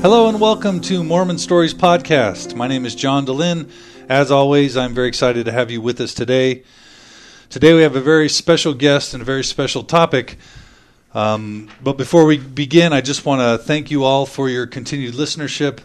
Hello 0.00 0.28
and 0.28 0.40
welcome 0.40 0.80
to 0.80 1.04
Mormon 1.04 1.36
Stories 1.36 1.74
Podcast. 1.74 2.54
My 2.54 2.66
name 2.66 2.86
is 2.86 2.94
John 2.94 3.26
Dehlin. 3.26 3.68
As 4.08 4.30
always, 4.30 4.78
I'm 4.78 4.94
very 4.94 5.08
excited 5.08 5.44
to 5.44 5.52
have 5.52 5.70
you 5.70 5.82
with 5.82 6.00
us 6.00 6.14
today. 6.14 6.62
Today 7.50 7.74
we 7.74 7.82
have 7.82 7.96
a 7.96 8.00
very 8.00 8.30
special 8.30 8.72
guest 8.72 9.12
and 9.12 9.20
a 9.20 9.26
very 9.26 9.44
special 9.44 9.82
topic. 9.82 10.38
Um, 11.14 11.70
but 11.80 11.96
before 11.96 12.26
we 12.26 12.38
begin, 12.38 12.92
I 12.92 13.00
just 13.00 13.24
want 13.24 13.40
to 13.40 13.56
thank 13.64 13.92
you 13.92 14.02
all 14.02 14.26
for 14.26 14.48
your 14.48 14.66
continued 14.66 15.14
listenership. 15.14 15.78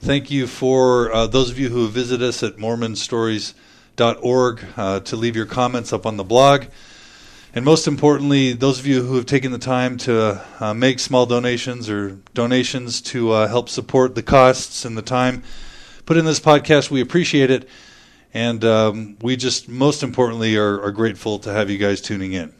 Thank 0.00 0.30
you 0.30 0.46
for 0.46 1.12
uh, 1.12 1.26
those 1.26 1.50
of 1.50 1.58
you 1.58 1.68
who 1.68 1.88
visit 1.88 2.22
us 2.22 2.42
at 2.42 2.56
mormonstories.org 2.56 4.64
uh, 4.76 5.00
to 5.00 5.16
leave 5.16 5.36
your 5.36 5.44
comments 5.44 5.92
up 5.92 6.06
on 6.06 6.16
the 6.16 6.24
blog. 6.24 6.64
And 7.54 7.66
most 7.66 7.86
importantly, 7.86 8.54
those 8.54 8.78
of 8.78 8.86
you 8.86 9.02
who 9.02 9.16
have 9.16 9.26
taken 9.26 9.52
the 9.52 9.58
time 9.58 9.98
to 9.98 10.42
uh, 10.58 10.72
make 10.72 11.00
small 11.00 11.26
donations 11.26 11.90
or 11.90 12.12
donations 12.32 13.02
to 13.02 13.32
uh, 13.32 13.48
help 13.48 13.68
support 13.68 14.14
the 14.14 14.22
costs 14.22 14.86
and 14.86 14.96
the 14.96 15.02
time 15.02 15.42
put 16.06 16.16
in 16.16 16.24
this 16.24 16.40
podcast, 16.40 16.90
we 16.90 17.02
appreciate 17.02 17.50
it. 17.50 17.68
And 18.32 18.64
um, 18.64 19.18
we 19.20 19.36
just, 19.36 19.68
most 19.68 20.02
importantly, 20.02 20.56
are, 20.56 20.80
are 20.80 20.92
grateful 20.92 21.38
to 21.40 21.52
have 21.52 21.68
you 21.68 21.76
guys 21.76 22.00
tuning 22.00 22.32
in. 22.32 22.54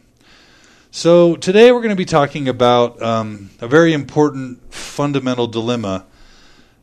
So 0.94 1.36
today 1.36 1.72
we're 1.72 1.80
going 1.80 1.88
to 1.88 1.96
be 1.96 2.04
talking 2.04 2.48
about 2.48 3.00
um, 3.00 3.48
a 3.62 3.66
very 3.66 3.94
important 3.94 4.74
fundamental 4.74 5.46
dilemma 5.46 6.04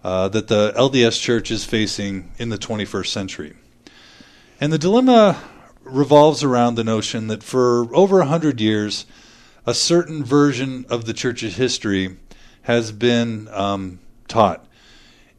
uh, 0.04 0.30
that 0.30 0.48
the 0.48 0.74
LDS 0.76 1.22
Church 1.22 1.52
is 1.52 1.64
facing 1.64 2.32
in 2.40 2.50
the 2.50 2.58
21st 2.58 3.06
century. 3.06 3.54
And 4.60 4.74
the 4.74 4.80
dilemma 4.80 5.40
revolves 5.84 6.44
around 6.44 6.74
the 6.74 6.84
notion 6.84 7.28
that 7.28 7.44
for 7.44 7.96
over 7.96 8.20
a 8.20 8.26
hundred 8.26 8.60
years, 8.60 9.06
a 9.68 9.76
certain 9.76 10.24
version 10.24 10.88
of 10.90 11.06
the 11.06 11.14
church's 11.14 11.58
history 11.58 12.18
has 12.64 12.92
been 12.92 13.48
um, 13.50 14.00
taught 14.28 14.66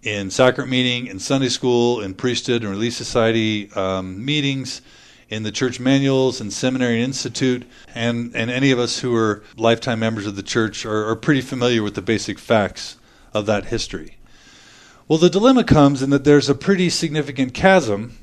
in 0.05 0.31
sacrament 0.31 0.71
meeting, 0.71 1.09
in 1.09 1.19
Sunday 1.19 1.49
school, 1.49 2.01
in 2.01 2.15
priesthood 2.15 2.63
and 2.63 2.71
relief 2.71 2.95
society 2.95 3.69
um, 3.73 4.25
meetings, 4.25 4.81
in 5.31 5.45
the 5.45 5.53
church 5.53 5.81
manuals 5.81 6.41
and 6.41 6.53
seminary 6.53 6.97
and 6.97 7.05
institute, 7.05 7.65
and, 7.95 8.35
and 8.35 8.51
any 8.51 8.73
of 8.73 8.79
us 8.79 8.99
who 8.99 9.15
are 9.15 9.43
lifetime 9.57 10.01
members 10.01 10.27
of 10.27 10.37
the 10.37 10.43
church 10.43 10.85
are, 10.85 11.09
are 11.09 11.17
pretty 11.17 11.41
familiar 11.41 11.83
with 11.83 11.95
the 11.95 12.03
basic 12.03 12.39
facts 12.39 12.99
of 13.33 13.47
that 13.47 13.67
history. 13.67 14.17
Well, 15.07 15.19
the 15.19 15.31
dilemma 15.31 15.65
comes 15.65 16.03
in 16.03 16.11
that 16.11 16.25
there's 16.25 16.49
a 16.49 16.55
pretty 16.55 16.91
significant 16.91 17.55
chasm 17.55 18.19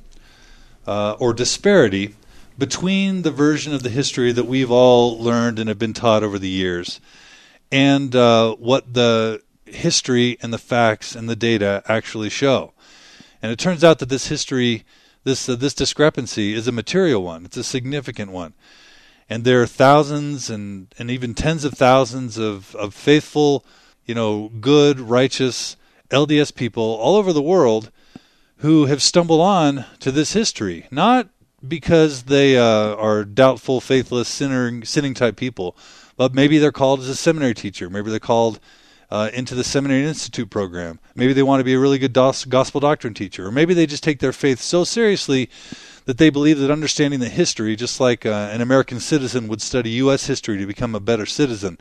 uh, 0.85 1.13
or 1.13 1.33
disparity 1.33 2.15
between 2.57 3.21
the 3.21 3.31
version 3.31 3.73
of 3.73 3.83
the 3.83 3.89
history 3.89 4.31
that 4.31 4.45
we've 4.45 4.71
all 4.71 5.17
learned 5.17 5.59
and 5.59 5.69
have 5.69 5.79
been 5.79 5.93
taught 5.93 6.23
over 6.23 6.39
the 6.39 6.49
years 6.49 6.99
and 7.71 8.15
uh, 8.15 8.55
what 8.55 8.93
the 8.93 9.41
history 9.65 10.37
and 10.41 10.53
the 10.53 10.57
facts 10.57 11.15
and 11.15 11.29
the 11.29 11.35
data 11.35 11.83
actually 11.87 12.29
show. 12.29 12.73
And 13.41 13.51
it 13.51 13.59
turns 13.59 13.83
out 13.83 13.99
that 13.99 14.09
this 14.09 14.27
history, 14.27 14.83
this 15.27 15.49
uh, 15.49 15.55
this 15.55 15.73
discrepancy, 15.73 16.53
is 16.53 16.67
a 16.67 16.71
material 16.71 17.21
one. 17.21 17.45
It's 17.45 17.57
a 17.57 17.63
significant 17.63 18.31
one, 18.31 18.53
and 19.29 19.43
there 19.43 19.61
are 19.61 19.67
thousands 19.67 20.49
and 20.49 20.87
and 20.97 21.11
even 21.11 21.35
tens 21.35 21.65
of 21.65 21.73
thousands 21.73 22.37
of 22.37 22.73
of 22.75 22.93
faithful, 22.93 23.63
you 24.05 24.15
know, 24.15 24.49
good, 24.61 24.99
righteous 24.99 25.75
LDS 26.09 26.55
people 26.55 26.81
all 26.81 27.17
over 27.17 27.33
the 27.33 27.41
world 27.41 27.91
who 28.59 28.85
have 28.85 29.03
stumbled 29.03 29.41
on 29.41 29.85
to 29.99 30.11
this 30.11 30.33
history, 30.33 30.87
not 30.89 31.27
because 31.67 32.23
they 32.23 32.57
uh, 32.57 32.95
are 32.95 33.23
doubtful, 33.25 33.81
faithless, 33.81 34.29
sinner, 34.29 34.83
sinning 34.85 35.13
type 35.13 35.35
people, 35.35 35.75
but 36.15 36.33
maybe 36.33 36.57
they're 36.57 36.71
called 36.71 37.01
as 37.01 37.09
a 37.09 37.15
seminary 37.15 37.53
teacher. 37.53 37.89
Maybe 37.89 38.09
they're 38.09 38.19
called 38.19 38.59
uh, 39.09 39.29
into 39.33 39.55
the 39.55 39.63
Seminary 39.63 40.05
Institute 40.05 40.49
program. 40.49 40.99
Maybe 41.15 41.33
they 41.33 41.43
want 41.43 41.59
to 41.59 41.63
be 41.63 41.73
a 41.73 41.79
really 41.79 41.97
good 41.97 42.13
gospel 42.13 42.79
doctrine 42.79 43.13
teacher. 43.13 43.47
Or 43.47 43.51
maybe 43.51 43.73
they 43.73 43.85
just 43.85 44.03
take 44.03 44.19
their 44.19 44.33
faith 44.33 44.59
so 44.59 44.83
seriously 44.83 45.49
that 46.05 46.17
they 46.17 46.29
believe 46.29 46.59
that 46.59 46.71
understanding 46.71 47.19
the 47.19 47.29
history, 47.29 47.75
just 47.75 47.99
like 47.99 48.25
uh, 48.25 48.49
an 48.51 48.61
American 48.61 48.99
citizen 48.99 49.47
would 49.47 49.61
study 49.61 49.91
U.S. 49.91 50.27
history 50.27 50.57
to 50.57 50.65
become 50.65 50.95
a 50.95 50.99
better 50.99 51.25
citizen, 51.25 51.77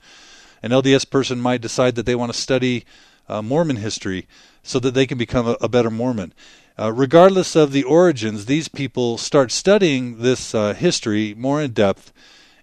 an 0.63 0.71
LDS 0.71 1.09
person 1.09 1.41
might 1.41 1.61
decide 1.61 1.95
that 1.95 2.07
they 2.07 2.15
want 2.15 2.33
to 2.33 2.39
study 2.39 2.85
uh, 3.29 3.43
Mormon 3.43 3.77
history 3.77 4.27
so 4.63 4.79
that 4.81 4.95
they 4.95 5.07
can 5.07 5.19
become 5.19 5.47
a, 5.47 5.57
a 5.61 5.69
better 5.69 5.91
Mormon. 5.91 6.33
Uh, 6.79 6.93
regardless 6.93 7.57
of 7.57 7.73
the 7.73 7.85
origins, 7.85 8.47
these 8.47 8.69
people 8.69 9.17
start 9.17 9.51
studying 9.51 10.19
this 10.19 10.55
uh, 10.55 10.75
history 10.75 11.35
more 11.35 11.63
in 11.63 11.73
depth 11.73 12.13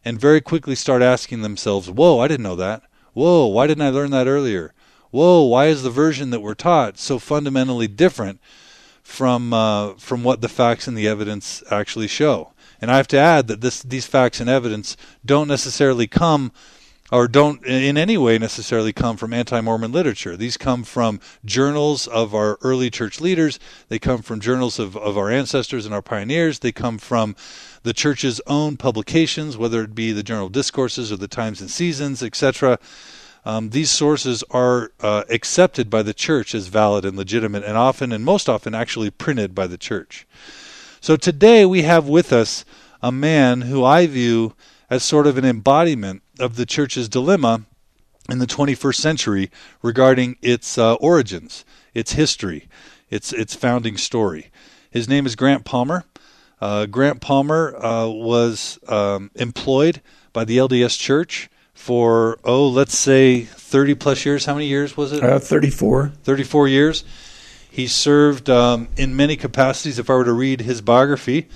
and 0.05 0.19
very 0.19 0.41
quickly 0.41 0.75
start 0.75 1.01
asking 1.01 1.41
themselves, 1.41 1.89
Whoa, 1.89 2.19
I 2.19 2.27
didn't 2.27 2.43
know 2.43 2.55
that. 2.55 2.83
Whoa, 3.13 3.47
why 3.47 3.67
didn't 3.67 3.85
I 3.85 3.89
learn 3.89 4.11
that 4.11 4.27
earlier? 4.27 4.73
Whoa, 5.11 5.43
why 5.43 5.67
is 5.67 5.83
the 5.83 5.91
version 5.91 6.31
that 6.31 6.39
we're 6.39 6.55
taught 6.55 6.97
so 6.97 7.19
fundamentally 7.19 7.87
different 7.87 8.39
from 9.03 9.53
uh, 9.53 9.93
from 9.95 10.23
what 10.23 10.41
the 10.41 10.49
facts 10.49 10.87
and 10.87 10.97
the 10.97 11.07
evidence 11.07 11.63
actually 11.69 12.07
show? 12.07 12.53
And 12.81 12.89
I 12.89 12.97
have 12.97 13.07
to 13.09 13.17
add 13.17 13.47
that 13.47 13.61
this 13.61 13.83
these 13.83 14.07
facts 14.07 14.39
and 14.39 14.49
evidence 14.49 14.97
don't 15.23 15.47
necessarily 15.47 16.07
come 16.07 16.51
or 17.11 17.27
don't 17.27 17.63
in 17.63 17.95
any 17.95 18.17
way 18.17 18.39
necessarily 18.39 18.91
come 18.91 19.17
from 19.17 19.33
anti-Mormon 19.33 19.91
literature. 19.91 20.35
These 20.35 20.57
come 20.57 20.83
from 20.83 21.19
journals 21.45 22.07
of 22.07 22.33
our 22.33 22.57
early 22.63 22.89
church 22.89 23.21
leaders. 23.21 23.59
They 23.87 23.99
come 23.99 24.23
from 24.23 24.39
journals 24.39 24.79
of, 24.79 24.97
of 24.97 25.15
our 25.15 25.29
ancestors 25.29 25.85
and 25.85 25.93
our 25.93 26.01
pioneers. 26.01 26.59
They 26.59 26.71
come 26.71 26.97
from 26.97 27.35
the 27.83 27.93
church's 27.93 28.41
own 28.47 28.77
publications, 28.77 29.57
whether 29.57 29.83
it 29.83 29.93
be 29.93 30.11
the 30.11 30.33
of 30.33 30.51
Discourses 30.51 31.11
or 31.11 31.17
the 31.17 31.27
Times 31.27 31.61
and 31.61 31.69
Seasons, 31.69 32.23
etc. 32.23 32.79
Um, 33.45 33.69
these 33.71 33.91
sources 33.91 34.43
are 34.51 34.91
uh, 35.01 35.23
accepted 35.29 35.89
by 35.89 36.01
the 36.01 36.13
church 36.13 36.55
as 36.55 36.67
valid 36.67 37.05
and 37.05 37.17
legitimate, 37.17 37.63
and 37.63 37.77
often, 37.77 38.11
and 38.11 38.23
most 38.23 38.47
often, 38.47 38.73
actually 38.73 39.09
printed 39.09 39.53
by 39.53 39.67
the 39.67 39.77
church. 39.77 40.25
So 41.01 41.17
today 41.17 41.65
we 41.65 41.81
have 41.81 42.07
with 42.07 42.31
us 42.31 42.63
a 43.01 43.11
man 43.11 43.61
who 43.61 43.83
I 43.83 44.07
view 44.07 44.55
as 44.89 45.03
sort 45.03 45.27
of 45.27 45.37
an 45.37 45.43
embodiment 45.43 46.23
of 46.39 46.55
the 46.55 46.65
church's 46.65 47.09
dilemma 47.09 47.63
in 48.29 48.39
the 48.39 48.47
21st 48.47 48.95
century 48.95 49.51
regarding 49.81 50.37
its 50.41 50.77
uh, 50.77 50.93
origins, 50.95 51.65
its 51.93 52.13
history, 52.13 52.69
its 53.09 53.33
its 53.33 53.53
founding 53.53 53.97
story. 53.97 54.49
His 54.89 55.09
name 55.09 55.25
is 55.25 55.35
Grant 55.35 55.65
Palmer. 55.65 56.05
Uh, 56.63 56.85
Grant 56.85 57.19
Palmer 57.19 57.75
uh, 57.75 58.07
was 58.07 58.79
um, 58.87 59.31
employed 59.35 60.01
by 60.31 60.45
the 60.45 60.59
LDS 60.59 60.97
Church 60.97 61.49
for 61.73 62.39
oh, 62.45 62.69
let's 62.69 62.97
say 62.97 63.41
30 63.41 63.95
plus 63.95 64.23
years. 64.23 64.45
How 64.45 64.53
many 64.53 64.67
years 64.67 64.95
was 64.95 65.11
it? 65.11 65.21
Uh, 65.21 65.39
34. 65.39 66.13
34 66.23 66.67
years. 66.69 67.03
He 67.69 67.85
served 67.85 68.49
um, 68.49 68.87
in 68.95 69.13
many 69.13 69.35
capacities. 69.35 69.99
If 69.99 70.09
I 70.09 70.13
were 70.13 70.23
to 70.23 70.31
read 70.31 70.61
his 70.61 70.79
biography, 70.79 71.49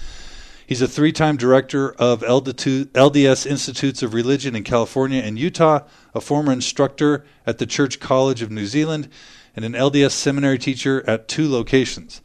He's 0.65 0.81
a 0.81 0.87
three 0.89 1.13
time 1.13 1.37
director 1.37 1.93
of 1.93 2.19
LDS 2.19 3.45
Institutes 3.45 4.03
of 4.03 4.13
Religion 4.13 4.53
in 4.57 4.65
California 4.65 5.21
and 5.21 5.39
Utah, 5.39 5.85
a 6.13 6.19
former 6.19 6.51
instructor 6.51 7.23
at 7.45 7.59
the 7.59 7.65
Church 7.65 8.01
College 8.01 8.41
of 8.41 8.51
New 8.51 8.65
Zealand, 8.65 9.07
and 9.55 9.63
an 9.63 9.71
LDS 9.71 10.11
seminary 10.11 10.57
teacher 10.57 11.09
at 11.09 11.29
two 11.29 11.49
locations. 11.49 12.21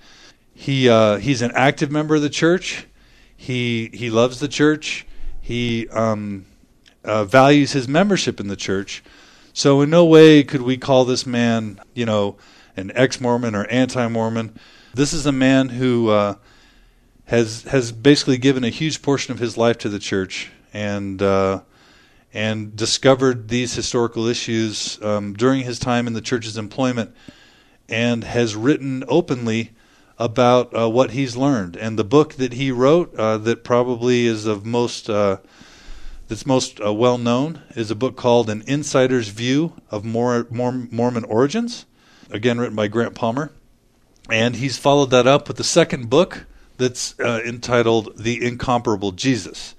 He, 0.54 0.88
uh, 0.88 1.16
he's 1.16 1.42
an 1.42 1.52
active 1.54 1.90
member 1.90 2.14
of 2.14 2.22
the 2.22 2.30
church. 2.30 2.86
He, 3.36 3.90
he 3.92 4.10
loves 4.10 4.40
the 4.40 4.48
church. 4.48 5.06
He 5.40 5.88
um, 5.88 6.46
uh, 7.04 7.24
values 7.24 7.72
his 7.72 7.88
membership 7.88 8.38
in 8.38 8.48
the 8.48 8.56
church. 8.56 9.02
So, 9.52 9.82
in 9.82 9.90
no 9.90 10.04
way 10.04 10.44
could 10.44 10.62
we 10.62 10.76
call 10.78 11.04
this 11.04 11.26
man, 11.26 11.80
you 11.94 12.06
know, 12.06 12.36
an 12.76 12.90
ex 12.94 13.20
Mormon 13.20 13.54
or 13.54 13.66
anti 13.66 14.06
Mormon. 14.08 14.58
This 14.94 15.12
is 15.12 15.26
a 15.26 15.32
man 15.32 15.68
who. 15.68 16.08
Uh, 16.08 16.34
has 17.32 17.62
has 17.62 17.92
basically 17.92 18.36
given 18.36 18.62
a 18.62 18.68
huge 18.68 19.00
portion 19.00 19.32
of 19.32 19.38
his 19.38 19.56
life 19.56 19.78
to 19.78 19.88
the 19.88 19.98
church 19.98 20.50
and 20.74 21.22
uh, 21.22 21.60
and 22.34 22.76
discovered 22.76 23.48
these 23.48 23.74
historical 23.74 24.26
issues 24.26 25.02
um, 25.02 25.32
during 25.32 25.62
his 25.62 25.78
time 25.78 26.06
in 26.06 26.12
the 26.12 26.20
church's 26.20 26.58
employment 26.58 27.14
and 27.88 28.24
has 28.24 28.56
written 28.56 29.04
openly 29.08 29.70
about 30.18 30.76
uh, 30.76 30.88
what 30.88 31.12
he's 31.12 31.36
learned. 31.36 31.76
And 31.76 31.98
the 31.98 32.04
book 32.04 32.34
that 32.34 32.54
he 32.54 32.70
wrote 32.70 33.14
uh, 33.16 33.38
that 33.38 33.64
probably 33.64 34.26
is 34.26 34.46
of 34.46 34.64
most 34.64 35.08
uh, 35.10 35.38
that's 36.28 36.46
most 36.46 36.80
uh, 36.80 36.92
well 36.92 37.18
known 37.18 37.62
is 37.76 37.90
a 37.90 37.94
book 37.94 38.16
called 38.16 38.48
An 38.48 38.62
Insider's 38.66 39.28
View 39.28 39.74
of 39.90 40.04
Mormon 40.04 41.24
Origins. 41.24 41.84
Again 42.30 42.58
written 42.58 42.76
by 42.76 42.88
Grant 42.88 43.14
Palmer. 43.14 43.52
And 44.30 44.56
he's 44.56 44.78
followed 44.78 45.10
that 45.10 45.26
up 45.26 45.48
with 45.48 45.58
the 45.58 45.64
second 45.64 46.08
book 46.08 46.46
that's 46.78 47.18
uh, 47.20 47.40
entitled 47.44 48.16
The 48.16 48.42
Incomparable 48.42 49.12
Jesus. 49.12 49.74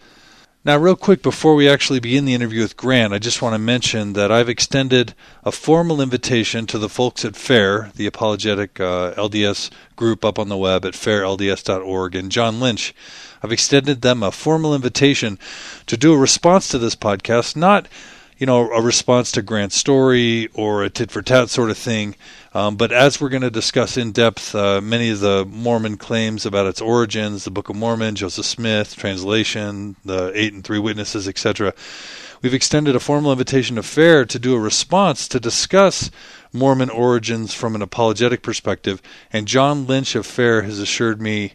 Now, 0.65 0.77
real 0.77 0.95
quick, 0.95 1.21
before 1.21 1.55
we 1.55 1.67
actually 1.67 1.99
begin 1.99 2.23
the 2.23 2.33
interview 2.33 2.61
with 2.61 2.77
Grant, 2.77 3.11
I 3.11 3.19
just 3.19 3.41
want 3.41 3.53
to 3.53 3.59
mention 3.59 4.13
that 4.13 4.31
I've 4.31 4.47
extended 4.47 5.13
a 5.43 5.51
formal 5.51 5.99
invitation 5.99 6.65
to 6.67 6.77
the 6.77 6.87
folks 6.87 7.25
at 7.25 7.35
FAIR, 7.35 7.91
the 7.97 8.05
apologetic 8.05 8.79
uh, 8.79 9.13
LDS 9.15 9.71
group 9.97 10.23
up 10.23 10.39
on 10.39 10.47
the 10.47 10.55
web 10.55 10.85
at 10.85 10.93
fairlds.org, 10.93 12.15
and 12.15 12.31
John 12.31 12.61
Lynch. 12.61 12.95
I've 13.43 13.51
extended 13.51 14.03
them 14.03 14.23
a 14.23 14.31
formal 14.31 14.73
invitation 14.73 15.37
to 15.85 15.97
do 15.97 16.13
a 16.13 16.17
response 16.17 16.69
to 16.69 16.77
this 16.77 16.95
podcast, 16.95 17.57
not 17.57 17.89
you 18.37 18.45
know, 18.45 18.71
a 18.71 18.81
response 18.81 19.31
to 19.33 19.41
Grant's 19.41 19.75
story 19.75 20.49
or 20.53 20.83
a 20.83 20.89
tit 20.89 21.11
for 21.11 21.21
tat 21.21 21.49
sort 21.49 21.69
of 21.69 21.77
thing. 21.77 22.15
Um, 22.55 22.75
but 22.75 22.91
as 22.91 23.19
we're 23.19 23.29
going 23.29 23.41
to 23.41 23.49
discuss 23.49 23.97
in 23.97 24.11
depth 24.11 24.53
uh, 24.53 24.79
many 24.79 25.09
of 25.09 25.21
the 25.21 25.43
Mormon 25.45 25.97
claims 25.97 26.45
about 26.45 26.67
its 26.67 26.81
origins, 26.81 27.45
the 27.45 27.51
Book 27.51 27.69
of 27.69 27.75
Mormon, 27.75 28.13
Joseph 28.13 28.45
Smith, 28.45 28.95
translation, 28.95 29.95
the 30.05 30.31
eight 30.35 30.53
and 30.53 30.63
three 30.63 30.77
witnesses, 30.77 31.27
etc., 31.27 31.73
we've 32.43 32.53
extended 32.53 32.95
a 32.95 32.99
formal 32.99 33.31
invitation 33.31 33.77
to 33.77 33.83
FAIR 33.83 34.25
to 34.25 34.37
do 34.37 34.53
a 34.53 34.59
response 34.59 35.27
to 35.29 35.39
discuss 35.39 36.11
Mormon 36.51 36.91
origins 36.91 37.55
from 37.55 37.73
an 37.73 37.81
apologetic 37.81 38.43
perspective. 38.43 39.01
And 39.31 39.47
John 39.47 39.87
Lynch 39.87 40.13
of 40.13 40.27
FAIR 40.27 40.61
has 40.61 40.77
assured 40.77 41.19
me 41.19 41.53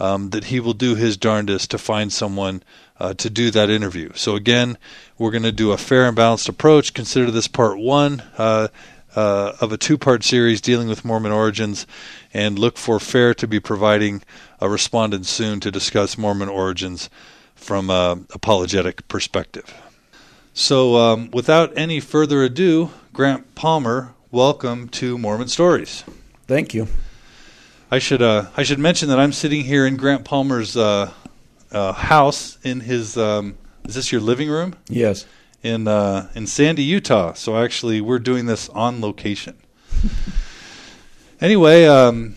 um, 0.00 0.30
that 0.30 0.44
he 0.44 0.58
will 0.58 0.72
do 0.72 0.96
his 0.96 1.16
darndest 1.16 1.70
to 1.70 1.78
find 1.78 2.12
someone 2.12 2.64
uh, 2.98 3.14
to 3.14 3.30
do 3.30 3.50
that 3.52 3.70
interview. 3.70 4.10
So, 4.14 4.34
again, 4.34 4.78
we're 5.16 5.30
going 5.30 5.44
to 5.44 5.52
do 5.52 5.70
a 5.72 5.78
fair 5.78 6.06
and 6.06 6.16
balanced 6.16 6.48
approach. 6.48 6.92
Consider 6.92 7.30
this 7.30 7.48
part 7.48 7.78
one 7.78 8.22
uh, 8.36 8.68
uh, 9.16 9.52
of 9.60 9.72
a 9.72 9.76
two 9.76 9.98
part 9.98 10.24
series 10.24 10.60
dealing 10.60 10.88
with 10.88 11.04
Mormon 11.04 11.32
origins, 11.32 11.86
and 12.32 12.58
look 12.58 12.76
for 12.76 13.00
FAIR 13.00 13.34
to 13.34 13.46
be 13.46 13.60
providing 13.60 14.22
a 14.60 14.68
respondent 14.68 15.26
soon 15.26 15.60
to 15.60 15.70
discuss 15.70 16.18
Mormon 16.18 16.48
origins 16.48 17.10
from 17.54 17.90
an 17.90 18.26
apologetic 18.32 19.06
perspective. 19.08 19.74
So, 20.54 20.96
um, 20.96 21.30
without 21.32 21.72
any 21.76 22.00
further 22.00 22.42
ado, 22.42 22.90
Grant 23.12 23.54
Palmer, 23.54 24.14
welcome 24.30 24.88
to 24.88 25.16
Mormon 25.18 25.48
Stories. 25.48 26.04
Thank 26.46 26.74
you. 26.74 26.88
I 27.90 27.98
should 27.98 28.22
uh, 28.22 28.46
I 28.56 28.62
should 28.62 28.78
mention 28.78 29.08
that 29.08 29.18
I'm 29.18 29.32
sitting 29.32 29.64
here 29.64 29.86
in 29.86 29.96
Grant 29.96 30.24
Palmer's 30.24 30.76
uh, 30.76 31.12
uh, 31.72 31.92
house 31.92 32.58
in 32.62 32.80
his. 32.80 33.16
Um, 33.16 33.56
is 33.84 33.94
this 33.94 34.12
your 34.12 34.20
living 34.20 34.48
room? 34.48 34.76
Yes. 34.88 35.26
In 35.62 35.86
uh, 35.86 36.30
in 36.34 36.46
Sandy, 36.46 36.82
Utah. 36.82 37.34
So 37.34 37.56
actually, 37.56 38.00
we're 38.00 38.18
doing 38.18 38.46
this 38.46 38.68
on 38.70 39.00
location. 39.00 39.58
anyway, 41.40 41.84
um, 41.84 42.36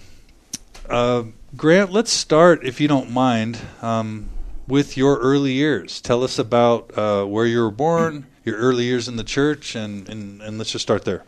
uh, 0.89 1.23
Grant, 1.55 1.91
let's 1.91 2.11
start, 2.11 2.65
if 2.65 2.81
you 2.81 2.87
don't 2.87 3.11
mind, 3.11 3.59
um, 3.81 4.29
with 4.67 4.97
your 4.97 5.19
early 5.19 5.53
years. 5.53 6.01
Tell 6.01 6.23
us 6.23 6.39
about 6.39 6.97
uh, 6.97 7.25
where 7.25 7.45
you 7.45 7.61
were 7.61 7.71
born, 7.71 8.25
your 8.43 8.57
early 8.57 8.85
years 8.85 9.07
in 9.07 9.15
the 9.17 9.23
church, 9.23 9.75
and, 9.75 10.09
and, 10.09 10.41
and 10.41 10.57
let's 10.57 10.71
just 10.71 10.81
start 10.81 11.05
there. 11.05 11.23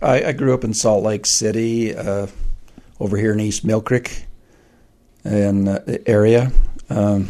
I, 0.00 0.24
I, 0.24 0.32
grew 0.32 0.52
up 0.52 0.64
in 0.64 0.74
Salt 0.74 1.04
Lake 1.04 1.24
City, 1.26 1.94
uh, 1.94 2.26
over 2.98 3.16
here 3.16 3.32
in 3.32 3.38
East 3.38 3.64
Mill 3.64 3.80
Creek, 3.80 4.26
and 5.22 5.68
uh, 5.68 5.80
area. 6.06 6.50
Um, 6.90 7.28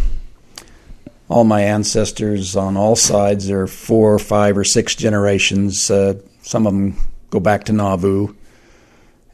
all 1.32 1.44
my 1.44 1.62
ancestors 1.62 2.56
on 2.56 2.76
all 2.76 2.94
sides 2.94 3.50
are 3.50 3.66
four, 3.66 4.18
five, 4.18 4.58
or 4.58 4.64
six 4.64 4.94
generations. 4.94 5.90
Uh, 5.90 6.20
some 6.42 6.66
of 6.66 6.74
them 6.74 6.94
go 7.30 7.40
back 7.40 7.64
to 7.64 7.72
Nauvoo. 7.72 8.34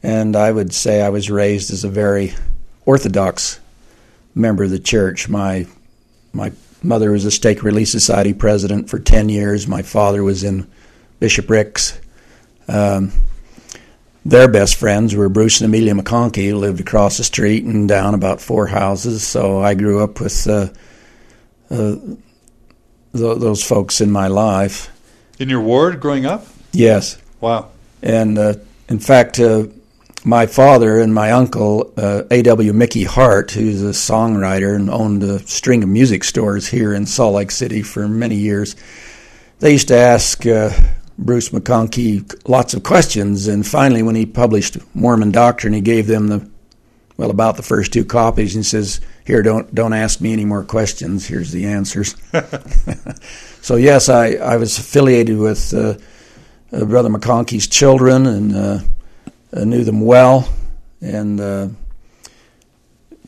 And 0.01 0.37
I 0.37 0.49
would 0.49 0.73
say 0.73 1.01
I 1.01 1.09
was 1.09 1.29
raised 1.29 1.73
as 1.73 1.83
a 1.83 1.89
very 1.89 2.33
orthodox 2.85 3.59
member 4.33 4.63
of 4.63 4.69
the 4.69 4.79
church. 4.79 5.27
My 5.27 5.67
my 6.31 6.53
mother 6.81 7.11
was 7.11 7.25
a 7.25 7.31
Stake 7.31 7.63
Relief 7.63 7.89
Society 7.89 8.33
president 8.33 8.89
for 8.89 8.97
ten 8.97 9.27
years. 9.27 9.67
My 9.67 9.81
father 9.81 10.23
was 10.23 10.41
in 10.41 10.71
bishoprics. 11.19 11.99
Um, 12.69 13.11
their 14.23 14.47
best 14.47 14.77
friends 14.77 15.15
were 15.15 15.27
Bruce 15.27 15.59
and 15.59 15.67
Amelia 15.67 15.95
McConkie, 15.95 16.51
who 16.51 16.59
lived 16.59 16.79
across 16.79 17.17
the 17.17 17.25
street 17.25 17.65
and 17.65 17.89
down 17.89 18.13
about 18.13 18.39
four 18.39 18.67
houses. 18.67 19.27
So 19.27 19.59
I 19.59 19.73
grew 19.73 20.01
up 20.01 20.21
with 20.21 20.47
uh, 20.47 20.69
uh, 21.69 21.95
th- 21.95 23.39
those 23.39 23.63
folks 23.63 24.01
in 24.01 24.11
my 24.11 24.27
life. 24.27 24.89
In 25.39 25.49
your 25.49 25.61
ward 25.61 25.99
growing 25.99 26.25
up? 26.25 26.45
Yes. 26.71 27.17
Wow. 27.41 27.69
And 28.01 28.37
uh, 28.37 28.53
in 28.87 28.99
fact, 28.99 29.39
uh, 29.39 29.67
my 30.25 30.45
father 30.45 30.99
and 30.99 31.13
my 31.13 31.31
uncle, 31.31 31.93
uh, 31.97 32.23
A.W. 32.29 32.73
Mickey 32.73 33.03
Hart, 33.03 33.51
who's 33.51 33.81
a 33.81 33.87
songwriter 33.87 34.75
and 34.75 34.89
owned 34.89 35.23
a 35.23 35.39
string 35.47 35.83
of 35.83 35.89
music 35.89 36.23
stores 36.23 36.67
here 36.67 36.93
in 36.93 37.05
Salt 37.05 37.35
Lake 37.35 37.51
City 37.51 37.81
for 37.81 38.07
many 38.07 38.35
years, 38.35 38.75
they 39.59 39.73
used 39.73 39.87
to 39.89 39.95
ask 39.95 40.45
uh, 40.45 40.71
Bruce 41.17 41.49
McConkie 41.49 42.47
lots 42.47 42.73
of 42.73 42.83
questions. 42.83 43.47
And 43.47 43.65
finally, 43.65 44.03
when 44.03 44.15
he 44.15 44.25
published 44.25 44.77
Mormon 44.93 45.31
Doctrine, 45.31 45.73
he 45.73 45.81
gave 45.81 46.07
them 46.07 46.27
the 46.27 46.49
well 47.17 47.31
about 47.31 47.57
the 47.57 47.63
first 47.63 47.91
two 47.91 48.05
copies 48.05 48.55
and 48.55 48.65
says, 48.65 49.01
"Here, 49.29 49.43
don't 49.43 49.75
don't 49.75 49.93
ask 49.93 50.21
me 50.21 50.33
any 50.33 50.43
more 50.43 50.63
questions. 50.63 51.27
Here's 51.27 51.51
the 51.51 51.67
answers." 51.67 52.15
so 53.61 53.75
yes, 53.75 54.09
I 54.09 54.31
I 54.31 54.57
was 54.57 54.79
affiliated 54.79 55.37
with 55.37 55.71
uh, 55.71 55.97
uh, 56.73 56.85
Brother 56.85 57.09
McConkie's 57.09 57.67
children 57.67 58.25
and 58.25 58.55
uh, 58.55 58.79
knew 59.53 59.83
them 59.83 60.01
well, 60.01 60.51
and 60.99 61.39
uh, 61.39 61.67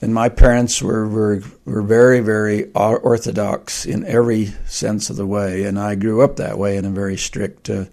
and 0.02 0.12
my 0.12 0.28
parents 0.28 0.82
were, 0.82 1.08
were 1.08 1.44
were 1.66 1.84
very 1.84 2.20
very 2.20 2.72
orthodox 2.74 3.86
in 3.86 4.04
every 4.06 4.48
sense 4.66 5.12
of 5.12 5.18
the 5.18 5.28
way, 5.28 5.66
and 5.66 5.78
I 5.78 5.94
grew 5.94 6.24
up 6.24 6.38
that 6.38 6.58
way 6.58 6.78
in 6.78 6.86
a 6.86 6.90
very 6.90 7.16
strict 7.16 7.70
uh, 7.70 7.86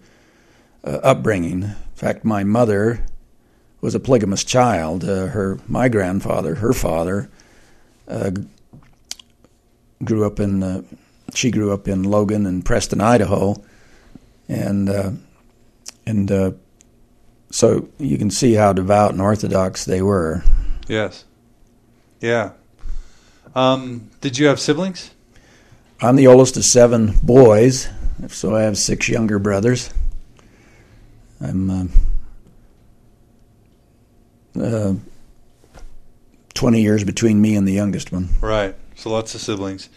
uh, 0.83 0.99
upbringing. 1.03 1.61
In 1.61 1.75
fact, 1.93 2.25
my 2.25 2.43
mother 2.43 3.05
was 3.81 3.93
a 3.93 3.99
polygamous 3.99 4.43
child. 4.43 5.03
Uh, 5.03 5.27
her 5.27 5.59
my 5.67 5.89
grandfather, 5.89 6.55
her 6.55 6.73
father, 6.73 7.29
uh, 7.33 7.38
grew 10.03 10.25
up 10.25 10.39
in 10.39 10.63
uh, 10.63 10.81
she 11.33 11.51
grew 11.51 11.71
up 11.71 11.87
in 11.87 12.03
Logan 12.03 12.45
and 12.45 12.65
Preston, 12.65 13.01
Idaho, 13.01 13.61
and 14.47 14.89
uh, 14.89 15.11
and 16.05 16.57
so 17.51 17.89
you 17.97 18.17
can 18.17 18.29
see 18.29 18.53
how 18.53 18.73
devout 18.73 19.11
and 19.11 19.21
orthodox 19.21 19.85
they 19.85 20.01
were. 20.01 20.43
Yes. 20.87 21.25
Yeah. 22.19 22.51
Um, 23.55 24.09
did 24.21 24.37
you 24.37 24.47
have 24.47 24.59
siblings? 24.59 25.11
I'm 26.01 26.15
the 26.15 26.27
oldest 26.27 26.57
of 26.57 26.65
seven 26.65 27.13
boys, 27.23 27.89
so 28.27 28.55
I 28.55 28.61
have 28.61 28.77
six 28.77 29.09
younger 29.09 29.39
brothers. 29.39 29.93
I'm 31.41 31.69
uh, 31.69 31.85
uh, 34.61 34.93
20 36.53 36.81
years 36.81 37.03
between 37.03 37.41
me 37.41 37.55
and 37.55 37.67
the 37.67 37.73
youngest 37.73 38.11
one. 38.11 38.29
Right. 38.41 38.75
So 38.95 39.09
lots 39.09 39.35
of 39.35 39.41
siblings. 39.41 39.89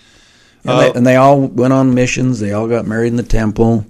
And, 0.65 0.71
uh, 0.71 0.81
they, 0.81 0.93
and 0.93 1.07
they, 1.07 1.17
all 1.17 1.41
went 1.41 1.73
on 1.73 1.95
missions. 1.95 2.41
They 2.41 2.53
all 2.53 2.69
got 2.69 2.87
married 2.87 3.09
in 3.09 3.17
the 3.17 3.23
temple. 3.23 3.87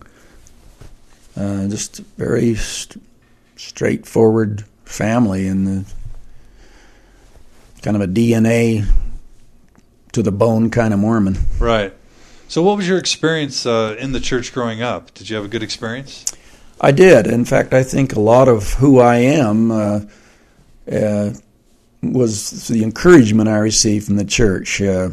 Uh, 1.36 1.66
just 1.68 1.98
very 2.16 2.54
st- 2.54 3.02
straightforward 3.56 4.64
family, 4.84 5.46
and 5.46 5.66
the 5.66 5.92
kind 7.82 7.96
of 7.96 8.02
a 8.02 8.06
DNA 8.06 8.86
to 10.12 10.22
the 10.22 10.32
bone 10.32 10.70
kind 10.70 10.94
of 10.94 11.00
Mormon. 11.00 11.38
Right. 11.58 11.94
So, 12.48 12.62
what 12.62 12.76
was 12.76 12.86
your 12.86 12.98
experience 12.98 13.64
uh, 13.64 13.96
in 13.98 14.12
the 14.12 14.20
church 14.20 14.52
growing 14.52 14.82
up? 14.82 15.14
Did 15.14 15.30
you 15.30 15.36
have 15.36 15.44
a 15.44 15.48
good 15.48 15.62
experience? 15.62 16.24
I 16.80 16.90
did. 16.90 17.26
In 17.26 17.44
fact, 17.44 17.72
I 17.72 17.82
think 17.82 18.14
a 18.14 18.20
lot 18.20 18.48
of 18.48 18.74
who 18.74 18.98
I 18.98 19.16
am 19.16 19.70
uh, 19.70 20.00
uh, 20.90 21.30
was 22.02 22.68
the 22.68 22.82
encouragement 22.82 23.48
I 23.48 23.58
received 23.58 24.06
from 24.06 24.16
the 24.16 24.24
church. 24.24 24.82
Uh, 24.82 25.10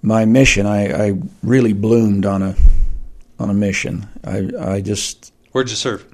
my 0.00 0.24
mission, 0.24 0.66
I, 0.66 1.08
I, 1.08 1.18
really 1.42 1.72
bloomed 1.72 2.26
on 2.26 2.42
a 2.42 2.56
on 3.38 3.50
a 3.50 3.54
mission. 3.54 4.08
I, 4.24 4.50
I 4.58 4.80
just 4.80 5.32
where'd 5.52 5.70
you 5.70 5.76
serve? 5.76 6.04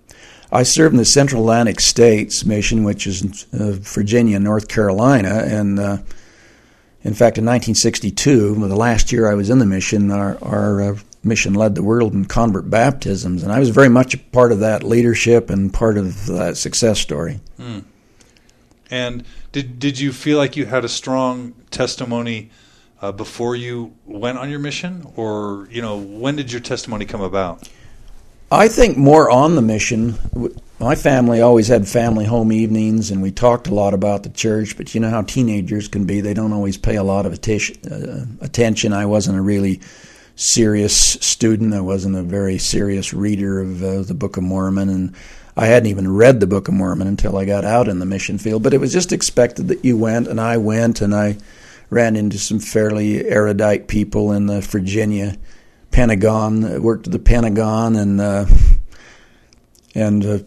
I 0.51 0.63
served 0.63 0.95
in 0.95 0.99
the 0.99 1.05
Central 1.05 1.43
Atlantic 1.43 1.81
States 1.81 2.45
mission, 2.45 2.85
which 2.85 3.07
is 3.07 3.47
uh, 3.53 3.73
Virginia 3.73 4.39
North 4.39 4.69
Carolina. 4.69 5.43
And 5.47 5.79
uh, 5.79 5.99
in 7.05 7.15
fact, 7.15 7.37
in 7.39 7.45
1962, 7.45 8.55
the 8.55 8.77
last 8.77 9.13
year 9.13 9.31
I 9.31 9.35
was 9.35 9.51
in 9.51 9.59
the 9.59 9.67
mission, 9.67 10.11
our, 10.11 10.39
our 10.43 10.83
uh, 10.83 10.97
mission 11.23 11.53
led 11.53 11.75
the 11.75 11.83
world 11.83 12.15
in 12.15 12.25
convert 12.25 12.71
baptisms. 12.71 13.43
And 13.43 13.53
I 13.53 13.59
was 13.59 13.69
very 13.69 13.91
much 13.91 14.15
a 14.15 14.19
part 14.19 14.51
of 14.51 14.61
that 14.61 14.83
leadership 14.83 15.51
and 15.51 15.73
part 15.73 15.99
of 15.99 16.27
that 16.27 16.57
success 16.57 16.99
story. 16.99 17.41
Hmm. 17.59 17.81
And 18.91 19.25
did, 19.53 19.79
did 19.79 19.99
you 19.99 20.13
feel 20.13 20.39
like 20.39 20.57
you 20.57 20.67
had 20.67 20.85
a 20.85 20.89
strong 20.89 21.55
testimony 21.71 22.51
uh, 23.01 23.13
before 23.13 23.55
you 23.55 23.95
went 24.07 24.39
on 24.39 24.51
your 24.51 24.59
mission? 24.59 25.07
Or, 25.17 25.69
you 25.71 25.83
know, 25.83 25.99
when 25.99 26.37
did 26.37 26.51
your 26.51 26.61
testimony 26.61 27.05
come 27.05 27.21
about? 27.21 27.69
I 28.51 28.69
think 28.69 28.97
more 28.97 29.31
on 29.31 29.57
the 29.57 29.63
mission. 29.63 30.15
My 30.81 30.95
family 30.95 31.43
always 31.43 31.69
had 31.69 31.87
family 31.87 32.25
home 32.25 32.51
evenings, 32.51 33.11
and 33.11 33.21
we 33.21 33.31
talked 33.31 33.69
a 33.69 33.75
lot 33.75 33.93
about 33.93 34.23
the 34.23 34.31
church. 34.31 34.77
But 34.77 34.95
you 34.95 35.01
know 35.01 35.11
how 35.11 35.21
teenagers 35.23 35.87
can 35.87 36.07
be; 36.07 36.23
they 36.23 36.33
don't 36.33 36.55
always 36.55 36.79
pay 36.79 36.97
a 36.97 37.03
lot 37.03 37.27
of 37.27 37.35
uh, 37.35 38.25
attention. 38.41 38.95
I 38.95 39.05
wasn't 39.05 39.37
a 39.37 39.43
really 39.43 39.81
serious 40.37 40.97
student. 40.97 41.75
I 41.75 41.81
wasn't 41.81 42.17
a 42.17 42.23
very 42.23 42.57
serious 42.57 43.13
reader 43.13 43.61
of 43.61 43.83
uh, 43.83 44.03
the 44.03 44.15
Book 44.15 44.39
of 44.39 44.45
Mormon, 44.45 44.89
and 44.89 45.15
I 45.59 45.67
hadn't 45.67 45.89
even 45.89 46.15
read 46.15 46.39
the 46.39 46.47
Book 46.47 46.69
of 46.69 46.75
Mormon 46.75 47.09
until 47.09 47.37
I 47.37 47.45
got 47.45 47.65
out 47.65 47.89
in 47.89 47.99
the 47.99 48.07
mission 48.07 48.39
field. 48.39 48.63
But 48.63 48.75
it 48.75 48.81
was 48.81 48.93
just 48.93 49.11
expected 49.11 49.67
that 49.69 49.85
you 49.85 49.97
went, 49.97 50.29
and 50.29 50.41
I 50.41 50.57
went, 50.57 51.01
and 51.01 51.13
I 51.13 51.37
ran 51.91 52.15
into 52.15 52.39
some 52.39 52.61
fairly 52.61 53.27
erudite 53.27 53.89
people 53.89 54.31
in 54.31 54.47
the 54.47 54.61
Virginia 54.61 55.37
Pentagon. 55.91 56.81
Worked 56.81 57.09
at 57.09 57.13
the 57.13 57.19
Pentagon, 57.19 57.97
and 57.97 58.21
uh, 58.21 58.47
and 59.97 60.25
uh, 60.25 60.39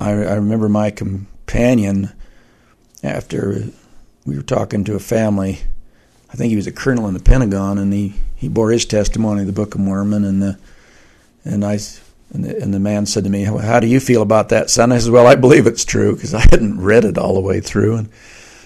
I, 0.00 0.12
I 0.12 0.34
remember 0.36 0.70
my 0.70 0.90
companion 0.90 2.10
after 3.02 3.64
we 4.24 4.34
were 4.34 4.42
talking 4.42 4.82
to 4.84 4.94
a 4.94 4.98
family. 4.98 5.58
I 6.30 6.36
think 6.36 6.48
he 6.48 6.56
was 6.56 6.66
a 6.66 6.72
colonel 6.72 7.06
in 7.06 7.12
the 7.12 7.20
Pentagon, 7.20 7.76
and 7.76 7.92
he, 7.92 8.14
he 8.34 8.48
bore 8.48 8.70
his 8.70 8.86
testimony 8.86 9.42
of 9.42 9.46
the 9.46 9.52
Book 9.52 9.74
of 9.74 9.82
Mormon, 9.82 10.24
and 10.24 10.40
the 10.40 10.58
and 11.44 11.66
I 11.66 11.78
and 12.32 12.44
the, 12.44 12.62
and 12.62 12.72
the 12.72 12.80
man 12.80 13.06
said 13.06 13.24
to 13.24 13.30
me, 13.30 13.44
"How 13.44 13.78
do 13.78 13.86
you 13.86 14.00
feel 14.00 14.22
about 14.22 14.48
that, 14.48 14.70
son?" 14.70 14.92
I 14.92 14.98
said, 14.98 15.12
"Well, 15.12 15.26
I 15.26 15.34
believe 15.34 15.66
it's 15.66 15.84
true 15.84 16.14
because 16.14 16.34
I 16.34 16.40
hadn't 16.50 16.80
read 16.80 17.04
it 17.04 17.18
all 17.18 17.34
the 17.34 17.40
way 17.40 17.60
through." 17.60 17.96
And 17.96 18.08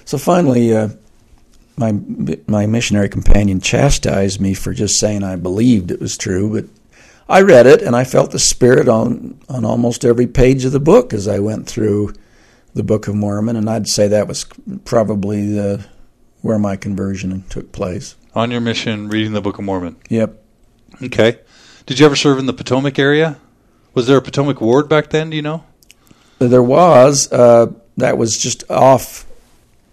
so 0.05 0.19
finally, 0.19 0.75
uh, 0.75 0.91
my 1.77 1.99
my 2.47 2.67
missionary 2.67 3.09
companion 3.09 3.61
chastised 3.61 4.41
me 4.41 4.55
for 4.55 4.73
just 4.73 4.99
saying 4.99 5.23
I 5.23 5.37
believed 5.37 5.91
it 5.91 6.01
was 6.01 6.17
true, 6.17 6.51
but 6.51 6.71
I 7.29 7.43
read 7.43 7.67
it 7.67 7.83
and 7.83 7.97
I 7.97 8.05
felt 8.05 8.31
the 8.31 8.39
spirit 8.39 8.89
on 8.89 9.39
on 9.49 9.65
almost 9.65 10.05
every 10.05 10.27
page 10.27 10.65
of 10.65 10.73
the 10.73 10.81
book 10.81 11.13
as 11.13 11.27
I 11.27 11.39
went 11.39 11.67
through 11.67 12.15
the 12.75 12.85
Book 12.85 13.09
of 13.09 13.15
Mormon, 13.15 13.57
and 13.57 13.69
I'd 13.71 13.89
say 13.89 14.07
that 14.09 14.29
was 14.29 14.45
probably 14.85 15.51
the 15.51 15.87
where 16.43 16.59
my 16.59 16.77
conversion 16.77 17.43
took 17.49 17.73
place. 17.73 18.15
On 18.35 18.51
your 18.51 18.61
mission, 18.61 19.09
reading 19.09 19.33
the 19.33 19.41
Book 19.41 19.59
of 19.59 19.65
Mormon. 19.65 19.97
Yep. 20.11 20.43
Okay. 21.03 21.41
Did 21.87 21.99
you 21.99 22.07
ever 22.07 22.17
serve 22.17 22.39
in 22.39 22.47
the 22.47 22.53
Potomac 22.53 22.99
area? 22.99 23.39
Was 23.97 24.07
there 24.07 24.19
a 24.19 24.23
Potomac 24.23 24.61
ward 24.61 24.91
back 24.91 25.09
then? 25.09 25.31
Do 25.31 25.37
you 25.37 25.43
know? 25.43 25.65
There 26.39 26.63
was. 26.63 27.33
Uh, 27.33 27.73
that 27.97 28.19
was 28.19 28.37
just 28.37 28.71
off 28.71 29.25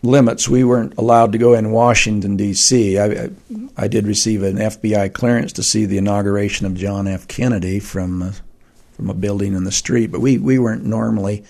limits. 0.02 0.50
We 0.50 0.66
weren't 0.66 0.98
allowed 0.98 1.32
to 1.32 1.38
go 1.38 1.54
in 1.54 1.72
Washington 1.72 2.36
D.C. 2.36 2.98
I, 3.00 3.06
I, 3.06 3.30
I 3.78 3.88
did 3.88 4.06
receive 4.06 4.44
an 4.44 4.58
FBI 4.58 5.14
clearance 5.14 5.54
to 5.54 5.64
see 5.64 5.86
the 5.86 5.98
inauguration 5.98 6.66
of 6.66 6.76
John 6.76 7.08
F. 7.08 7.30
Kennedy 7.30 7.80
from 7.80 8.22
uh, 8.22 8.32
from 8.92 9.10
a 9.10 9.14
building 9.14 9.54
in 9.54 9.64
the 9.64 9.72
street, 9.72 10.12
but 10.12 10.20
we 10.20 10.38
we 10.38 10.60
weren't 10.60 10.84
normally. 10.84 11.46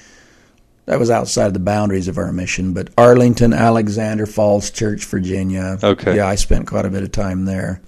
That 0.86 1.00
was 1.00 1.10
outside 1.10 1.56
the 1.56 1.60
boundaries 1.60 2.08
of 2.08 2.20
our 2.20 2.32
mission. 2.32 2.74
But 2.74 2.90
Arlington, 3.00 3.52
Alexandria 3.52 4.28
Falls 4.28 4.70
Church, 4.70 5.06
Virginia. 5.06 5.80
Okay. 5.82 6.18
Yeah, 6.18 6.28
I 6.28 6.36
spent 6.36 6.68
quite 6.68 6.86
a 6.86 6.92
bit 6.92 7.02
of 7.02 7.12
time 7.12 7.46
there. 7.46 7.82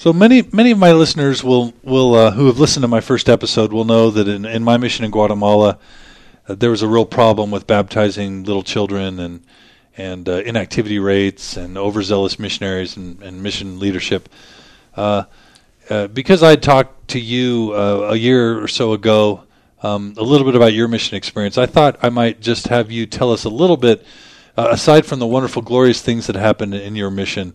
So 0.00 0.14
many 0.14 0.40
many 0.50 0.70
of 0.70 0.78
my 0.78 0.92
listeners 0.92 1.44
will 1.44 1.74
will 1.82 2.14
uh, 2.14 2.30
who 2.30 2.46
have 2.46 2.58
listened 2.58 2.84
to 2.84 2.88
my 2.88 3.02
first 3.02 3.28
episode 3.28 3.70
will 3.70 3.84
know 3.84 4.08
that 4.08 4.28
in, 4.28 4.46
in 4.46 4.64
my 4.64 4.78
mission 4.78 5.04
in 5.04 5.10
Guatemala, 5.10 5.78
uh, 6.48 6.54
there 6.54 6.70
was 6.70 6.80
a 6.80 6.88
real 6.88 7.04
problem 7.04 7.50
with 7.50 7.66
baptizing 7.66 8.44
little 8.44 8.62
children 8.62 9.20
and 9.20 9.44
and 9.98 10.26
uh, 10.26 10.36
inactivity 10.36 10.98
rates 10.98 11.58
and 11.58 11.76
overzealous 11.76 12.38
missionaries 12.38 12.96
and, 12.96 13.22
and 13.22 13.42
mission 13.42 13.78
leadership. 13.78 14.30
Uh, 14.96 15.24
uh, 15.90 16.06
because 16.06 16.42
I 16.42 16.56
talked 16.56 17.08
to 17.08 17.20
you 17.20 17.74
uh, 17.74 18.12
a 18.12 18.16
year 18.16 18.58
or 18.58 18.68
so 18.68 18.94
ago 18.94 19.42
um, 19.82 20.14
a 20.16 20.22
little 20.22 20.46
bit 20.46 20.56
about 20.56 20.72
your 20.72 20.88
mission 20.88 21.18
experience, 21.18 21.58
I 21.58 21.66
thought 21.66 21.98
I 22.02 22.08
might 22.08 22.40
just 22.40 22.68
have 22.68 22.90
you 22.90 23.04
tell 23.04 23.32
us 23.34 23.44
a 23.44 23.50
little 23.50 23.76
bit, 23.76 24.06
aside 24.56 25.04
from 25.04 25.18
the 25.18 25.26
wonderful, 25.26 25.60
glorious 25.60 26.00
things 26.00 26.26
that 26.28 26.36
happened 26.36 26.72
in 26.74 26.96
your 26.96 27.10
mission. 27.10 27.54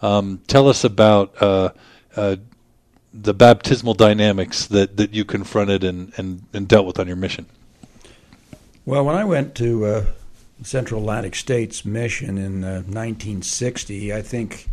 Um, 0.00 0.40
tell 0.46 0.68
us 0.68 0.84
about 0.84 1.40
uh, 1.42 1.70
uh, 2.16 2.36
the 3.12 3.34
baptismal 3.34 3.94
dynamics 3.94 4.66
that, 4.66 4.96
that 4.96 5.12
you 5.12 5.24
confronted 5.24 5.82
and, 5.82 6.12
and, 6.16 6.42
and, 6.52 6.68
dealt 6.68 6.86
with 6.86 7.00
on 7.00 7.06
your 7.06 7.16
mission. 7.16 7.46
Well, 8.84 9.04
when 9.04 9.16
I 9.16 9.24
went 9.24 9.54
to 9.56 9.84
uh, 9.84 10.04
Central 10.62 11.00
Atlantic 11.00 11.34
States 11.34 11.84
mission 11.84 12.38
in 12.38 12.62
1960, 12.62 14.12
uh, 14.12 14.18
I 14.18 14.22
think 14.22 14.68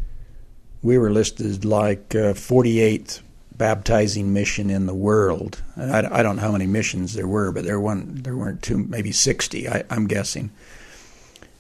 we 0.84 0.98
were 0.98 1.12
listed 1.12 1.66
like 1.66 2.10
48th 2.10 3.20
uh, 3.20 3.22
baptizing 3.58 4.34
mission 4.34 4.70
in 4.70 4.86
the 4.86 4.94
world. 4.94 5.62
I, 5.76 6.20
I, 6.20 6.24
don't 6.24 6.36
know 6.36 6.42
how 6.42 6.52
many 6.52 6.68
missions 6.68 7.14
there 7.14 7.28
were, 7.28 7.52
but 7.52 7.64
there 7.64 7.80
weren't 7.80 8.24
there 8.24 8.36
weren't 8.36 8.62
two, 8.62 8.78
maybe 8.78 9.12
60. 9.12 9.68
I, 9.68 9.84
am 9.90 10.08
guessing, 10.08 10.52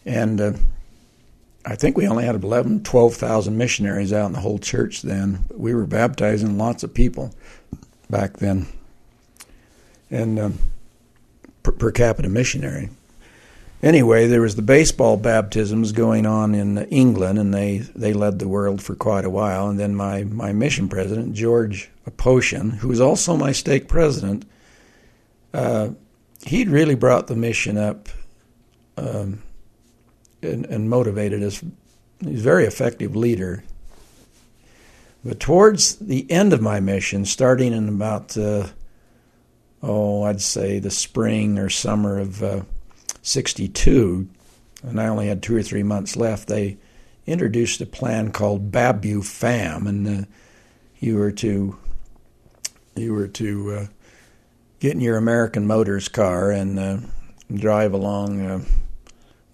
and 0.05 0.41
uh, 0.41 0.53
I 1.65 1.75
think 1.75 1.97
we 1.97 2.07
only 2.07 2.25
had 2.25 2.35
11, 2.35 2.83
12,000 2.83 3.57
missionaries 3.57 4.13
out 4.13 4.27
in 4.27 4.33
the 4.33 4.39
whole 4.39 4.59
church 4.59 5.01
then. 5.01 5.45
We 5.51 5.73
were 5.73 5.87
baptizing 5.87 6.57
lots 6.57 6.83
of 6.83 6.93
people 6.93 7.33
back 8.07 8.37
then. 8.37 8.67
And 10.11 10.37
um, 10.37 10.59
per, 11.63 11.71
per, 11.71 11.91
capita 11.91 12.29
missionary. 12.29 12.91
Anyway, 13.81 14.27
there 14.27 14.41
was 14.41 14.55
the 14.55 14.61
baseball 14.61 15.17
baptisms 15.17 15.91
going 15.91 16.27
on 16.27 16.53
in 16.53 16.77
England, 16.85 17.39
and 17.39 17.51
they, 17.51 17.79
they 17.95 18.13
led 18.13 18.37
the 18.37 18.47
world 18.47 18.81
for 18.81 18.95
quite 18.95 19.25
a 19.25 19.29
while. 19.29 19.67
And 19.67 19.79
then 19.79 19.95
my, 19.95 20.23
my 20.23 20.53
mission 20.53 20.87
president, 20.87 21.33
George 21.33 21.89
Aposhian, 22.07 22.75
who 22.75 22.87
was 22.89 23.01
also 23.01 23.35
my 23.35 23.51
stake 23.51 23.87
president, 23.87 24.45
uh, 25.53 25.89
he'd 26.45 26.69
really 26.69 26.95
brought 26.95 27.25
the 27.25 27.35
mission 27.35 27.77
up. 27.77 28.07
Um, 28.97 29.41
and, 30.45 30.65
and 30.65 30.89
motivated 30.89 31.43
us. 31.43 31.63
He's 32.19 32.39
a 32.39 32.43
very 32.43 32.65
effective 32.65 33.15
leader. 33.15 33.63
But 35.23 35.39
towards 35.39 35.95
the 35.95 36.29
end 36.31 36.53
of 36.53 36.61
my 36.61 36.79
mission, 36.79 37.25
starting 37.25 37.73
in 37.73 37.89
about, 37.89 38.37
uh, 38.37 38.67
oh, 39.81 40.23
I'd 40.23 40.41
say 40.41 40.77
the 40.77 40.91
spring 40.91 41.57
or 41.57 41.69
summer 41.69 42.19
of 42.19 42.43
uh, 42.43 42.61
62, 43.23 44.29
and 44.83 45.01
I 45.01 45.07
only 45.07 45.27
had 45.27 45.41
two 45.41 45.55
or 45.55 45.63
three 45.63 45.81
months 45.81 46.15
left, 46.15 46.47
they 46.47 46.77
introduced 47.25 47.81
a 47.81 47.87
plan 47.87 48.31
called 48.31 48.71
Babu 48.71 49.23
Fam, 49.23 49.87
and 49.87 50.07
uh, 50.07 50.27
you 50.99 51.17
were 51.17 51.31
to 51.31 51.77
you 52.95 53.13
were 53.13 53.27
to 53.27 53.71
uh, 53.71 53.85
get 54.79 54.93
in 54.93 55.01
your 55.01 55.17
American 55.17 55.67
Motors 55.67 56.07
car 56.07 56.51
and 56.51 56.79
uh, 56.79 56.97
drive 57.53 57.93
along 57.93 58.41
uh, 58.41 58.61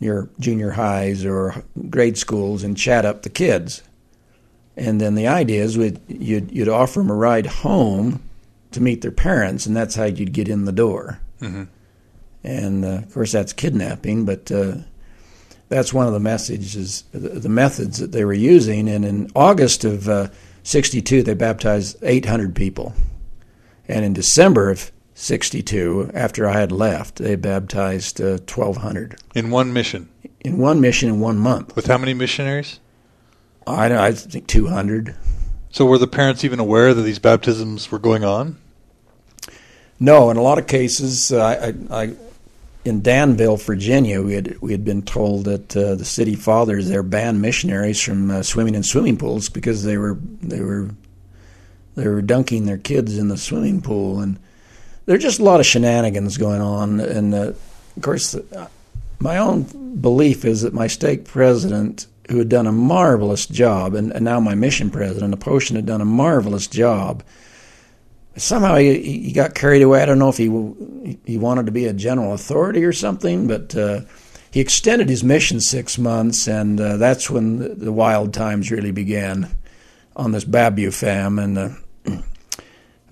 your 0.02 0.28
junior 0.40 0.72
highs 0.72 1.24
or 1.24 1.64
grade 1.90 2.18
schools 2.18 2.64
and 2.64 2.76
chat 2.76 3.06
up 3.06 3.22
the 3.22 3.30
kids. 3.30 3.84
And 4.76 5.00
then 5.00 5.16
the 5.16 5.28
idea 5.28 5.64
is 5.64 5.78
you'd, 5.78 6.52
you'd 6.52 6.68
offer 6.68 7.00
them 7.00 7.12
a 7.12 7.16
ride 7.16 7.46
home 7.46 8.22
to 8.72 8.82
meet 8.82 9.02
their 9.02 9.12
parents, 9.12 9.66
and 9.66 9.78
that's 9.78 9.96
how 9.96 10.06
you'd 10.06 10.34
get 10.34 10.50
in 10.50 10.66
the 10.66 10.72
door. 10.72 11.20
Mm-hmm. 11.40 11.66
And 12.44 12.84
uh, 12.84 12.88
of 12.88 13.14
course, 13.14 13.32
that's 13.32 13.54
kidnapping, 13.54 14.26
but 14.26 14.52
uh, 14.52 14.76
that's 15.70 15.94
one 15.94 16.08
of 16.08 16.14
the 16.14 16.20
messages, 16.20 17.04
the 17.12 17.50
methods 17.50 18.00
that 18.00 18.12
they 18.12 18.26
were 18.26 18.34
using. 18.34 18.90
And 18.90 19.06
in 19.06 19.32
August 19.36 19.84
of 19.84 20.10
uh, 20.10 20.30
62, 20.64 21.22
they 21.22 21.36
baptized 21.36 21.98
800 22.02 22.56
people. 22.56 22.94
And 23.88 24.04
in 24.04 24.14
December 24.14 24.72
of 24.72 24.92
62, 25.22 26.10
after 26.16 26.50
I 26.50 26.60
had 26.60 26.72
left, 26.72 27.18
they 27.18 27.36
baptized 27.36 28.20
uh, 28.20 28.40
1,200. 28.50 29.20
In 29.36 29.52
one 29.52 29.72
mission? 29.72 30.10
In 30.40 30.58
one 30.58 30.82
mission 30.82 31.10
in 31.10 31.20
one 31.20 31.38
month. 31.38 31.76
With 31.76 31.86
how 31.86 32.00
many 32.00 32.16
missionaries? 32.16 32.80
I, 33.68 34.08
I 34.08 34.12
think 34.14 34.48
200. 34.48 35.16
So 35.70 35.86
were 35.86 36.00
the 36.00 36.08
parents 36.08 36.44
even 36.44 36.60
aware 36.60 36.96
that 36.96 37.04
these 37.04 37.20
baptisms 37.20 37.92
were 37.92 38.00
going 38.00 38.24
on? 38.24 38.58
No, 40.00 40.32
in 40.32 40.38
a 40.38 40.42
lot 40.42 40.58
of 40.58 40.66
cases, 40.66 41.32
uh, 41.32 41.40
I, 41.92 41.96
I, 41.96 42.16
in 42.84 43.04
Danville, 43.04 43.58
Virginia, 43.58 44.24
we 44.24 44.34
had 44.34 44.60
we 44.60 44.72
had 44.72 44.84
been 44.84 45.04
told 45.04 45.46
that 45.46 45.78
uh, 45.78 45.94
the 45.94 46.04
city 46.04 46.34
fathers 46.34 46.90
there 46.90 47.04
banned 47.04 47.40
missionaries 47.40 48.02
from 48.02 48.32
uh, 48.32 48.42
swimming 48.42 48.74
in 48.74 48.82
swimming 48.82 49.18
pools 49.18 49.50
because 49.50 49.84
they 49.84 49.98
were 49.98 50.18
they 50.42 50.62
were 50.62 50.90
they 51.96 52.08
were 52.08 52.24
dunking 52.24 52.66
their 52.66 52.80
kids 52.80 53.20
in 53.20 53.28
the 53.28 53.38
swimming 53.38 53.82
pool, 53.82 54.20
and 54.20 54.40
there's 55.12 55.24
just 55.24 55.42
a 55.42 55.44
lot 55.44 55.60
of 55.60 55.66
shenanigans 55.66 56.38
going 56.38 56.62
on. 56.62 57.02
And 57.02 57.34
uh, 57.34 57.52
of 57.98 58.02
course, 58.02 58.34
uh, 58.34 58.68
my 59.20 59.38
own 59.38 59.64
belief 60.00 60.46
is 60.46 60.62
that 60.62 60.74
my 60.74 60.88
stake 60.88 61.26
president, 61.26 62.08
who 62.30 62.38
had 62.38 62.48
done 62.48 62.66
a 62.66 62.72
marvelous 62.72 63.46
job, 63.46 63.94
and, 63.94 64.14
and 64.14 64.24
now 64.24 64.40
my 64.40 64.56
mission 64.56 64.90
president, 64.90 65.38
Aposhian, 65.38 65.76
had 65.76 65.86
done 65.86 66.00
a 66.00 66.06
marvelous 66.06 66.66
job. 66.66 67.24
Somehow 68.38 68.78
he, 68.78 69.22
he 69.24 69.32
got 69.34 69.54
carried 69.54 69.82
away. 69.82 70.02
I 70.02 70.06
don't 70.06 70.18
know 70.18 70.30
if 70.30 70.38
he 70.38 71.18
he 71.26 71.38
wanted 71.38 71.66
to 71.66 71.74
be 71.74 71.88
a 71.88 71.94
general 71.94 72.32
authority 72.32 72.86
or 72.86 72.94
something, 72.94 73.50
but 73.50 73.76
uh, 73.76 74.02
he 74.50 74.62
extended 74.62 75.10
his 75.10 75.26
mission 75.26 75.60
six 75.60 75.98
months, 75.98 76.48
and 76.48 76.80
uh, 76.80 76.96
that's 76.96 77.30
when 77.30 77.60
the, 77.60 77.70
the, 77.76 77.92
wild 77.92 78.34
times 78.34 78.72
really 78.72 78.92
began 78.92 79.50
on 80.16 80.32
this 80.32 80.46
Babu 80.46 80.90
fam. 80.92 81.38
And 81.38 81.58
uh, 81.58 81.70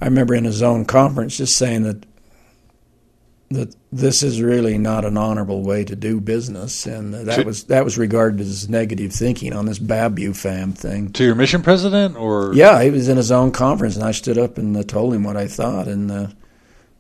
I 0.02 0.06
remember 0.06 0.34
in 0.34 0.46
his 0.46 0.62
own 0.62 0.86
conference 0.86 1.38
just 1.38 1.58
saying 1.58 1.84
that 1.84 2.06
that 3.52 3.76
this 3.92 4.22
is 4.22 4.42
really 4.42 4.78
not 4.78 5.06
an 5.06 5.18
honorable 5.18 5.64
way 5.64 5.84
to 5.84 5.96
do 5.96 6.22
business, 6.22 6.86
and 6.86 7.14
that 7.14 7.46
was 7.46 7.64
that 7.66 7.84
was 7.84 7.98
regarded 7.98 8.40
as 8.40 8.70
negative 8.70 9.12
thinking 9.12 9.54
on 9.54 9.66
this 9.66 9.80
Babufam 9.80 10.76
thing. 10.76 11.12
To 11.14 11.24
your 11.24 11.34
mission 11.34 11.64
president, 11.64 12.16
or 12.16 12.54
yeah, 12.54 12.84
he 12.84 12.92
was 12.92 13.10
in 13.10 13.18
his 13.18 13.32
own 13.32 13.52
conference, 13.52 13.96
and 13.96 14.06
I 14.06 14.12
stood 14.12 14.38
up 14.38 14.60
and 14.60 14.78
uh, 14.78 14.84
told 14.84 15.16
him 15.16 15.24
what 15.24 15.36
I 15.36 15.48
thought, 15.48 15.88
and 15.88 16.12
uh, 16.12 16.28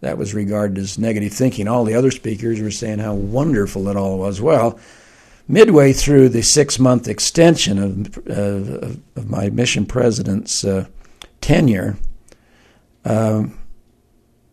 that 0.01 0.17
was 0.17 0.33
regarded 0.33 0.79
as 0.79 0.97
negative 0.97 1.33
thinking. 1.33 1.67
All 1.67 1.83
the 1.83 1.93
other 1.93 2.11
speakers 2.11 2.59
were 2.59 2.71
saying 2.71 2.97
how 2.97 3.13
wonderful 3.13 3.87
it 3.87 3.95
all 3.95 4.17
was. 4.17 4.41
Well, 4.41 4.79
midway 5.47 5.93
through 5.93 6.29
the 6.29 6.41
six-month 6.41 7.07
extension 7.07 7.77
of 7.77 8.17
uh, 8.27 8.95
of 9.15 9.29
my 9.29 9.51
mission 9.51 9.85
president's 9.85 10.63
uh, 10.63 10.87
tenure. 11.41 11.97
Um, 13.05 13.57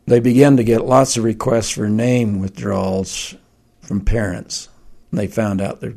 they 0.06 0.20
began 0.20 0.56
to 0.56 0.64
get 0.64 0.84
lots 0.84 1.16
of 1.16 1.24
requests 1.24 1.70
for 1.70 1.88
name 1.88 2.40
withdrawals 2.40 3.34
from 3.80 4.04
parents. 4.04 4.68
And 5.10 5.20
they 5.20 5.26
found 5.26 5.60
out 5.60 5.80
their 5.80 5.94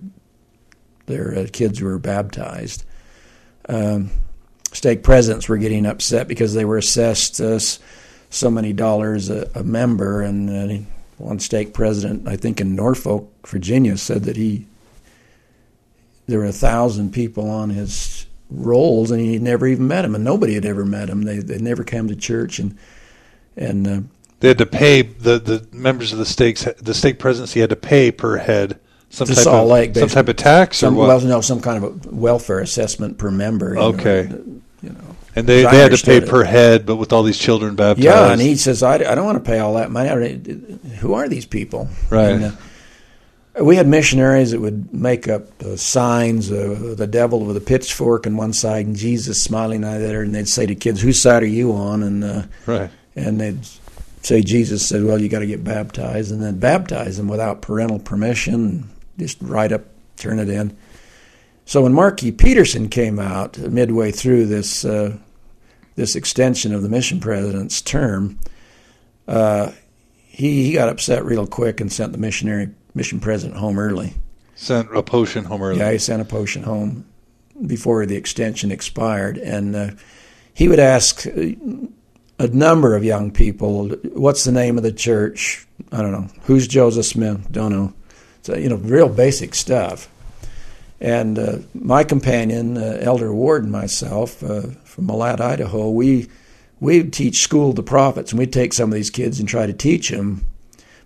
their 1.05 1.35
uh, 1.35 1.47
kids 1.51 1.81
were 1.81 1.97
baptized. 1.97 2.85
Um, 3.67 4.11
stake 4.71 5.03
presidents 5.03 5.49
were 5.49 5.57
getting 5.57 5.87
upset 5.87 6.27
because 6.27 6.53
they 6.53 6.65
were 6.65 6.77
assessed 6.77 7.41
uh, 7.41 7.59
so 8.29 8.51
many 8.51 8.73
dollars 8.73 9.29
a, 9.29 9.49
a 9.55 9.63
member, 9.63 10.21
and 10.21 10.49
uh, 10.49 10.83
one 11.17 11.39
stake 11.39 11.73
president, 11.73 12.27
I 12.27 12.35
think 12.35 12.61
in 12.61 12.75
Norfolk, 12.75 13.47
Virginia, 13.47 13.97
said 13.97 14.23
that 14.23 14.37
he 14.37 14.67
there 16.27 16.39
were 16.39 16.45
a 16.45 16.53
thousand 16.53 17.11
people 17.11 17.49
on 17.49 17.71
his 17.71 18.27
rolls, 18.49 19.11
and 19.11 19.21
he 19.21 19.37
never 19.39 19.67
even 19.67 19.87
met 19.87 20.01
them, 20.03 20.15
and 20.15 20.23
nobody 20.23 20.55
had 20.55 20.65
ever 20.65 20.85
met 20.85 21.09
him. 21.09 21.23
They 21.23 21.39
they 21.39 21.57
never 21.59 21.83
came 21.83 22.07
to 22.07 22.15
church, 22.15 22.59
and 22.59 22.77
and 23.55 23.87
uh, 23.87 24.01
they 24.39 24.49
had 24.49 24.57
to 24.59 24.65
pay 24.65 25.01
the, 25.01 25.39
the 25.39 25.67
members 25.71 26.11
of 26.13 26.19
the 26.19 26.25
stakes 26.25 26.67
the 26.81 26.93
stake 26.93 27.19
presidency 27.19 27.59
had 27.59 27.69
to 27.69 27.75
pay 27.75 28.11
per 28.11 28.37
head 28.37 28.79
some 29.09 29.27
type 29.27 29.37
Salt 29.37 29.63
of 29.63 29.69
Lake, 29.69 29.95
some 29.95 30.09
type 30.09 30.27
of 30.27 30.35
tax 30.35 30.77
some, 30.77 30.93
or 30.95 30.97
what? 30.99 31.07
well, 31.07 31.21
no, 31.21 31.41
some 31.41 31.61
kind 31.61 31.83
of 31.83 32.05
a 32.05 32.09
welfare 32.15 32.59
assessment 32.59 33.17
per 33.17 33.31
member. 33.31 33.73
you 33.73 33.79
Okay. 33.81 34.27
know, 34.29 34.61
you 34.83 34.89
know. 34.89 35.15
and 35.35 35.47
they, 35.47 35.63
they 35.63 35.77
had 35.79 35.91
to 35.91 36.05
pay 36.05 36.17
it. 36.17 36.29
per 36.29 36.43
head, 36.43 36.85
but 36.85 36.97
with 36.97 37.11
all 37.11 37.23
these 37.23 37.37
children 37.37 37.75
baptized, 37.75 38.05
Yeah, 38.05 38.31
and 38.31 38.39
he 38.39 38.55
says, 38.55 38.83
I, 38.83 38.95
I 38.95 39.15
don't 39.15 39.25
want 39.25 39.43
to 39.43 39.49
pay 39.49 39.57
all 39.59 39.73
that 39.75 39.89
money. 39.89 40.09
I 40.09 40.95
Who 40.97 41.13
are 41.15 41.27
these 41.27 41.45
people? 41.45 41.89
Right. 42.11 42.29
And, 42.33 42.43
uh, 42.45 42.51
we 43.59 43.75
had 43.75 43.87
missionaries 43.87 44.51
that 44.51 44.61
would 44.61 44.93
make 44.93 45.27
up 45.27 45.61
uh, 45.63 45.75
signs, 45.75 46.49
of 46.49 46.97
the 46.97 47.07
devil 47.07 47.41
with 47.41 47.57
a 47.57 47.61
pitchfork 47.61 48.25
on 48.25 48.37
one 48.37 48.53
side 48.53 48.85
and 48.85 48.95
Jesus 48.95 49.43
smiling 49.43 49.83
at 49.83 49.99
the 49.99 50.05
other, 50.05 50.21
and 50.21 50.33
they'd 50.33 50.47
say 50.47 50.65
to 50.65 50.75
kids, 50.75 51.01
"Whose 51.01 51.21
side 51.21 51.43
are 51.43 51.47
you 51.47 51.73
on?" 51.73 52.03
And 52.03 52.23
uh, 52.23 52.43
right. 52.65 52.89
and 53.15 53.39
they'd 53.39 53.65
say 54.21 54.41
Jesus 54.41 54.87
said, 54.87 55.03
"Well, 55.03 55.21
you 55.21 55.29
got 55.29 55.39
to 55.39 55.47
get 55.47 55.63
baptized," 55.63 56.31
and 56.31 56.41
then 56.41 56.59
baptize 56.59 57.17
them 57.17 57.27
without 57.27 57.61
parental 57.61 57.99
permission, 57.99 58.89
just 59.17 59.37
write 59.41 59.71
up, 59.71 59.83
turn 60.17 60.39
it 60.39 60.49
in. 60.49 60.75
So 61.65 61.83
when 61.83 61.93
Marky 61.93 62.31
Peterson 62.31 62.89
came 62.89 63.19
out 63.19 63.57
midway 63.57 64.11
through 64.11 64.45
this 64.47 64.85
uh, 64.85 65.17
this 65.95 66.15
extension 66.15 66.73
of 66.73 66.81
the 66.81 66.89
mission 66.89 67.19
president's 67.19 67.81
term, 67.81 68.39
uh, 69.27 69.71
he 70.27 70.65
he 70.65 70.73
got 70.73 70.89
upset 70.89 71.25
real 71.25 71.45
quick 71.45 71.81
and 71.81 71.91
sent 71.91 72.11
the 72.11 72.17
missionary 72.17 72.69
mission 72.99 73.21
president 73.21 73.57
home 73.57 73.79
early. 73.79 74.13
Sent 74.55 74.89
Aposhian 74.89 75.45
home 75.45 75.61
early. 75.61 75.79
Yeah, 75.79 75.93
he 75.93 75.97
sent 75.97 76.27
Aposhian 76.27 76.63
home 76.63 77.05
before 77.65 78.05
the 78.05 78.17
extension 78.17 78.73
expired, 78.73 79.37
and 79.37 79.73
uh, 79.73 79.91
he 80.53 80.67
would 80.67 80.79
ask 80.79 81.25
uh, 81.25 81.31
a 82.39 82.47
number 82.47 82.97
of 82.97 83.05
young 83.05 83.31
people, 83.31 83.87
"What's 84.25 84.43
the 84.43 84.51
name 84.51 84.75
of 84.77 84.83
the 84.83 84.91
church?" 84.91 85.65
I 85.93 86.01
don't 86.01 86.11
know. 86.11 86.27
Who's 86.41 86.67
Joseph 86.67 87.05
Smith? 87.05 87.49
Don't 87.49 87.71
know. 87.71 87.93
So 88.41 88.57
you 88.57 88.67
know, 88.67 88.75
real 88.75 89.07
basic 89.07 89.55
stuff. 89.55 90.09
And 90.99 91.39
uh, 91.39 91.59
my 91.73 92.03
companion, 92.03 92.77
uh, 92.77 92.97
Elder 92.99 93.33
Ward, 93.33 93.63
and 93.63 93.71
myself 93.71 94.43
uh, 94.43 94.63
from 94.83 95.07
Malad, 95.07 95.39
Idaho, 95.39 95.89
we 95.89 96.27
we 96.81 97.03
teach 97.03 97.37
school 97.37 97.71
the 97.71 97.81
prophets, 97.81 98.33
and 98.33 98.39
we'd 98.39 98.51
take 98.51 98.73
some 98.73 98.89
of 98.89 98.95
these 98.95 99.09
kids 99.09 99.39
and 99.39 99.47
try 99.47 99.65
to 99.65 99.73
teach 99.73 100.09
them. 100.09 100.43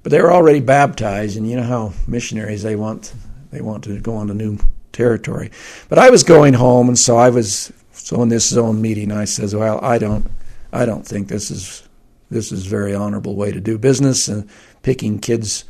But 0.04 0.12
they 0.12 0.22
were 0.22 0.34
already 0.34 0.60
baptized, 0.60 1.38
and 1.38 1.50
you 1.50 1.56
know 1.56 1.64
how 1.64 1.94
missionaries 2.08 2.62
they 2.62 2.76
want 2.76 3.14
they 3.52 3.62
want 3.62 3.84
to 3.86 4.00
go 4.00 4.16
on 4.16 4.28
to 4.28 4.34
new 4.34 4.58
territory. 4.92 5.50
But 5.90 5.98
I 6.00 6.10
was 6.10 6.24
going 6.24 6.54
home, 6.54 6.90
and 6.90 6.98
so 6.98 7.18
I 7.18 7.30
was 7.30 7.72
so 7.94 8.22
in 8.22 8.30
this 8.30 8.50
zone 8.50 8.82
meeting. 8.82 9.12
I 9.12 9.26
says, 9.26 9.56
"Well, 9.56 9.80
I 9.84 9.98
don't, 9.98 10.30
I 10.74 10.86
don't 10.86 11.06
think 11.06 11.30
this 11.30 11.50
is 11.50 11.88
this 12.30 12.52
is 12.52 12.66
a 12.66 12.70
very 12.70 12.94
honorable 12.94 13.36
way 13.36 13.52
to 13.52 13.62
do 13.62 13.78
business, 13.78 14.28
and 14.28 14.50
picking 14.82 15.20
kids 15.20 15.64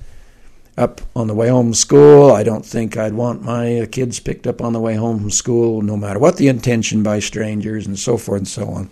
up 0.77 1.01
on 1.15 1.27
the 1.27 1.35
way 1.35 1.49
home 1.49 1.67
from 1.67 1.73
school. 1.75 2.31
I 2.31 2.41
don't 2.41 2.65
think 2.65 2.97
I'd 2.97 3.13
want 3.13 3.43
my 3.43 3.81
uh, 3.81 3.85
kids 3.85 4.19
picked 4.19 4.47
up 4.47 4.61
on 4.61 4.73
the 4.73 4.79
way 4.79 4.95
home 4.95 5.19
from 5.19 5.29
school, 5.29 5.83
no 5.83 5.95
matter 5.95 6.17
what 6.17 6.37
the 6.37 6.47
intention 6.47 7.03
by 7.03 7.19
strangers, 7.19 7.85
and 7.85 7.99
so 7.99 8.17
forth 8.17 8.39
and 8.39 8.47
so 8.47 8.67
on." 8.69 8.89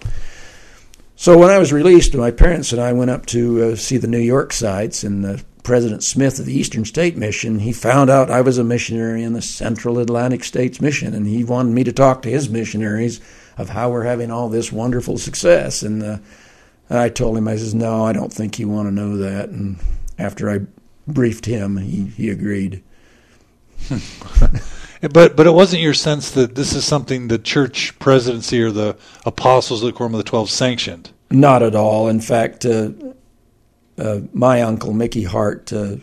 So 1.21 1.37
when 1.37 1.51
I 1.51 1.59
was 1.59 1.71
released, 1.71 2.15
my 2.15 2.31
parents 2.31 2.71
and 2.71 2.81
I 2.81 2.93
went 2.93 3.11
up 3.11 3.27
to 3.27 3.61
uh, 3.61 3.75
see 3.75 3.97
the 3.97 4.07
New 4.07 4.17
York 4.17 4.51
sites, 4.51 5.03
and 5.03 5.23
uh, 5.23 5.37
President 5.61 6.03
Smith 6.03 6.39
of 6.39 6.47
the 6.47 6.59
Eastern 6.59 6.83
State 6.83 7.15
Mission, 7.15 7.59
he 7.59 7.73
found 7.73 8.09
out 8.09 8.31
I 8.31 8.41
was 8.41 8.57
a 8.57 8.63
missionary 8.63 9.21
in 9.21 9.33
the 9.33 9.41
Central 9.43 9.99
Atlantic 9.99 10.43
States 10.43 10.81
Mission, 10.81 11.13
and 11.13 11.27
he 11.27 11.43
wanted 11.43 11.75
me 11.75 11.83
to 11.83 11.93
talk 11.93 12.23
to 12.23 12.31
his 12.31 12.49
missionaries 12.49 13.21
of 13.55 13.69
how 13.69 13.91
we're 13.91 14.05
having 14.05 14.31
all 14.31 14.49
this 14.49 14.71
wonderful 14.71 15.19
success. 15.19 15.83
And 15.83 16.01
uh, 16.01 16.17
I 16.89 17.09
told 17.09 17.37
him, 17.37 17.47
I 17.47 17.55
says, 17.55 17.75
no, 17.75 18.03
I 18.03 18.13
don't 18.13 18.33
think 18.33 18.57
you 18.57 18.67
want 18.67 18.87
to 18.87 18.91
know 18.91 19.17
that. 19.17 19.49
And 19.49 19.77
after 20.17 20.49
I 20.49 20.61
briefed 21.07 21.45
him, 21.45 21.77
he, 21.77 22.05
he 22.05 22.31
agreed. 22.31 22.81
But 25.01 25.35
but 25.35 25.47
it 25.47 25.53
wasn't 25.53 25.81
your 25.81 25.95
sense 25.95 26.29
that 26.31 26.53
this 26.53 26.73
is 26.73 26.85
something 26.85 27.27
the 27.27 27.39
church 27.39 27.97
presidency 27.97 28.61
or 28.61 28.69
the 28.69 28.95
apostles 29.25 29.81
of 29.81 29.87
the 29.87 29.93
Quorum 29.93 30.13
of 30.13 30.19
the 30.19 30.23
Twelve 30.23 30.51
sanctioned. 30.51 31.09
Not 31.31 31.63
at 31.63 31.75
all. 31.75 32.07
In 32.07 32.21
fact, 32.21 32.65
uh, 32.65 32.91
uh, 33.97 34.19
my 34.31 34.61
uncle 34.61 34.93
Mickey 34.93 35.23
Hart 35.23 35.73
uh, 35.73 35.95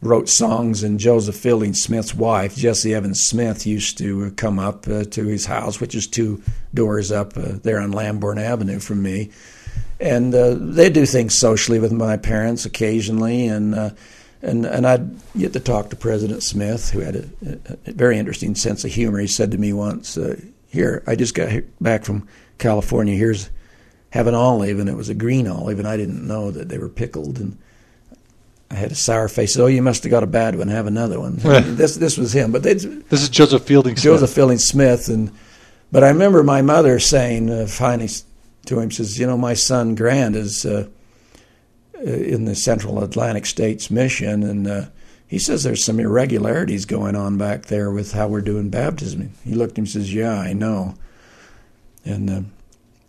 wrote 0.00 0.28
songs, 0.28 0.84
and 0.84 1.00
Joseph 1.00 1.34
Fielding 1.34 1.74
Smith's 1.74 2.14
wife, 2.14 2.54
Jessie 2.54 2.94
Evans 2.94 3.22
Smith, 3.22 3.66
used 3.66 3.98
to 3.98 4.26
uh, 4.26 4.30
come 4.36 4.60
up 4.60 4.86
uh, 4.86 5.02
to 5.04 5.24
his 5.24 5.46
house, 5.46 5.80
which 5.80 5.96
is 5.96 6.06
two 6.06 6.40
doors 6.72 7.10
up 7.10 7.36
uh, 7.36 7.54
there 7.64 7.80
on 7.80 7.90
Lambourne 7.90 8.38
Avenue 8.38 8.78
from 8.78 9.02
me. 9.02 9.30
And 9.98 10.32
they 10.32 10.90
do 10.90 11.04
things 11.04 11.36
socially 11.36 11.80
with 11.80 11.90
my 11.90 12.16
parents 12.16 12.64
occasionally, 12.64 13.48
and 13.48 13.74
and 14.42 14.64
and 14.64 14.86
I'd 14.86 15.10
get 15.36 15.52
to 15.54 15.60
talk 15.60 15.90
to 15.90 15.96
President 15.96 16.42
Smith, 16.42 16.90
who 16.90 17.00
had 17.00 17.16
a, 17.16 17.28
a, 17.86 17.92
very 17.92 18.18
interesting 18.18 18.54
sense 18.54 18.84
of 18.84 18.92
humor. 18.92 19.18
He 19.18 19.26
said 19.26 19.50
to 19.50 19.58
me 19.58 19.72
once, 19.72 20.16
uh, 20.16 20.40
"Here, 20.68 21.02
I 21.06 21.16
just 21.16 21.34
got 21.34 21.50
back 21.80 22.04
from 22.04 22.28
California. 22.58 23.16
Here's 23.16 23.50
have 24.10 24.26
an 24.26 24.34
olive, 24.34 24.78
and 24.78 24.88
it 24.88 24.96
was 24.96 25.08
a 25.08 25.14
green 25.14 25.46
olive, 25.46 25.78
and 25.78 25.88
I 25.88 25.96
didn't 25.96 26.26
know 26.26 26.50
that 26.50 26.68
they 26.68 26.78
were 26.78 26.88
pickled." 26.88 27.38
And 27.38 27.58
I 28.70 28.74
had 28.74 28.92
a 28.92 28.94
sour 28.94 29.28
face. 29.28 29.58
Oh, 29.58 29.66
you 29.66 29.82
must 29.82 30.04
have 30.04 30.10
got 30.10 30.22
a 30.22 30.28
bad 30.28 30.56
one. 30.56 30.68
Have 30.68 30.86
another 30.86 31.18
one. 31.18 31.36
this 31.76 31.96
this 31.96 32.16
was 32.16 32.32
him, 32.32 32.52
but 32.52 32.62
This 32.62 32.84
is 32.84 33.28
Joseph 33.28 33.64
Fielding 33.64 33.96
Smith. 33.96 34.04
Joseph 34.04 34.30
Fielding 34.30 34.58
Smith, 34.58 35.08
and 35.08 35.32
but 35.90 36.04
I 36.04 36.08
remember 36.08 36.42
my 36.42 36.62
mother 36.62 37.00
saying 37.00 37.50
uh, 37.50 37.66
finally 37.66 38.10
to 38.66 38.78
him, 38.78 38.90
says, 38.90 39.18
"You 39.18 39.26
know, 39.26 39.36
my 39.36 39.54
son 39.54 39.96
Grant 39.96 40.36
is 40.36 40.64
uh, 40.64 40.86
in 42.02 42.44
the 42.44 42.54
Central 42.54 43.02
Atlantic 43.02 43.46
States 43.46 43.90
Mission, 43.90 44.42
and 44.42 44.66
uh, 44.66 44.86
he 45.26 45.38
says 45.38 45.62
there's 45.62 45.84
some 45.84 46.00
irregularities 46.00 46.84
going 46.84 47.16
on 47.16 47.38
back 47.38 47.66
there 47.66 47.90
with 47.90 48.12
how 48.12 48.28
we're 48.28 48.40
doing 48.40 48.70
baptism." 48.70 49.32
He 49.44 49.54
looked 49.54 49.72
at 49.72 49.78
him 49.78 49.82
and 49.82 49.90
says, 49.90 50.14
"Yeah, 50.14 50.38
I 50.38 50.52
know," 50.52 50.94
and 52.04 52.30
uh, 52.30 52.40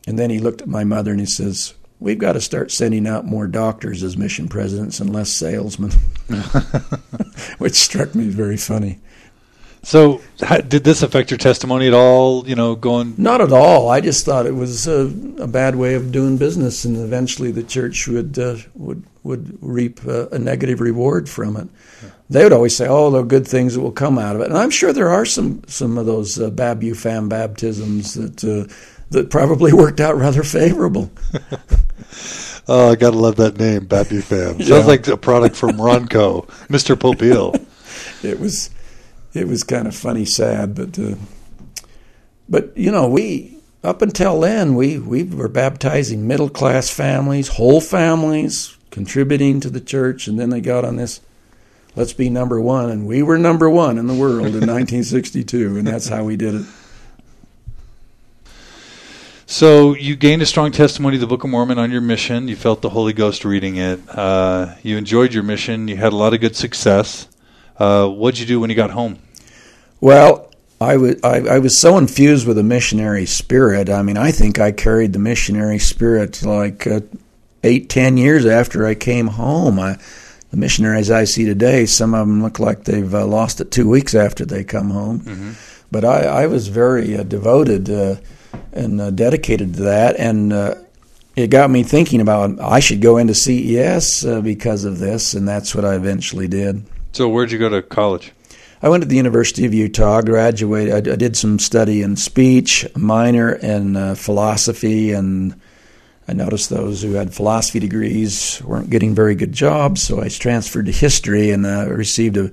and 0.07 0.19
then 0.19 0.29
he 0.29 0.39
looked 0.39 0.61
at 0.61 0.67
my 0.67 0.83
mother 0.83 1.11
and 1.11 1.19
he 1.19 1.25
says. 1.25 1.73
We've 2.01 2.17
got 2.17 2.31
to 2.31 2.39
start 2.39 2.71
sending 2.71 3.05
out 3.05 3.25
more 3.25 3.45
doctors 3.45 4.03
as 4.03 4.15
mission 4.15 4.47
presidents 4.47 5.01
and 5.01 5.11
less 5.11 5.33
salesmen, 5.33 5.91
which 7.57 7.73
struck 7.73 8.15
me 8.15 8.29
very 8.29 8.55
funny. 8.55 8.99
So, 9.81 10.21
how, 10.41 10.57
did 10.57 10.83
this 10.83 11.03
affect 11.03 11.31
your 11.31 11.37
testimony 11.37 11.87
at 11.87 11.93
all? 11.93 12.47
You 12.47 12.55
know, 12.55 12.75
going 12.75 13.15
Not 13.17 13.41
at 13.41 13.53
all. 13.53 13.89
I 13.89 14.01
just 14.01 14.25
thought 14.25 14.45
it 14.45 14.55
was 14.55 14.87
a, 14.87 15.05
a 15.41 15.47
bad 15.47 15.75
way 15.75 15.93
of 15.93 16.11
doing 16.11 16.37
business, 16.37 16.83
and 16.83 16.97
eventually 16.97 17.51
the 17.51 17.63
church 17.63 18.07
would 18.07 18.37
uh, 18.37 18.57
would 18.75 19.03
would 19.23 19.57
reap 19.61 20.03
a, 20.05 20.27
a 20.29 20.39
negative 20.39 20.81
reward 20.81 21.29
from 21.29 21.55
it. 21.55 21.67
They 22.29 22.43
would 22.43 22.53
always 22.53 22.75
say, 22.75 22.87
"Oh, 22.87 23.09
there 23.09 23.21
are 23.21 23.25
good 23.25 23.47
things 23.47 23.73
that 23.73 23.81
will 23.81 23.91
come 23.91 24.19
out 24.19 24.35
of 24.35 24.41
it," 24.41 24.49
and 24.49 24.57
I'm 24.57 24.69
sure 24.69 24.91
there 24.91 25.09
are 25.09 25.25
some 25.25 25.63
some 25.67 25.97
of 25.97 26.05
those 26.05 26.39
uh, 26.39 26.49
Babufam 26.49 27.29
baptisms 27.29 28.13
that 28.15 28.43
uh, 28.43 28.71
that 29.11 29.29
probably 29.29 29.71
worked 29.83 30.01
out 30.01 30.17
rather 30.17 30.43
favorable. 30.43 31.09
Oh, 32.71 32.91
I 32.91 32.95
gotta 32.95 33.17
love 33.17 33.37
that 33.37 33.57
name, 33.57 33.85
Babu 33.85 34.21
Fam. 34.21 34.55
Yeah. 34.59 34.65
Sounds 34.67 34.85
like 34.85 35.07
a 35.07 35.17
product 35.17 35.55
from 35.55 35.71
Ronco, 35.77 36.45
Mr. 36.67 36.95
Popeil. 36.95 37.55
it 38.23 38.39
was 38.39 38.69
it 39.33 39.47
was 39.47 39.63
kind 39.63 39.87
of 39.87 39.95
funny, 39.95 40.25
sad, 40.25 40.75
but 40.75 40.97
uh, 40.97 41.15
but 42.47 42.75
you 42.77 42.91
know 42.91 43.07
we 43.07 43.59
up 43.83 44.01
until 44.01 44.39
then, 44.39 44.75
we, 44.75 44.99
we 44.99 45.23
were 45.23 45.47
baptizing 45.47 46.27
middle 46.27 46.49
class 46.49 46.89
families, 46.89 47.49
whole 47.49 47.79
families, 47.79 48.75
contributing 48.91 49.61
to 49.61 49.69
the 49.69 49.79
church, 49.79 50.27
and 50.27 50.37
then 50.37 50.49
they 50.49 50.59
got 50.59 50.83
on 50.83 50.97
this 50.97 51.21
let's 51.95 52.13
be 52.13 52.29
number 52.29 52.59
one, 52.59 52.89
and 52.89 53.07
we 53.07 53.23
were 53.23 53.37
number 53.37 53.69
one 53.69 53.97
in 53.97 54.07
the 54.07 54.13
world 54.13 54.47
in 54.47 54.53
1962, 54.67 55.77
and 55.77 55.87
that's 55.87 56.07
how 56.07 56.23
we 56.23 56.35
did 56.35 56.55
it. 56.55 56.65
So 59.45 59.95
you 59.95 60.15
gained 60.15 60.43
a 60.43 60.45
strong 60.45 60.71
testimony 60.71 61.15
of 61.15 61.21
the 61.21 61.27
Book 61.27 61.43
of 61.43 61.49
Mormon 61.49 61.79
on 61.79 61.89
your 61.89 62.01
mission. 62.01 62.47
You 62.47 62.55
felt 62.55 62.81
the 62.81 62.89
Holy 62.89 63.13
Ghost 63.13 63.43
reading 63.43 63.77
it. 63.77 63.99
Uh, 64.07 64.75
you 64.83 64.95
enjoyed 64.95 65.33
your 65.33 65.41
mission. 65.41 65.87
You 65.87 65.95
had 65.97 66.13
a 66.13 66.15
lot 66.15 66.35
of 66.35 66.39
good 66.39 66.55
success. 66.55 67.27
Uh, 67.79 68.07
what'd 68.07 68.39
you 68.39 68.45
do 68.45 68.59
when 68.59 68.69
you 68.69 68.75
got 68.75 68.91
home? 68.91 69.17
Well, 70.01 70.51
I 70.81 70.97
was 70.97 71.15
I, 71.23 71.39
I, 71.39 71.59
was 71.59 71.79
so 71.79 71.97
infused 71.97 72.47
with 72.47 72.57
a 72.57 72.63
missionary 72.63 73.25
spirit. 73.25 73.89
I 73.89 74.01
mean, 74.01 74.17
I 74.17 74.31
think 74.31 74.59
I 74.59 74.71
carried 74.71 75.13
the 75.13 75.19
missionary 75.19 75.79
spirit 75.79 76.43
like 76.43 76.85
uh, 76.87 77.01
eight, 77.63 77.89
ten 77.89 78.17
years 78.17 78.45
after 78.45 78.85
I 78.85 78.95
came 78.95 79.27
home. 79.27 79.79
I, 79.79 79.97
the 80.51 80.57
missionaries 80.57 81.11
I 81.11 81.25
see 81.25 81.45
today, 81.45 81.85
some 81.85 82.13
of 82.13 82.27
them 82.27 82.41
look 82.41 82.59
like 82.59 82.83
they've 82.85 83.13
uh, 83.13 83.25
lost 83.25 83.61
it 83.61 83.71
two 83.71 83.87
weeks 83.87 84.15
after 84.15 84.45
they 84.45 84.63
come 84.63 84.89
home. 84.89 85.19
Mm-hmm. 85.19 85.51
But 85.91 86.05
I, 86.05 86.43
I, 86.43 86.47
was 86.47 86.67
very 86.67 87.17
uh, 87.17 87.23
devoted 87.23 87.89
uh, 87.89 88.15
and 88.73 89.01
uh, 89.01 89.11
dedicated 89.11 89.75
to 89.75 89.81
that, 89.83 90.17
and 90.17 90.53
uh, 90.53 90.75
it 91.35 91.47
got 91.47 91.69
me 91.69 91.83
thinking 91.83 92.21
about 92.21 92.59
I 92.59 92.79
should 92.79 93.01
go 93.01 93.17
into 93.17 93.33
CES 93.33 94.25
uh, 94.25 94.41
because 94.41 94.85
of 94.85 94.99
this, 94.99 95.33
and 95.33 95.47
that's 95.47 95.75
what 95.75 95.85
I 95.85 95.95
eventually 95.95 96.47
did. 96.47 96.85
So, 97.11 97.27
where'd 97.29 97.51
you 97.51 97.59
go 97.59 97.69
to 97.69 97.81
college? 97.81 98.31
I 98.81 98.89
went 98.89 99.03
to 99.03 99.09
the 99.09 99.17
University 99.17 99.65
of 99.65 99.73
Utah, 99.73 100.21
graduated. 100.21 101.07
I, 101.07 101.13
I 101.13 101.15
did 101.15 101.35
some 101.35 101.59
study 101.59 102.01
in 102.01 102.15
speech, 102.15 102.87
minor 102.95 103.53
in 103.53 104.15
philosophy, 104.15 105.11
and 105.11 105.59
I 106.29 106.33
noticed 106.33 106.69
those 106.69 107.01
who 107.01 107.13
had 107.13 107.33
philosophy 107.33 107.79
degrees 107.79 108.61
weren't 108.63 108.91
getting 108.91 109.15
very 109.15 109.33
good 109.33 109.51
jobs, 109.51 110.03
so 110.03 110.21
I 110.21 110.29
transferred 110.29 110.85
to 110.85 110.91
history 110.91 111.49
and 111.49 111.65
uh, 111.65 111.87
received 111.89 112.37
a, 112.37 112.51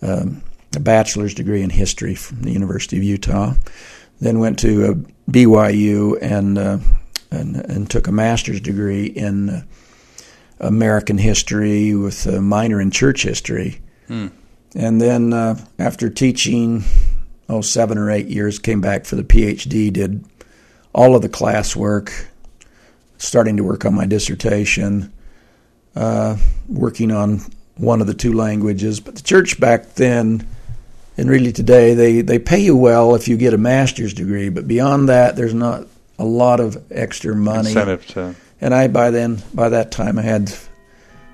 um, 0.00 0.42
a, 0.74 0.80
bachelor's 0.80 1.34
degree 1.34 1.60
in 1.60 1.68
history 1.68 2.14
from 2.14 2.40
the 2.40 2.50
University 2.50 2.96
of 2.96 3.02
Utah. 3.02 3.52
Then 4.22 4.38
went 4.38 4.58
to 4.60 4.86
uh, 4.86 4.94
BYU 5.30 6.16
and, 6.22 6.56
uh, 6.56 6.78
and, 7.30 7.56
and 7.56 7.90
took 7.90 8.06
a 8.06 8.12
master's 8.12 8.62
degree 8.62 9.04
in 9.04 9.50
uh, 9.50 9.62
American 10.60 11.18
history 11.18 11.94
with 11.94 12.26
a 12.26 12.40
minor 12.40 12.80
in 12.80 12.90
church 12.90 13.22
history. 13.22 13.80
Hmm. 14.06 14.28
And 14.74 15.00
then 15.00 15.32
uh, 15.32 15.58
after 15.78 16.10
teaching, 16.10 16.84
oh, 17.48 17.60
seven 17.60 17.98
or 17.98 18.10
eight 18.10 18.26
years, 18.26 18.58
came 18.58 18.80
back 18.80 19.04
for 19.04 19.16
the 19.16 19.22
PhD, 19.22 19.92
did 19.92 20.24
all 20.92 21.14
of 21.14 21.22
the 21.22 21.28
classwork 21.28 22.26
starting 23.18 23.56
to 23.56 23.64
work 23.64 23.84
on 23.84 23.94
my 23.94 24.06
dissertation, 24.06 25.12
uh, 25.96 26.36
working 26.68 27.10
on 27.10 27.40
one 27.76 28.00
of 28.00 28.06
the 28.06 28.14
two 28.14 28.32
languages. 28.32 29.00
But 29.00 29.16
the 29.16 29.22
church 29.22 29.60
back 29.60 29.94
then, 29.94 30.46
and 31.16 31.28
really 31.28 31.52
today, 31.52 31.94
they, 31.94 32.20
they 32.20 32.38
pay 32.38 32.58
you 32.58 32.76
well 32.76 33.14
if 33.14 33.28
you 33.28 33.36
get 33.36 33.54
a 33.54 33.58
master's 33.58 34.12
degree, 34.12 34.48
but 34.48 34.66
beyond 34.66 35.08
that, 35.08 35.36
there's 35.36 35.54
not 35.54 35.86
a 36.18 36.24
lot 36.24 36.60
of 36.60 36.84
extra 36.90 37.34
money. 37.34 37.68
Incentive 37.68 38.06
to. 38.08 38.34
And 38.64 38.74
I 38.74 38.88
by 38.88 39.10
then 39.10 39.42
by 39.52 39.68
that 39.68 39.92
time 39.92 40.18
I 40.18 40.22
had 40.22 40.50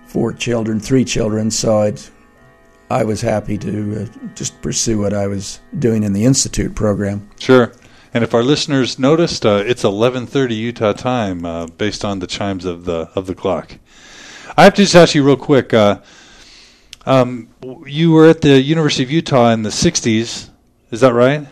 four 0.06 0.32
children, 0.32 0.80
three 0.80 1.04
children, 1.04 1.52
so 1.52 1.78
I'd, 1.78 2.00
I 2.90 3.04
was 3.04 3.20
happy 3.20 3.56
to 3.58 4.02
uh, 4.02 4.28
just 4.34 4.60
pursue 4.60 4.98
what 4.98 5.14
I 5.14 5.28
was 5.28 5.60
doing 5.78 6.02
in 6.02 6.12
the 6.12 6.24
institute 6.24 6.74
program. 6.74 7.30
Sure. 7.38 7.72
And 8.12 8.24
if 8.24 8.34
our 8.34 8.42
listeners 8.42 8.98
noticed, 8.98 9.46
uh, 9.46 9.62
it's 9.64 9.84
11:30 9.84 10.56
Utah 10.56 10.92
time, 10.92 11.44
uh, 11.46 11.68
based 11.68 12.04
on 12.04 12.18
the 12.18 12.26
chimes 12.26 12.64
of 12.64 12.84
the 12.84 13.08
of 13.14 13.28
the 13.28 13.36
clock. 13.36 13.78
I 14.56 14.64
have 14.64 14.74
to 14.74 14.82
just 14.82 14.96
ask 14.96 15.14
you 15.14 15.22
real 15.22 15.36
quick. 15.36 15.72
Uh, 15.72 16.00
um, 17.06 17.48
you 17.86 18.10
were 18.10 18.28
at 18.28 18.40
the 18.40 18.60
University 18.60 19.04
of 19.04 19.10
Utah 19.12 19.50
in 19.50 19.62
the 19.62 19.70
'60s, 19.70 20.50
is 20.90 21.00
that 21.00 21.12
right? 21.12 21.46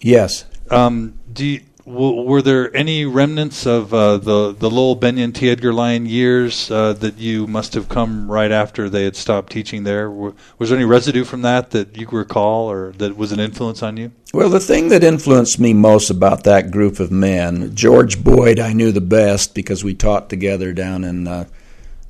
Yes. 0.00 0.46
Um, 0.68 1.20
do 1.32 1.46
you, 1.46 1.60
w- 1.86 2.22
were 2.22 2.42
there 2.42 2.74
any 2.74 3.04
remnants 3.04 3.66
of 3.66 3.92
uh, 3.92 4.16
the 4.18 4.52
the 4.52 4.70
Lowell 4.70 4.96
Bennion 4.96 5.34
T. 5.34 5.50
Edgar 5.50 5.72
Lyon 5.72 6.06
years 6.06 6.70
uh, 6.70 6.92
that 6.94 7.18
you 7.18 7.46
must 7.46 7.74
have 7.74 7.88
come 7.88 8.30
right 8.30 8.50
after 8.50 8.88
they 8.88 9.04
had 9.04 9.16
stopped 9.16 9.52
teaching 9.52 9.84
there? 9.84 10.10
was 10.10 10.34
there 10.58 10.76
any 10.76 10.84
residue 10.84 11.24
from 11.24 11.42
that 11.42 11.70
that 11.70 11.96
you 11.96 12.06
recall, 12.10 12.70
or 12.70 12.92
that 12.92 13.16
was 13.16 13.32
an 13.32 13.40
influence 13.40 13.82
on 13.82 13.96
you? 13.96 14.12
Well, 14.32 14.48
the 14.48 14.60
thing 14.60 14.88
that 14.88 15.04
influenced 15.04 15.60
me 15.60 15.72
most 15.72 16.10
about 16.10 16.44
that 16.44 16.70
group 16.70 16.98
of 16.98 17.10
men, 17.10 17.74
George 17.74 18.22
Boyd, 18.22 18.58
I 18.58 18.72
knew 18.72 18.90
the 18.90 19.00
best 19.00 19.54
because 19.54 19.84
we 19.84 19.94
taught 19.94 20.28
together 20.28 20.72
down 20.72 21.04
in 21.04 21.28
uh, 21.28 21.44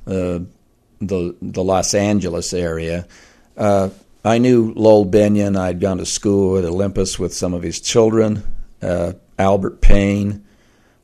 uh, 0.07 0.39
the 0.99 1.35
the 1.41 1.63
Los 1.63 1.93
Angeles 1.93 2.53
area. 2.53 3.07
Uh, 3.57 3.89
I 4.23 4.39
knew 4.39 4.73
Lowell 4.75 5.05
Bennion. 5.05 5.55
I'd 5.55 5.79
gone 5.79 5.99
to 5.99 6.05
school 6.05 6.57
at 6.57 6.65
Olympus 6.65 7.19
with 7.19 7.33
some 7.33 7.53
of 7.53 7.61
his 7.61 7.79
children. 7.79 8.43
Uh, 8.85 9.13
Albert 9.37 9.81
Payne. 9.81 10.45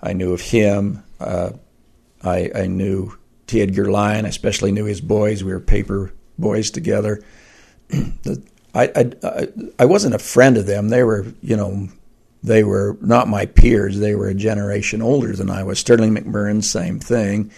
I 0.01 0.13
knew 0.13 0.33
of 0.33 0.41
him. 0.41 1.03
Uh, 1.19 1.51
I, 2.23 2.51
I, 2.55 2.67
knew 2.67 3.17
T. 3.47 3.61
Edgar 3.61 3.91
Lyon. 3.91 4.25
I 4.25 4.29
especially 4.29 4.71
knew 4.71 4.85
his 4.85 5.01
boys. 5.01 5.43
We 5.43 5.51
were 5.51 5.59
paper 5.59 6.13
boys 6.37 6.71
together. 6.71 7.23
the, 7.89 8.41
I, 8.73 9.11
I, 9.23 9.47
I 9.79 9.85
wasn't 9.85 10.15
a 10.15 10.19
friend 10.19 10.57
of 10.57 10.65
them. 10.65 10.89
They 10.89 11.03
were, 11.03 11.25
you 11.41 11.57
know, 11.57 11.89
they 12.43 12.63
were 12.63 12.97
not 13.01 13.27
my 13.27 13.45
peers. 13.45 13.99
They 13.99 14.15
were 14.15 14.29
a 14.29 14.33
generation 14.33 15.01
older 15.01 15.35
than 15.35 15.49
I 15.49 15.63
was. 15.63 15.79
Sterling 15.79 16.15
McMurrin, 16.15 16.63
same 16.63 16.99
thing. 16.99 17.51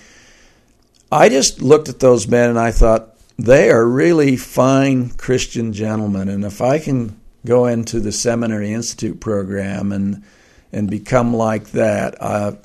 I 1.12 1.30
just 1.30 1.62
looked 1.62 1.90
at 1.90 2.00
those 2.00 2.28
men 2.28 2.50
and 2.50 2.60
I 2.60 2.72
thought, 2.72 3.10
they 3.38 3.72
are 3.72 3.86
really 3.86 4.38
fine 4.38 5.10
Christian 5.10 5.74
gentlemen. 5.74 6.30
And 6.30 6.44
if 6.44 6.62
I 6.62 6.80
can 6.80 7.20
go 7.46 7.66
into 7.66 8.00
the 8.00 8.12
Seminary 8.12 8.72
Institute 8.72 9.20
program 9.20 9.92
and 9.92 10.24
and 10.72 10.90
become 10.90 11.36
like 11.36 11.72
that. 11.72 12.22
I, 12.22 12.58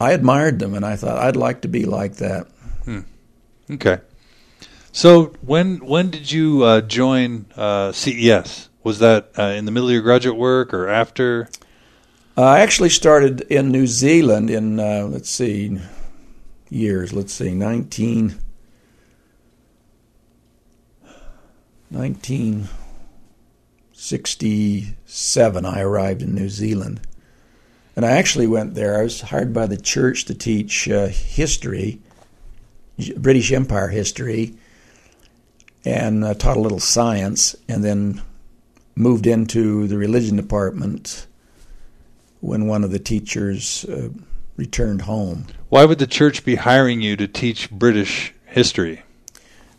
I 0.00 0.12
admired 0.12 0.58
them, 0.58 0.74
and 0.74 0.84
I 0.84 0.96
thought 0.96 1.18
I'd 1.18 1.36
like 1.36 1.60
to 1.62 1.68
be 1.68 1.84
like 1.84 2.16
that. 2.16 2.48
Hmm. 2.84 3.00
Okay. 3.70 4.00
So 4.92 5.26
when 5.40 5.78
when 5.86 6.10
did 6.10 6.30
you 6.30 6.64
uh, 6.64 6.80
join 6.80 7.46
uh, 7.56 7.92
CES? 7.92 8.68
Was 8.82 8.98
that 8.98 9.30
uh, 9.38 9.42
in 9.42 9.64
the 9.64 9.70
middle 9.70 9.88
of 9.88 9.92
your 9.92 10.02
graduate 10.02 10.36
work 10.36 10.74
or 10.74 10.88
after? 10.88 11.48
I 12.36 12.60
actually 12.60 12.90
started 12.90 13.42
in 13.42 13.70
New 13.70 13.86
Zealand 13.86 14.50
in 14.50 14.80
uh, 14.80 15.06
let's 15.08 15.30
see 15.30 15.78
years. 16.68 17.12
Let's 17.12 17.32
see, 17.32 17.54
nineteen. 17.54 18.40
19 21.90 22.68
67, 24.04 25.64
I 25.64 25.80
arrived 25.80 26.20
in 26.20 26.34
New 26.34 26.50
Zealand. 26.50 27.00
And 27.96 28.04
I 28.04 28.10
actually 28.10 28.46
went 28.46 28.74
there. 28.74 28.98
I 28.98 29.02
was 29.02 29.22
hired 29.22 29.54
by 29.54 29.66
the 29.66 29.78
church 29.78 30.26
to 30.26 30.34
teach 30.34 30.86
uh, 30.90 31.06
history, 31.06 32.00
British 33.16 33.50
Empire 33.50 33.88
history, 33.88 34.56
and 35.86 36.22
uh, 36.22 36.34
taught 36.34 36.58
a 36.58 36.60
little 36.60 36.80
science, 36.80 37.56
and 37.66 37.82
then 37.82 38.20
moved 38.94 39.26
into 39.26 39.86
the 39.86 39.96
religion 39.96 40.36
department 40.36 41.26
when 42.40 42.66
one 42.66 42.84
of 42.84 42.90
the 42.90 42.98
teachers 42.98 43.86
uh, 43.86 44.10
returned 44.58 45.02
home. 45.02 45.46
Why 45.70 45.86
would 45.86 45.98
the 45.98 46.06
church 46.06 46.44
be 46.44 46.56
hiring 46.56 47.00
you 47.00 47.16
to 47.16 47.26
teach 47.26 47.70
British 47.70 48.34
history? 48.44 49.02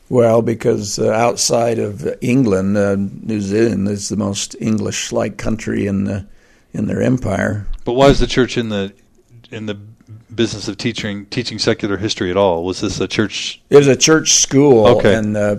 Well, 0.09 0.41
because 0.41 0.99
uh, 0.99 1.09
outside 1.11 1.79
of 1.79 2.07
England, 2.21 2.77
uh, 2.77 2.95
New 2.95 3.41
Zealand 3.41 3.87
is 3.87 4.09
the 4.09 4.17
most 4.17 4.55
English-like 4.59 5.37
country 5.37 5.87
in 5.87 6.03
the, 6.03 6.27
in 6.73 6.85
their 6.85 7.01
empire. 7.01 7.65
But 7.85 7.93
why 7.93 8.07
is 8.07 8.19
the 8.19 8.27
church 8.27 8.57
in 8.57 8.69
the 8.69 8.93
in 9.51 9.67
the 9.67 9.75
business 10.33 10.67
of 10.67 10.77
teaching 10.77 11.25
teaching 11.27 11.59
secular 11.59 11.97
history 11.97 12.29
at 12.29 12.37
all? 12.37 12.63
Was 12.63 12.81
this 12.81 12.99
a 12.99 13.07
church? 13.07 13.61
It 13.69 13.77
was 13.77 13.87
a 13.87 13.95
church 13.95 14.33
school, 14.33 14.87
okay. 14.87 15.15
and 15.15 15.35
uh, 15.35 15.55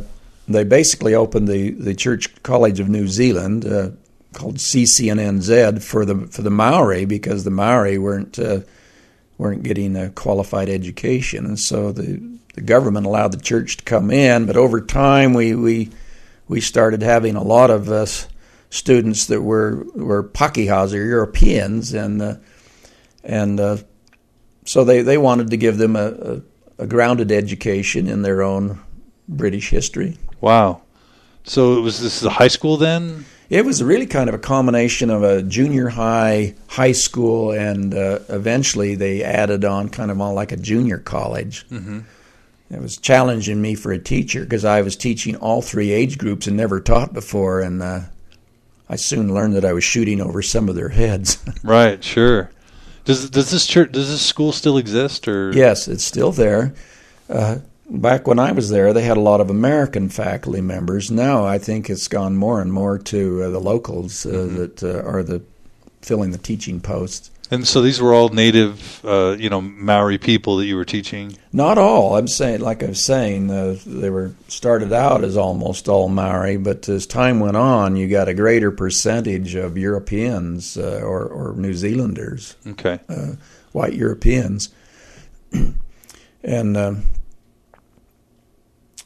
they 0.48 0.64
basically 0.64 1.14
opened 1.14 1.48
the, 1.48 1.70
the 1.70 1.94
Church 1.94 2.42
College 2.42 2.80
of 2.80 2.88
New 2.88 3.09
Zealand, 3.09 3.64
uh, 3.64 3.90
called 4.32 4.56
CCNNZ, 4.56 5.82
for 5.82 6.04
the 6.04 6.26
for 6.28 6.42
the 6.42 6.50
Maori 6.50 7.04
because 7.04 7.44
the 7.44 7.50
Maori 7.50 7.98
weren't 7.98 8.38
uh, 8.38 8.61
weren't 9.38 9.62
getting 9.62 9.96
a 9.96 10.11
qualified 10.11 10.68
education, 10.68 11.46
and 11.46 11.59
so 11.59 11.92
the 11.92 12.20
the 12.56 12.62
government 12.62 13.06
allowed 13.06 13.32
the 13.32 13.38
church 13.38 13.76
to 13.76 13.84
come 13.84 14.10
in, 14.10 14.46
but 14.46 14.56
over 14.56 14.80
time 14.80 15.34
we 15.34 15.54
we 15.54 15.90
we 16.48 16.60
started 16.60 17.02
having 17.02 17.36
a 17.36 17.42
lot 17.42 17.70
of 17.70 17.90
us 17.90 18.26
students 18.70 19.26
that 19.26 19.42
were 19.42 19.86
were 19.94 20.24
Pakeha's 20.24 20.92
or 20.92 21.04
Europeans, 21.04 21.92
and 21.92 22.20
uh, 22.20 22.36
and 23.22 23.60
uh, 23.60 23.76
so 24.64 24.84
they, 24.84 25.02
they 25.02 25.18
wanted 25.18 25.50
to 25.50 25.56
give 25.56 25.78
them 25.78 25.96
a, 25.96 26.08
a, 26.08 26.42
a, 26.84 26.86
grounded 26.86 27.30
education 27.30 28.08
in 28.08 28.22
their 28.22 28.42
own 28.42 28.80
British 29.28 29.70
history. 29.70 30.16
Wow! 30.40 30.82
So 31.44 31.76
it 31.76 31.80
was 31.80 32.00
this 32.00 32.16
is 32.16 32.24
a 32.24 32.30
high 32.30 32.48
school 32.48 32.76
then? 32.76 33.26
It 33.48 33.64
was 33.64 33.80
really 33.80 34.06
kind 34.06 34.28
of 34.28 34.34
a 34.34 34.38
combination 34.38 35.08
of 35.08 35.22
a 35.22 35.40
junior 35.40 35.88
high, 35.88 36.56
high 36.66 36.92
school, 36.92 37.52
and 37.52 37.94
uh, 37.94 38.18
eventually 38.28 38.96
they 38.96 39.22
added 39.22 39.64
on 39.64 39.88
kind 39.88 40.10
of 40.10 40.20
on 40.20 40.34
like 40.34 40.50
a 40.50 40.56
junior 40.56 40.98
college. 40.98 41.68
Mm-hmm. 41.68 42.00
It 42.70 42.81
was 42.81 42.96
challenging 42.96 43.62
me 43.62 43.74
for 43.76 43.92
a 43.92 43.98
teacher 43.98 44.40
because 44.42 44.64
I 44.64 44.83
was 44.83 44.96
teaching 44.96 45.37
all 45.37 45.62
three 45.62 45.92
age 45.92 46.18
groups 46.18 46.46
and 46.48 46.57
never 46.57 46.81
taught 46.81 47.14
before, 47.14 47.61
and 47.61 47.81
uh, 47.83 48.00
I 48.88 48.96
soon 48.96 49.33
learned 49.33 49.55
that 49.55 49.64
I 49.64 49.72
was 49.72 49.85
shooting 49.85 50.20
over 50.20 50.42
some 50.42 50.68
of 50.68 50.74
their 50.74 50.88
heads. 50.90 51.38
Right, 51.62 52.02
sure. 52.02 52.50
Does 53.05 53.31
does 53.31 53.50
this 53.52 53.66
church 53.66 53.92
does 53.92 54.09
this 54.11 54.20
school 54.26 54.50
still 54.50 54.79
exist 54.79 55.29
or 55.29 55.52
yes, 55.52 55.87
it's 55.87 56.02
still 56.05 56.33
there. 56.33 56.74
Uh, 57.31 57.59
back 57.88 58.26
when 58.26 58.40
I 58.40 58.50
was 58.50 58.68
there, 58.70 58.92
they 58.92 59.02
had 59.02 59.16
a 59.16 59.20
lot 59.20 59.40
of 59.40 59.48
American 59.48 60.09
faculty 60.09 60.61
members. 60.61 61.09
Now 61.09 61.44
I 61.44 61.59
think 61.59 61.88
it's 61.88 62.09
gone 62.09 62.37
more 62.37 62.61
and 62.61 62.72
more 62.72 62.98
to 62.98 63.42
uh, 63.44 63.50
the 63.50 63.61
locals 63.61 64.26
uh, 64.26 64.31
Mhm. 64.31 64.57
that 64.57 64.83
uh, 64.83 65.09
are 65.09 65.22
the 65.22 65.42
filling 66.02 66.33
the 66.33 66.38
teaching 66.38 66.81
posts. 66.81 67.31
And 67.50 67.66
so 67.66 67.80
these 67.80 68.00
were 68.00 68.12
all 68.12 68.28
native 68.30 69.04
uh, 69.04 69.37
you 69.38 69.48
know 69.48 69.61
Maori 69.61 70.18
people 70.18 70.56
that 70.56 70.66
you 70.66 70.74
were 70.76 70.85
teaching. 70.85 71.37
Not 71.52 71.78
all. 71.78 72.16
I'm 72.16 72.26
saying, 72.26 72.61
like 72.61 72.82
I 72.82 72.87
was 72.87 73.04
saying, 73.04 73.50
uh, 73.50 73.76
they 73.87 74.11
were 74.11 74.32
started 74.48 74.92
out 74.92 75.22
as 75.22 75.37
almost 75.37 75.88
all 75.88 76.09
Maori, 76.09 76.56
but 76.56 76.88
as 76.88 77.06
time 77.06 77.38
went 77.40 77.56
on, 77.56 77.94
you 77.96 78.09
got 78.09 78.28
a 78.28 78.35
greater 78.35 78.70
percentage 78.72 79.54
of 79.54 79.78
Europeans 79.78 80.76
uh, 80.76 81.00
or, 81.04 81.24
or 81.24 81.54
New 81.56 81.74
Zealanders, 81.74 82.56
Okay. 82.66 82.98
uh, 83.09 83.35
white 83.72 83.94
Europeans, 83.94 84.70
and, 86.42 86.76
um 86.76 87.02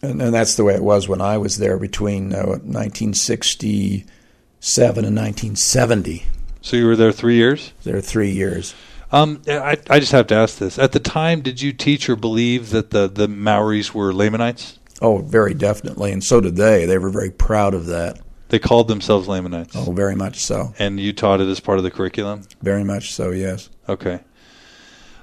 and 0.02 0.22
and 0.22 0.32
that's 0.34 0.54
the 0.56 0.64
way 0.64 0.74
it 0.74 0.82
was 0.82 1.06
when 1.08 1.20
I 1.20 1.36
was 1.36 1.58
there 1.58 1.78
between 1.78 2.32
uh, 2.32 2.46
1967 2.46 5.04
and 5.04 5.16
1970. 5.16 6.24
So 6.62 6.76
you 6.76 6.86
were 6.86 6.96
there 6.96 7.12
3 7.12 7.34
years? 7.34 7.72
There 7.84 8.00
three 8.00 8.30
years. 8.30 8.74
Um 9.12 9.42
I 9.48 9.78
I 9.88 10.00
just 10.00 10.12
have 10.12 10.26
to 10.28 10.34
ask 10.34 10.58
this. 10.58 10.78
At 10.78 10.92
the 10.92 11.00
time 11.00 11.40
did 11.40 11.60
you 11.62 11.72
teach 11.72 12.08
or 12.08 12.16
believe 12.16 12.70
that 12.70 12.90
the 12.90 13.08
the 13.08 13.28
Maoris 13.28 13.94
were 13.94 14.12
Lamanites? 14.12 14.78
Oh, 15.02 15.18
very 15.18 15.54
definitely, 15.54 16.12
and 16.12 16.22
so 16.22 16.40
did 16.42 16.56
they. 16.56 16.84
They 16.84 16.98
were 16.98 17.08
very 17.08 17.30
proud 17.30 17.72
of 17.72 17.86
that. 17.86 18.20
They 18.50 18.58
called 18.58 18.88
themselves 18.88 19.28
Lamanites. 19.28 19.74
Oh, 19.76 19.92
very 19.92 20.14
much 20.14 20.40
so. 20.44 20.74
And 20.78 21.00
you 21.00 21.12
taught 21.12 21.40
it 21.40 21.48
as 21.48 21.60
part 21.60 21.78
of 21.78 21.84
the 21.84 21.90
curriculum? 21.90 22.42
Very 22.60 22.84
much 22.84 23.14
so. 23.14 23.30
Yes. 23.30 23.70
Okay. 23.88 24.20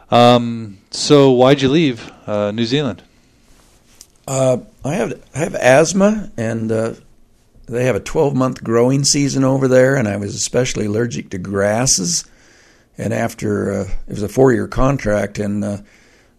Um, 0.10 0.80
so 0.92 1.32
why'd 1.32 1.62
you 1.62 1.70
leave 1.70 2.10
uh, 2.26 2.52
New 2.52 2.66
Zealand? 2.66 3.04
Uh, 4.28 4.58
I 4.84 4.96
have 4.96 5.22
I 5.36 5.40
have 5.40 5.56
asthma, 5.56 6.32
and 6.38 6.72
uh, 6.72 6.94
they 7.68 7.86
have 7.86 7.96
a 7.96 8.00
12 8.02 8.36
month 8.36 8.64
growing 8.64 9.04
season 9.04 9.44
over 9.44 9.68
there, 9.68 9.96
and 9.96 10.08
I 10.08 10.18
was 10.18 10.36
especially 10.36 10.86
allergic 10.88 11.30
to 11.32 11.38
grasses. 11.38 12.26
And 12.98 13.14
after 13.14 13.72
uh, 13.82 13.90
it 14.08 14.14
was 14.14 14.24
a 14.24 14.30
four 14.30 14.52
year 14.54 14.68
contract, 14.68 15.38
and 15.38 15.64
uh, 15.64 15.78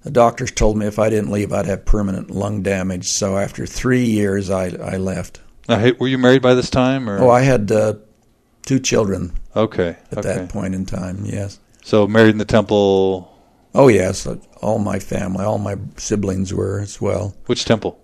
the 0.03 0.11
doctors 0.11 0.51
told 0.51 0.77
me 0.77 0.87
if 0.87 0.99
I 0.99 1.09
didn't 1.11 1.31
leave, 1.31 1.53
I'd 1.53 1.67
have 1.67 1.85
permanent 1.85 2.31
lung 2.31 2.63
damage. 2.63 3.07
So 3.09 3.37
after 3.39 3.67
three 3.67 4.05
years, 4.05 4.51
I 4.51 4.67
I 4.71 4.97
left. 4.97 5.41
Uh, 5.69 5.79
hey, 5.79 5.93
were 5.93 6.09
you 6.09 6.19
married 6.19 6.43
by 6.43 6.55
this 6.55 6.71
time? 6.71 7.09
Or 7.09 7.19
Oh, 7.21 7.31
I 7.31 7.43
had 7.43 7.71
uh, 7.71 7.95
two 8.63 8.81
children 8.81 9.33
okay, 9.55 9.97
at 10.11 10.19
okay. 10.19 10.23
that 10.23 10.49
point 10.49 10.75
in 10.75 10.87
time. 10.87 11.25
Yes. 11.25 11.61
So 11.85 12.07
married 12.09 12.31
in 12.31 12.39
the 12.39 12.45
temple. 12.45 13.35
Oh 13.75 13.89
yes, 13.89 14.27
all 14.63 14.79
my 14.79 14.99
family, 14.99 15.45
all 15.45 15.59
my 15.59 15.77
siblings 15.97 16.53
were 16.55 16.81
as 16.81 17.01
well. 17.01 17.37
Which 17.47 17.65
temple? 17.67 18.01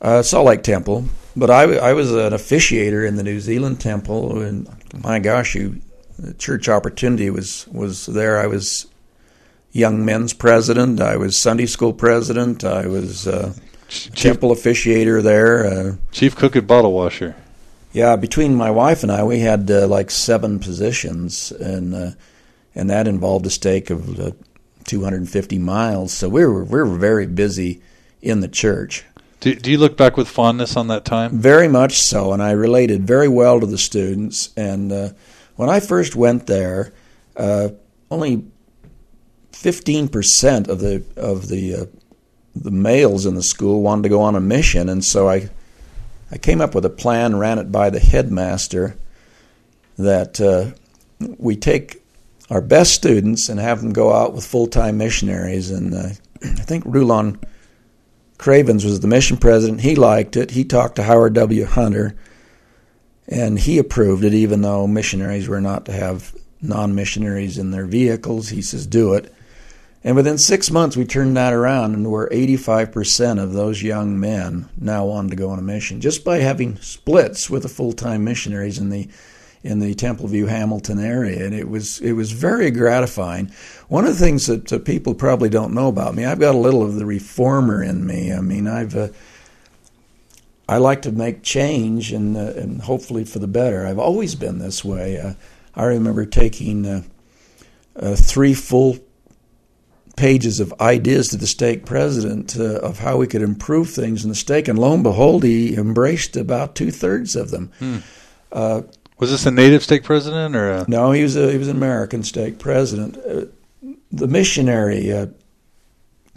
Uh, 0.00 0.22
Salt 0.22 0.46
Lake 0.46 0.62
Temple, 0.62 1.04
but 1.36 1.50
I, 1.50 1.62
I 1.76 1.92
was 1.92 2.12
an 2.12 2.32
officiator 2.32 3.06
in 3.06 3.16
the 3.16 3.22
New 3.22 3.40
Zealand 3.40 3.80
Temple, 3.80 4.40
and 4.42 4.68
my 5.02 5.18
gosh, 5.18 5.54
you, 5.54 5.80
the 6.18 6.34
church 6.34 6.68
opportunity 6.68 7.30
was 7.30 7.66
was 7.68 8.06
there. 8.06 8.38
I 8.40 8.46
was 8.46 8.86
young 9.72 10.04
men's 10.04 10.32
president. 10.32 11.00
I 11.00 11.16
was 11.16 11.38
Sunday 11.38 11.66
school 11.66 11.92
president. 11.92 12.64
I 12.64 12.86
was 12.86 13.26
uh, 13.26 13.52
Chief, 13.88 14.14
temple 14.14 14.50
officiator 14.50 15.22
there. 15.22 15.66
Uh, 15.66 15.96
chief 16.12 16.36
cook 16.36 16.56
and 16.56 16.66
bottle 16.66 16.92
washer. 16.92 17.34
yeah, 17.92 18.16
between 18.16 18.54
my 18.54 18.70
wife 18.70 19.02
and 19.02 19.12
I, 19.12 19.24
we 19.24 19.40
had 19.40 19.70
uh, 19.70 19.86
like 19.86 20.10
seven 20.10 20.58
positions, 20.58 21.52
and 21.52 21.94
uh, 21.94 22.10
and 22.74 22.90
that 22.90 23.06
involved 23.06 23.46
a 23.46 23.50
stake 23.50 23.90
of 23.90 24.18
uh, 24.18 24.30
250 24.84 25.58
miles. 25.58 26.12
So 26.12 26.28
we 26.28 26.44
were 26.44 26.64
we 26.64 26.78
were 26.78 26.86
very 26.86 27.26
busy 27.26 27.82
in 28.22 28.40
the 28.40 28.48
church. 28.48 29.04
Do, 29.44 29.54
do 29.54 29.70
you 29.70 29.76
look 29.76 29.98
back 29.98 30.16
with 30.16 30.26
fondness 30.26 30.74
on 30.74 30.88
that 30.88 31.04
time? 31.04 31.38
Very 31.38 31.68
much 31.68 31.98
so, 31.98 32.32
and 32.32 32.42
I 32.42 32.52
related 32.52 33.06
very 33.06 33.28
well 33.28 33.60
to 33.60 33.66
the 33.66 33.76
students. 33.76 34.48
And 34.56 34.90
uh, 34.90 35.10
when 35.56 35.68
I 35.68 35.80
first 35.80 36.16
went 36.16 36.46
there, 36.46 36.94
uh, 37.36 37.68
only 38.10 38.46
fifteen 39.52 40.08
percent 40.08 40.68
of 40.68 40.80
the 40.80 41.04
of 41.14 41.48
the 41.48 41.74
uh, 41.74 41.84
the 42.56 42.70
males 42.70 43.26
in 43.26 43.34
the 43.34 43.42
school 43.42 43.82
wanted 43.82 44.04
to 44.04 44.08
go 44.08 44.22
on 44.22 44.34
a 44.34 44.40
mission, 44.40 44.88
and 44.88 45.04
so 45.04 45.28
I 45.28 45.50
I 46.30 46.38
came 46.38 46.62
up 46.62 46.74
with 46.74 46.86
a 46.86 46.90
plan, 46.90 47.36
ran 47.36 47.58
it 47.58 47.70
by 47.70 47.90
the 47.90 48.00
headmaster, 48.00 48.96
that 49.98 50.40
uh, 50.40 50.70
we 51.36 51.54
take 51.54 52.02
our 52.48 52.62
best 52.62 52.94
students 52.94 53.50
and 53.50 53.60
have 53.60 53.82
them 53.82 53.92
go 53.92 54.10
out 54.10 54.32
with 54.32 54.46
full 54.46 54.68
time 54.68 54.96
missionaries. 54.96 55.70
And 55.70 55.92
uh, 55.92 56.08
I 56.42 56.62
think 56.62 56.84
Rulon 56.86 57.38
Cravens 58.44 58.84
was 58.84 59.00
the 59.00 59.08
mission 59.08 59.38
president. 59.38 59.80
He 59.80 59.94
liked 59.94 60.36
it. 60.36 60.50
He 60.50 60.64
talked 60.64 60.96
to 60.96 61.04
Howard 61.04 61.32
W. 61.32 61.64
Hunter, 61.64 62.14
and 63.26 63.58
he 63.58 63.78
approved 63.78 64.22
it, 64.22 64.34
even 64.34 64.60
though 64.60 64.86
missionaries 64.86 65.48
were 65.48 65.62
not 65.62 65.86
to 65.86 65.92
have 65.92 66.36
non 66.60 66.94
missionaries 66.94 67.56
in 67.56 67.70
their 67.70 67.86
vehicles. 67.86 68.50
He 68.50 68.60
says, 68.60 68.86
do 68.86 69.14
it. 69.14 69.34
And 70.04 70.14
within 70.14 70.36
six 70.36 70.70
months, 70.70 70.94
we 70.94 71.06
turned 71.06 71.34
that 71.38 71.54
around, 71.54 71.94
and 71.94 72.10
where 72.10 72.28
85% 72.28 73.42
of 73.42 73.54
those 73.54 73.82
young 73.82 74.20
men 74.20 74.68
now 74.76 75.06
wanted 75.06 75.30
to 75.30 75.36
go 75.36 75.48
on 75.48 75.58
a 75.58 75.62
mission 75.62 76.02
just 76.02 76.22
by 76.22 76.40
having 76.40 76.76
splits 76.82 77.48
with 77.48 77.62
the 77.62 77.70
full 77.70 77.94
time 77.94 78.24
missionaries 78.24 78.76
in 78.76 78.90
the 78.90 79.08
in 79.64 79.80
the 79.80 79.94
Temple 79.94 80.28
View 80.28 80.46
Hamilton 80.46 80.98
area, 80.98 81.44
and 81.44 81.54
it 81.54 81.68
was 81.68 81.98
it 82.00 82.12
was 82.12 82.32
very 82.32 82.70
gratifying. 82.70 83.50
One 83.88 84.04
of 84.04 84.16
the 84.16 84.24
things 84.24 84.46
that 84.46 84.72
uh, 84.72 84.78
people 84.78 85.14
probably 85.14 85.48
don't 85.48 85.72
know 85.72 85.88
about 85.88 86.14
me, 86.14 86.26
I've 86.26 86.38
got 86.38 86.54
a 86.54 86.58
little 86.58 86.82
of 86.82 86.96
the 86.96 87.06
reformer 87.06 87.82
in 87.82 88.06
me. 88.06 88.30
I 88.32 88.40
mean, 88.40 88.68
I've 88.68 88.94
uh, 88.94 89.08
I 90.68 90.76
like 90.76 91.02
to 91.02 91.12
make 91.12 91.42
change, 91.42 92.12
and 92.12 92.36
uh, 92.36 92.52
and 92.56 92.82
hopefully 92.82 93.24
for 93.24 93.38
the 93.38 93.48
better. 93.48 93.86
I've 93.86 93.98
always 93.98 94.34
been 94.34 94.58
this 94.58 94.84
way. 94.84 95.18
Uh, 95.18 95.32
I 95.74 95.84
remember 95.84 96.26
taking 96.26 96.86
uh, 96.86 97.02
uh, 97.96 98.16
three 98.16 98.54
full 98.54 98.98
pages 100.16 100.60
of 100.60 100.72
ideas 100.80 101.28
to 101.28 101.36
the 101.36 101.46
stake 101.46 101.86
president 101.86 102.56
uh, 102.56 102.78
of 102.80 103.00
how 103.00 103.16
we 103.16 103.26
could 103.26 103.42
improve 103.42 103.90
things 103.90 104.24
in 104.24 104.28
the 104.28 104.36
stake, 104.36 104.68
and 104.68 104.78
lo 104.78 104.92
and 104.92 105.02
behold, 105.02 105.42
he 105.42 105.74
embraced 105.74 106.36
about 106.36 106.74
two 106.74 106.90
thirds 106.90 107.34
of 107.34 107.50
them. 107.50 107.72
Hmm. 107.78 107.98
Uh, 108.52 108.82
Was 109.18 109.30
this 109.30 109.46
a 109.46 109.50
native 109.50 109.82
stake 109.82 110.02
president 110.02 110.56
or 110.56 110.70
a, 110.70 110.84
no, 110.88 111.12
he 111.12 111.22
was 111.22 111.36
a, 111.36 111.52
he 111.52 111.58
was 111.58 111.68
an 111.68 111.76
American 111.76 112.22
stake 112.22 112.58
president. 112.58 113.16
Uh, 113.16 113.46
the 114.10 114.26
missionary 114.26 115.12
uh, 115.12 115.26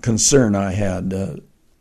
concern 0.01 0.55
I 0.55 0.71
had, 0.71 1.13
uh, 1.13 1.35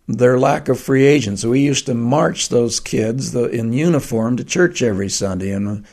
their 0.09 0.39
lack 0.39 0.69
of 0.69 0.81
free 0.81 1.05
agents. 1.05 1.45
We 1.45 1.61
used 1.61 1.87
to 1.87 1.95
march 1.95 2.49
those 2.49 2.81
kids 2.81 3.33
the, 3.33 3.45
in 3.45 3.73
uniform 3.73 4.37
to 4.37 4.45
church 4.45 4.83
every 4.83 5.09
Sunday. 5.09 5.51
And 5.51 5.85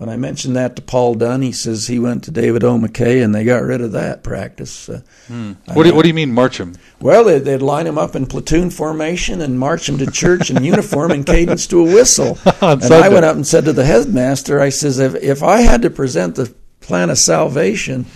when- 0.00 0.08
I 0.08 0.16
mentioned 0.16 0.56
that 0.56 0.74
to 0.76 0.82
Paul 0.82 1.14
Dunn, 1.14 1.42
he 1.42 1.52
says 1.52 1.86
he 1.86 1.98
went 1.98 2.24
to 2.24 2.30
David 2.30 2.64
O. 2.64 2.78
McKay 2.78 3.22
and 3.22 3.34
they 3.34 3.44
got 3.44 3.62
rid 3.62 3.80
of 3.80 3.92
that 3.92 4.22
practice. 4.22 4.88
Uh, 4.88 5.00
Hmm. 5.28 5.52
What, 5.74 5.84
do, 5.84 5.94
what 5.94 6.02
do 6.02 6.08
you 6.08 6.14
mean 6.14 6.32
march 6.32 6.58
him? 6.58 6.74
well, 7.00 7.22
they'd, 7.22 7.40
they'd 7.44 7.62
line 7.62 7.84
them 7.84 7.98
up 7.98 8.16
in 8.16 8.26
platoon 8.26 8.70
formation 8.70 9.40
and 9.40 9.56
march 9.58 9.86
them 9.86 9.98
to 9.98 10.10
church 10.10 10.50
in 10.50 10.64
uniform 10.64 11.12
and 11.12 11.24
cadence 11.24 11.68
to 11.68 11.78
a 11.80 11.84
whistle. 11.84 12.36
And 12.60 12.82
I 12.92 13.08
went 13.08 13.24
up 13.24 13.36
and 13.36 13.46
said 13.46 13.64
to 13.66 13.72
the 13.72 13.84
headmaster, 13.84 14.60
I 14.60 14.70
says, 14.70 14.98
if, 14.98 15.14
if 15.14 15.42
I 15.44 15.60
had 15.60 15.82
to 15.82 15.90
present 15.90 16.34
the 16.34 16.52
plan 16.80 17.10
of 17.10 17.18
salvation 17.18 18.06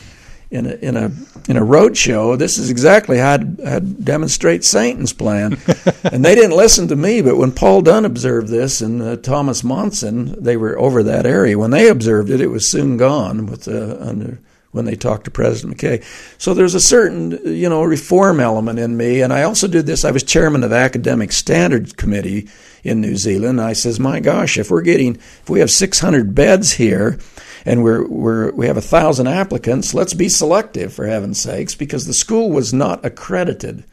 in 0.54 0.66
a 0.66 0.74
in 0.76 0.96
a 0.96 1.10
in 1.48 1.56
a 1.56 1.64
road 1.64 1.96
show, 1.96 2.36
this 2.36 2.58
is 2.58 2.70
exactly 2.70 3.18
how 3.18 3.32
I'd, 3.32 3.60
I'd 3.60 4.04
demonstrate 4.04 4.64
Satan's 4.64 5.12
plan. 5.12 5.58
and 6.04 6.24
they 6.24 6.34
didn't 6.34 6.56
listen 6.56 6.88
to 6.88 6.96
me, 6.96 7.20
but 7.20 7.36
when 7.36 7.52
Paul 7.52 7.82
Dunn 7.82 8.04
observed 8.04 8.48
this 8.48 8.80
and 8.80 9.02
uh, 9.02 9.16
Thomas 9.16 9.64
Monson, 9.64 10.42
they 10.42 10.56
were 10.56 10.78
over 10.78 11.02
that 11.02 11.26
area. 11.26 11.58
When 11.58 11.72
they 11.72 11.88
observed 11.88 12.30
it, 12.30 12.40
it 12.40 12.46
was 12.46 12.70
soon 12.70 12.96
gone 12.96 13.46
with 13.46 13.68
uh, 13.68 13.96
under 14.00 14.38
when 14.70 14.86
they 14.86 14.96
talked 14.96 15.24
to 15.24 15.30
President 15.30 15.76
McKay. 15.76 16.02
So 16.36 16.52
there's 16.52 16.74
a 16.74 16.80
certain, 16.80 17.38
you 17.44 17.68
know, 17.68 17.84
reform 17.84 18.40
element 18.40 18.80
in 18.80 18.96
me. 18.96 19.22
And 19.22 19.32
I 19.32 19.44
also 19.44 19.68
did 19.68 19.86
this. 19.86 20.04
I 20.04 20.10
was 20.10 20.24
chairman 20.24 20.64
of 20.64 20.70
the 20.70 20.76
Academic 20.76 21.30
Standards 21.30 21.92
Committee 21.92 22.48
in 22.82 23.00
New 23.00 23.14
Zealand. 23.14 23.60
I 23.60 23.72
says, 23.72 24.00
my 24.00 24.18
gosh, 24.18 24.58
if 24.58 24.72
we're 24.72 24.82
getting, 24.82 25.14
if 25.14 25.48
we 25.48 25.60
have 25.60 25.70
600 25.70 26.34
beds 26.34 26.72
here 26.72 27.20
and 27.64 27.82
we're, 27.82 28.06
we're, 28.06 28.52
we 28.52 28.66
have 28.66 28.76
a 28.76 28.82
thousand 28.82 29.26
applicants, 29.26 29.94
let's 29.94 30.14
be 30.14 30.28
selective 30.28 30.92
for 30.92 31.06
heaven's 31.06 31.40
sakes 31.40 31.74
because 31.74 32.06
the 32.06 32.14
school 32.14 32.50
was 32.50 32.72
not 32.72 33.04
accredited. 33.04 33.84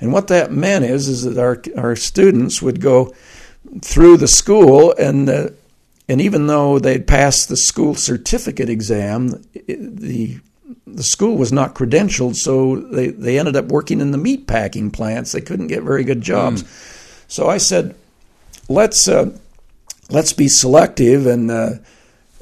And 0.00 0.12
what 0.12 0.28
that 0.28 0.52
meant 0.52 0.84
is, 0.84 1.08
is 1.08 1.22
that 1.22 1.38
our, 1.38 1.62
our 1.76 1.96
students 1.96 2.60
would 2.60 2.80
go 2.80 3.14
through 3.80 4.18
the 4.18 4.28
school 4.28 4.94
and, 4.98 5.28
uh, 5.28 5.48
and 6.08 6.20
even 6.20 6.46
though 6.46 6.78
they'd 6.78 7.06
passed 7.06 7.48
the 7.48 7.56
school 7.56 7.94
certificate 7.94 8.68
exam, 8.68 9.42
the 9.66 10.40
the 10.86 11.02
school 11.02 11.36
was 11.36 11.52
not 11.52 11.74
credentialed, 11.74 12.36
so 12.36 12.76
they, 12.76 13.08
they 13.08 13.38
ended 13.38 13.56
up 13.56 13.66
working 13.66 14.00
in 14.00 14.10
the 14.10 14.18
meat 14.18 14.46
packing 14.46 14.90
plants. 14.90 15.32
They 15.32 15.40
couldn't 15.40 15.66
get 15.66 15.82
very 15.82 16.04
good 16.04 16.20
jobs. 16.20 16.62
Mm. 16.62 17.24
So 17.28 17.48
I 17.48 17.58
said, 17.58 17.94
let's 18.68 19.08
uh, 19.08 19.36
let's 20.10 20.32
be 20.32 20.48
selective 20.48 21.26
and 21.26 21.50
uh, 21.50 21.70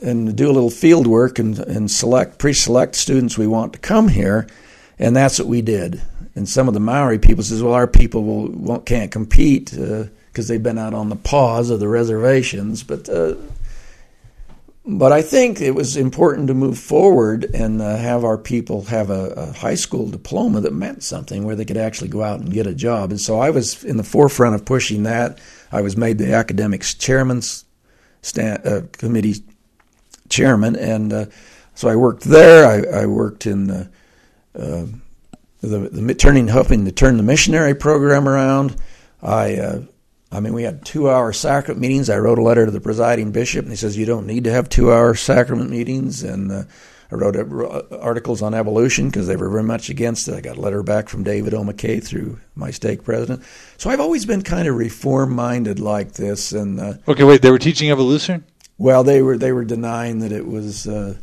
and 0.03 0.37
do 0.37 0.51
a 0.51 0.53
little 0.53 0.71
field 0.71 1.07
work 1.07 1.39
and, 1.39 1.59
and 1.59 1.91
select 1.91 2.39
pre-select 2.39 2.95
students 2.95 3.39
we 3.39 3.47
want 3.47 3.73
to 3.73 3.79
come 3.79 4.09
here, 4.09 4.47
and 4.99 5.15
that's 5.15 5.39
what 5.39 5.49
we 5.49 5.63
did. 5.63 6.03
And 6.35 6.49
some 6.49 6.69
of 6.69 6.75
the 6.75 6.81
Maori 6.81 7.19
people 7.19 7.45
says, 7.45 7.63
well, 7.63 7.75
our 7.75 7.87
people 7.87 8.25
will, 8.25 8.49
won't, 8.49 8.87
can't 8.87 9.11
compete 9.11 9.71
because 9.71 10.51
uh, 10.51 10.53
they've 10.53 10.63
been 10.63 10.79
out 10.79 10.95
on 10.95 11.09
the 11.09 11.17
pause 11.17 11.71
of 11.71 11.81
the 11.81 11.89
reservations, 11.89 12.83
but 12.83 13.09
uh, 13.09 13.35
but 14.85 15.13
I 15.13 15.23
think 15.23 15.61
it 15.61 15.77
was 15.77 15.97
important 15.97 16.49
to 16.49 16.55
move 16.55 16.77
forward 16.77 17.45
and 17.55 17.81
uh, 17.81 17.97
have 17.97 18.25
our 18.25 18.37
people 18.37 18.83
have 18.87 19.11
a, 19.11 19.33
a, 19.37 19.53
high 19.53 19.77
school 19.77 20.09
diploma 20.09 20.61
that 20.63 20.73
meant 20.73 21.05
something 21.05 21.45
where 21.45 21.55
they 21.55 21.65
could 21.65 21.77
actually 21.77 22.09
go 22.09 22.23
out 22.23 22.41
and 22.41 22.53
get 22.53 22.67
a 22.67 22.75
job. 22.75 23.11
And 23.11 23.21
so 23.21 23.39
I 23.39 23.51
was 23.51 23.85
in 23.85 23.97
the 23.97 24.03
forefront 24.03 24.57
of 24.57 24.65
pushing 24.65 25.05
that. 25.05 25.39
I 25.71 25.83
was 25.83 25.97
made 25.97 26.19
the 26.19 26.35
academics 26.35 26.95
chairman's 26.95 27.65
stand, 28.23 28.67
uh, 28.67 28.83
committee 28.91 29.45
chairman, 30.33 30.75
and 30.75 31.13
uh, 31.13 31.27
so 31.75 31.89
I 31.89 31.97
worked 31.97 32.25
there. 32.25 32.67
I, 32.67 33.03
I 33.03 33.07
worked 33.07 33.47
in 33.47 33.69
the, 33.69 33.91
uh, 34.59 34.87
the, 35.61 35.79
the 35.91 36.15
turning, 36.15 36.49
helping 36.49 36.85
to 36.87 36.93
turn 36.93 37.17
the 37.17 37.23
missionary 37.23 37.75
program 37.75 38.29
around. 38.29 38.77
I 39.23 39.57
uh, 39.57 39.83
I 40.33 40.41
mean, 40.41 40.55
we 40.55 40.63
had 40.63 40.85
two 40.85 41.11
hour 41.11 41.33
sacrament 41.33 41.81
meetings. 41.81 42.09
I 42.09 42.17
wrote 42.17 42.39
a 42.39 42.43
letter 42.43 42.65
to 42.65 42.73
the 42.73 42.81
presiding 42.81 43.33
bishop, 43.33 43.65
and 43.65 43.71
he 43.71 43.77
says, 43.77 43.99
You 43.99 44.07
don't 44.07 44.27
need 44.27 44.45
to 44.45 44.51
have 44.51 44.69
two 44.69 44.91
hour 44.91 45.15
sacrament 45.15 45.69
meetings. 45.69 46.23
And 46.23 46.51
uh, 46.51 46.63
I 47.11 47.15
wrote 47.15 47.37
articles 47.93 48.41
on 48.41 48.55
evolution 48.55 49.09
because 49.09 49.27
they 49.27 49.37
were 49.37 49.51
very 49.51 49.63
much 49.63 49.91
against 49.91 50.29
it. 50.29 50.35
I 50.35 50.41
got 50.41 50.57
a 50.57 50.61
letter 50.61 50.83
back 50.83 51.11
from 51.11 51.23
David 51.23 51.53
O. 51.53 51.63
McKay 51.63 52.03
through 52.03 52.41
my 52.55 52.71
stake 52.71 53.05
president. 53.05 53.43
So 53.77 53.91
I've 53.91 54.01
always 54.01 54.25
been 54.25 54.41
kind 54.41 54.67
of 54.67 54.77
reform 54.77 55.35
minded 55.35 55.79
like 55.79 56.13
this. 56.13 56.53
And 56.53 56.81
uh, 56.81 56.95
Okay, 57.07 57.25
wait, 57.25 57.43
they 57.43 57.51
were 57.51 57.59
teaching 57.59 57.91
evolution? 57.91 58.43
Well, 58.83 59.05
they 59.05 59.23
were, 59.23 59.39
they 59.39 59.53
were 59.53 59.65
denying 59.65 60.19
that 60.21 60.33
it 60.33 60.47
was. 60.47 60.87
Uh, 60.87 61.17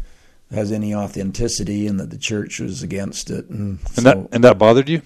has 0.51 0.71
any 0.71 0.95
authenticity 0.95 1.85
and 1.85 1.99
that 1.99 2.09
the 2.09 2.17
church 2.17 2.59
was 2.59 2.81
against 2.81 3.29
it 3.29 3.47
and, 3.49 3.77
and 3.77 3.89
so, 3.89 4.01
that 4.01 4.17
and 4.31 4.43
that 4.43 4.57
bothered 4.57 4.89
you 4.89 4.99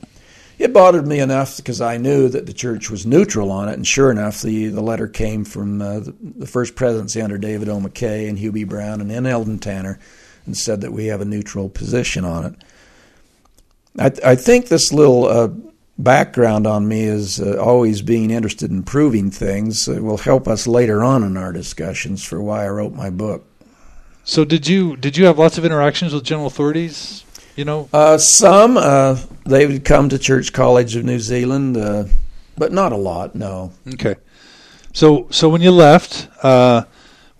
it 0.57 0.71
bothered 0.71 1.05
me 1.05 1.19
enough 1.19 1.57
because 1.57 1.81
I 1.81 1.97
knew 1.97 2.29
that 2.29 2.45
the 2.45 2.53
church 2.53 2.89
was 2.89 3.05
neutral 3.05 3.51
on 3.51 3.69
it, 3.69 3.73
and 3.73 3.85
sure 3.85 4.11
enough, 4.11 4.41
the, 4.41 4.67
the 4.67 4.81
letter 4.81 5.07
came 5.07 5.43
from 5.43 5.81
uh, 5.81 5.99
the, 5.99 6.15
the, 6.21 6.45
first 6.45 6.75
presidency 6.75 7.21
under 7.21 7.37
David 7.37 7.69
O. 7.69 7.79
McKay 7.79 8.29
and 8.29 8.37
Hugh 8.37 8.51
B. 8.51 8.63
Brown 8.63 9.01
and 9.01 9.11
N. 9.11 9.25
Eldon 9.25 9.59
Tanner, 9.59 9.99
and 10.45 10.55
said 10.55 10.81
that 10.81 10.93
we 10.93 11.07
have 11.07 11.21
a 11.21 11.25
neutral 11.25 11.69
position 11.69 12.23
on 12.23 12.45
it. 12.45 12.55
I, 14.25 14.31
I 14.31 14.35
think 14.35 14.67
this 14.67 14.93
little 14.93 15.25
uh, 15.25 15.49
background 16.03 16.67
on 16.67 16.87
me 16.87 17.03
is 17.03 17.39
uh, 17.39 17.57
always 17.61 18.01
being 18.01 18.31
interested 18.31 18.69
in 18.71 18.83
proving 18.83 19.31
things 19.31 19.87
it 19.87 20.03
will 20.03 20.17
help 20.17 20.47
us 20.47 20.67
later 20.67 21.03
on 21.03 21.23
in 21.23 21.37
our 21.37 21.53
discussions 21.53 22.23
for 22.23 22.41
why 22.41 22.65
I 22.65 22.69
wrote 22.69 22.93
my 22.93 23.09
book. 23.09 23.45
So 24.23 24.45
did 24.45 24.67
you 24.67 24.95
did 24.97 25.17
you 25.17 25.25
have 25.25 25.37
lots 25.37 25.57
of 25.57 25.65
interactions 25.65 26.13
with 26.13 26.23
general 26.23 26.47
authorities 26.47 27.23
you 27.55 27.65
know? 27.65 27.89
Uh, 27.93 28.17
some 28.17 28.77
uh, 28.77 29.19
they 29.45 29.65
would 29.65 29.85
come 29.85 30.09
to 30.09 30.19
Church 30.19 30.53
College 30.53 30.95
of 30.95 31.05
New 31.05 31.19
Zealand, 31.19 31.77
uh, 31.77 32.05
but 32.57 32.71
not 32.71 32.91
a 32.91 32.97
lot. 32.97 33.35
No. 33.35 33.71
Okay. 33.93 34.15
So 34.93 35.27
so 35.29 35.49
when 35.49 35.61
you 35.61 35.71
left, 35.71 36.27
uh, 36.43 36.83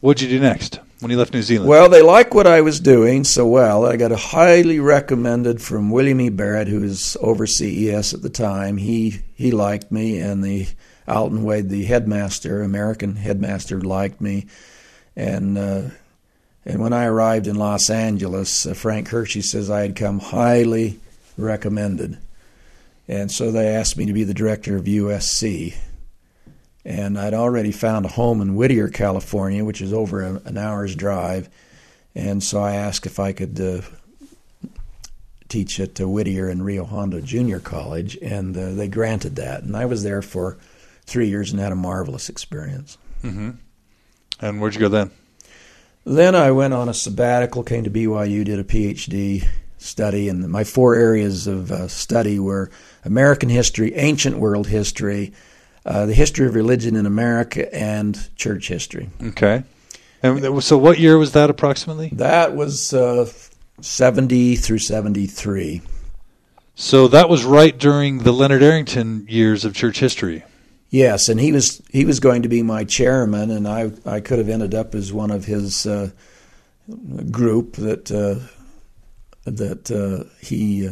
what'd 0.02 0.22
you 0.22 0.30
do 0.30 0.40
next? 0.40 0.80
When 1.04 1.12
you 1.12 1.18
left 1.18 1.34
New 1.34 1.42
Zealand? 1.42 1.70
Well, 1.70 1.90
they 1.90 2.02
liked 2.02 2.34
what 2.34 2.48
I 2.48 2.62
was 2.62 2.80
doing 2.80 3.26
so 3.26 3.46
well. 3.46 3.86
I 3.86 3.98
got 3.98 4.14
a 4.14 4.18
highly 4.18 4.80
recommended 4.80 5.62
from 5.62 5.92
William 5.92 6.22
E. 6.22 6.30
Berrett, 6.30 6.70
who 6.70 6.80
was 6.80 7.18
over 7.20 7.46
CES 7.46 8.14
at 8.14 8.22
the 8.22 8.30
time. 8.30 8.78
He 8.78 9.20
he 9.36 9.52
liked 9.52 9.92
me, 9.92 10.20
and 10.20 10.42
the 10.42 10.66
Alton 11.06 11.44
Wade, 11.44 11.68
the 11.68 11.84
headmaster, 11.84 12.62
American 12.62 13.18
headmaster, 13.18 13.82
liked 13.82 14.22
me, 14.22 14.46
and 15.14 15.58
uh, 15.58 15.82
and 16.64 16.80
when 16.80 16.94
I 16.94 17.04
arrived 17.04 17.48
in 17.48 17.58
Los 17.58 17.90
Angeles, 17.90 18.66
uh, 18.66 18.74
Frank 18.74 19.10
Hershey 19.10 19.42
says 19.42 19.70
I 19.70 19.82
had 19.82 19.98
come 19.98 20.20
highly 20.20 21.02
recommended. 21.38 22.18
And 23.10 23.30
so 23.30 23.52
they 23.52 23.68
asked 23.68 23.98
me 23.98 24.06
to 24.06 24.14
be 24.14 24.24
the 24.24 24.34
director 24.34 24.78
of 24.78 24.86
USC. 24.86 25.76
And 26.86 27.18
I'd 27.18 27.34
already 27.34 27.72
found 27.72 28.06
a 28.06 28.10
home 28.10 28.42
in 28.42 28.56
Whittier, 28.56 28.90
California, 28.90 29.64
which 29.64 29.82
is 29.82 29.94
over 29.94 30.22
a, 30.22 30.42
an 30.46 30.58
hour's 30.58 30.96
drive. 30.96 31.50
And 32.16 32.44
so 32.44 32.62
I 32.62 32.76
asked 32.76 33.06
if 33.06 33.20
I 33.20 33.32
could 33.32 33.60
uh, 33.60 33.82
teach 35.48 35.80
at 35.80 36.00
uh, 36.02 36.08
Whittier 36.08 36.50
and 36.50 36.66
Rio 36.66 36.84
Hondo 36.84 37.22
Junior 37.22 37.60
College, 37.60 38.18
and 38.22 38.58
uh, 38.58 38.74
they 38.74 38.88
granted 38.88 39.36
that. 39.38 39.64
And 39.64 39.78
I 39.78 39.86
was 39.86 40.04
there 40.04 40.22
for 40.22 40.58
three 41.06 41.30
years 41.30 41.52
and 41.52 41.60
had 41.60 41.72
a 41.72 41.76
marvelous 41.76 42.28
experience. 42.28 42.98
Mm-hmm. 43.24 43.52
And 44.42 44.62
where'd 44.62 44.74
you 44.74 44.80
go 44.80 44.90
then? 44.90 45.12
Then 46.06 46.36
I 46.36 46.52
went 46.52 46.74
on 46.74 46.90
a 46.90 46.94
sabbatical, 46.94 47.64
came 47.64 47.84
to 47.86 47.90
BYU, 47.90 48.44
did 48.44 48.60
a 48.60 48.64
PhD 48.64 49.48
study, 49.78 50.28
and 50.28 50.50
my 50.50 50.64
four 50.64 50.96
areas 50.96 51.48
of 51.48 51.72
uh, 51.72 51.88
study 51.88 52.40
were 52.40 52.72
American 53.06 53.50
history, 53.50 53.94
ancient 53.96 54.38
world 54.38 54.68
history, 54.68 55.34
uh, 55.86 56.06
the 56.06 56.14
history 56.14 56.48
of 56.48 56.56
religion 56.56 56.96
in 56.96 57.06
America, 57.06 57.74
and 57.74 58.30
church 58.36 58.68
history. 58.68 59.10
Okay. 59.22 59.64
And 60.22 60.64
so, 60.64 60.78
what 60.78 61.00
year 61.00 61.18
was 61.18 61.34
that 61.34 61.50
approximately? 61.50 62.10
That 62.14 62.56
was 62.56 62.94
uh, 62.94 63.30
70 63.82 64.56
through 64.56 64.80
73. 64.80 65.82
So, 66.76 67.08
that 67.10 67.28
was 67.28 67.44
right 67.44 67.78
during 67.78 68.20
the 68.20 68.32
Leonard 68.32 68.64
Arrington 68.64 69.26
years 69.28 69.66
of 69.66 69.76
church 69.76 70.00
history. 70.00 70.44
Yes, 70.90 71.28
and 71.28 71.40
he 71.40 71.52
was 71.52 71.82
he 71.90 72.06
was 72.06 72.20
going 72.20 72.44
to 72.44 72.50
be 72.50 72.62
my 72.62 72.84
chairman, 72.84 73.50
and 73.50 73.68
I 73.68 73.92
I 74.06 74.20
could 74.20 74.38
have 74.38 74.48
ended 74.48 74.76
up 74.76 74.94
as 74.94 75.12
one 75.12 75.32
of 75.32 75.46
his 75.46 75.88
uh, 75.88 76.12
group 77.32 77.78
that 77.78 78.12
uh, 78.12 78.46
that 79.46 79.90
uh, 79.90 80.30
he 80.40 80.88
uh, 80.88 80.92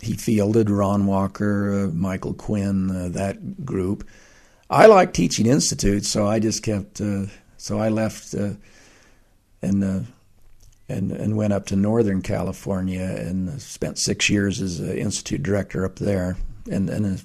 he 0.00 0.14
fielded. 0.14 0.70
Ron 0.70 1.06
Walker, 1.06 1.84
uh, 1.84 1.86
Michael 1.88 2.34
Quinn, 2.34 2.90
uh, 2.90 3.08
that 3.10 3.64
group. 3.64 4.06
I 4.70 4.86
like 4.86 5.12
teaching 5.12 5.46
institutes, 5.46 6.08
so 6.08 6.26
I 6.26 6.38
just 6.38 6.62
kept. 6.62 7.00
so 7.56 7.78
I 7.78 7.88
left 7.88 8.34
and 8.34 8.60
and 9.62 10.06
and 11.12 11.36
went 11.36 11.52
up 11.52 11.66
to 11.66 11.76
Northern 11.76 12.22
California 12.22 13.02
and 13.02 13.60
spent 13.60 13.98
six 13.98 14.28
years 14.30 14.60
as 14.60 14.80
an 14.80 14.96
institute 14.96 15.42
director 15.42 15.84
up 15.84 15.96
there, 15.96 16.36
and 16.70 16.88
and 16.88 17.24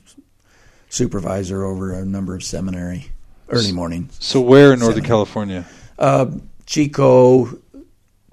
supervisor 0.89 1.63
over 1.63 1.93
a 1.93 2.05
number 2.05 2.35
of 2.35 2.43
seminary 2.43 3.11
early 3.49 3.71
morning. 3.71 4.09
So 4.19 4.41
where 4.41 4.73
in 4.73 4.79
Northern. 4.79 5.03
California? 5.03 5.65
Uh, 5.97 6.27
Chico, 6.65 7.59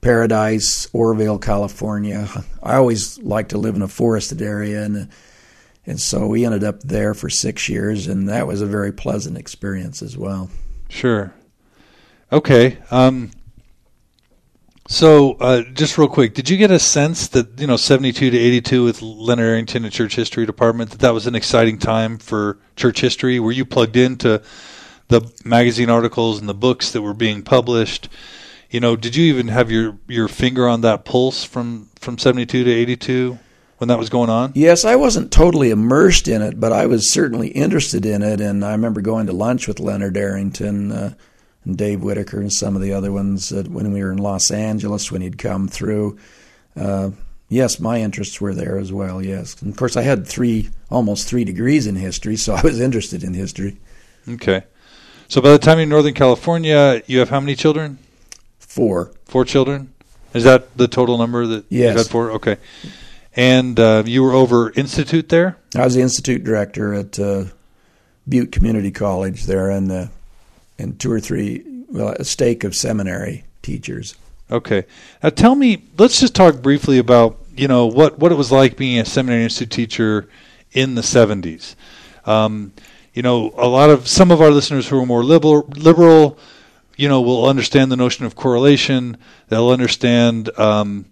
Paradise, 0.01 0.89
Oroville, 0.93 1.39
California. 1.39 2.29
I 2.63 2.77
always 2.77 3.19
liked 3.19 3.51
to 3.51 3.59
live 3.59 3.77
in 3.77 3.83
a 3.83 3.89
forested 3.89 4.41
area, 4.41 4.83
and 4.83 5.09
and 5.87 6.01
so 6.01 6.27
we 6.27 6.45
ended 6.45 6.65
up 6.65 6.81
there 6.81 7.15
for 7.15 7.29
six 7.29 7.69
years, 7.69 8.07
and 8.07 8.29
that 8.29 8.47
was 8.47 8.61
a 8.61 8.67
very 8.67 8.93
pleasant 8.93 9.37
experience 9.37 10.03
as 10.03 10.17
well. 10.17 10.51
Sure. 10.89 11.35
Okay. 12.33 12.79
Um, 12.91 13.31
so, 14.89 15.35
uh, 15.35 15.63
just 15.73 15.99
real 15.99 16.09
quick, 16.09 16.35
did 16.35 16.51
you 16.51 16.57
get 16.57 16.71
a 16.71 16.79
sense 16.79 17.29
that 17.29 17.61
you 17.61 17.67
know 17.67 17.77
seventy-two 17.77 18.31
to 18.31 18.39
eighty-two 18.39 18.85
with 18.85 19.03
Leonard 19.03 19.47
Arrington 19.47 19.85
and 19.85 19.93
Church 19.93 20.17
History 20.17 20.47
Department 20.47 20.91
that 20.91 21.01
that 21.01 21.15
was 21.15 21.27
an 21.27 21.35
exciting 21.35 21.79
time 21.79 22.19
for 22.19 22.59
church 22.75 23.01
history? 23.01 23.39
Were 23.39 23.53
you 23.53 23.65
plugged 23.65 23.97
into 23.97 24.43
the 25.09 25.31
magazine 25.45 25.91
articles 25.91 26.41
and 26.41 26.49
the 26.49 26.55
books 26.55 26.93
that 26.93 27.03
were 27.03 27.15
being 27.15 27.43
published? 27.43 28.09
You 28.71 28.81
know, 28.81 28.97
did 28.97 29.17
you 29.17 29.25
even 29.25 29.49
have 29.49 29.71
your 29.71 29.99
your 30.09 30.29
finger 30.29 30.69
on 30.69 30.81
that 30.83 31.05
pulse 31.05 31.45
from 31.45 31.89
from 31.97 32.19
seventy-two 32.19 32.65
to 32.65 32.71
eighty-two? 32.71 33.39
when 33.81 33.89
that 33.89 33.99
was 33.99 34.11
going 34.11 34.29
on? 34.29 34.53
Yes, 34.55 34.85
I 34.85 34.97
wasn't 34.97 35.33
totally 35.33 35.71
immersed 35.71 36.29
in 36.29 36.43
it, 36.43 36.61
but 36.61 36.71
I 36.71 36.85
was 36.85 37.11
certainly 37.11 37.49
interested 37.49 38.05
in 38.05 38.23
it. 38.23 38.39
And 38.39 38.63
I 38.63 38.73
remember 38.73 39.01
going 39.01 39.27
to 39.27 39.33
lunch 39.33 39.67
with 39.67 39.81
Leonard 39.81 40.19
Arrington 40.19 40.93
uh, 40.93 41.15
and 41.65 41.79
Dave 41.79 42.03
Whittaker 42.03 42.41
and 42.41 42.53
some 42.53 42.77
of 42.77 42.83
the 42.83 42.93
other 42.93 43.11
ones 43.11 43.49
that 43.49 43.69
when 43.69 43.91
we 43.91 44.05
were 44.05 44.13
in 44.13 44.19
Los 44.19 44.51
Angeles 44.51 45.11
when 45.11 45.23
he'd 45.23 45.39
come 45.39 45.67
through. 45.67 46.19
Uh, 46.77 47.13
yes, 47.49 47.81
my 47.81 48.03
interests 48.03 48.39
were 48.39 48.55
there 48.55 48.77
as 48.77 48.93
well. 48.93 49.25
Yes, 49.25 49.61
and 49.63 49.73
of 49.73 49.79
course 49.79 49.97
I 49.97 50.03
had 50.03 50.27
three, 50.27 50.69
almost 50.91 51.27
three 51.27 51.45
degrees 51.45 51.87
in 51.87 51.97
history, 51.97 52.37
so 52.37 52.55
I 52.57 52.61
was 52.61 52.81
interested 52.81 53.25
in 53.25 53.33
history. 53.33 53.79
Okay, 54.29 54.63
so 55.27 55.41
by 55.41 55.53
the 55.53 55.59
time 55.59 55.79
you're 55.79 55.85
in 55.85 55.89
Northern 55.89 56.13
California, 56.13 57.03
you 57.07 57.19
have 57.21 57.31
how 57.31 57.41
many 57.41 57.55
children? 57.55 57.99
Four. 58.71 59.11
Four 59.25 59.45
children. 59.45 59.93
Is 60.33 60.45
that 60.45 60.77
the 60.77 60.87
total 60.87 61.19
number 61.19 61.45
that 61.45 61.65
yes. 61.71 61.93
you 61.93 61.99
had 61.99 62.07
four? 62.07 62.31
Okay. 62.31 62.57
And 63.35 63.81
uh, 63.81 64.05
you 64.07 64.23
were 64.23 64.33
over 64.33 64.71
institute 64.71 65.29
there. 65.29 65.57
I 65.75 65.83
was 65.83 65.97
the 65.97 66.03
institute 66.03 66.45
director 66.45 66.95
at 66.95 67.19
uh, 67.19 67.47
Butte 68.29 68.53
Community 68.53 68.93
College 68.93 69.43
there, 69.43 69.71
and 69.71 69.91
uh, 69.91 70.07
and 70.79 71.01
two 71.01 71.11
or 71.11 71.19
three 71.19 71.65
well, 71.89 72.11
a 72.11 72.25
stake 72.25 72.63
of 72.63 72.77
seminary 72.77 73.43
teachers. 73.61 74.15
Okay. 74.53 74.85
Now 75.21 75.31
tell 75.31 75.57
me, 75.57 75.83
let's 75.99 76.21
just 76.21 76.37
talk 76.37 76.63
briefly 76.63 76.99
about, 76.99 77.39
you 77.57 77.67
know, 77.67 77.87
what, 77.87 78.21
what 78.21 78.31
it 78.31 78.37
was 78.37 78.53
like 78.53 78.77
being 78.77 79.01
a 79.01 79.05
seminary 79.05 79.43
institute 79.43 79.71
teacher 79.71 80.29
in 80.71 80.95
the 80.95 81.03
70s. 81.03 81.75
Um, 82.25 82.73
you 83.15 83.23
know, 83.23 83.53
a 83.57 83.67
lot 83.67 83.91
of, 83.91 84.07
some 84.07 84.31
of 84.31 84.41
our 84.41 84.53
listeners 84.53 84.89
who 84.89 85.01
are 85.03 85.07
more 85.07 85.25
liberal, 85.25 85.67
liberal 85.77 86.39
you 87.01 87.09
know, 87.09 87.23
will 87.23 87.47
understand 87.47 87.91
the 87.91 87.97
notion 87.97 88.27
of 88.27 88.37
correlation. 88.37 89.17
They'll 89.49 89.71
understand 89.71 90.51
um, 90.59 91.07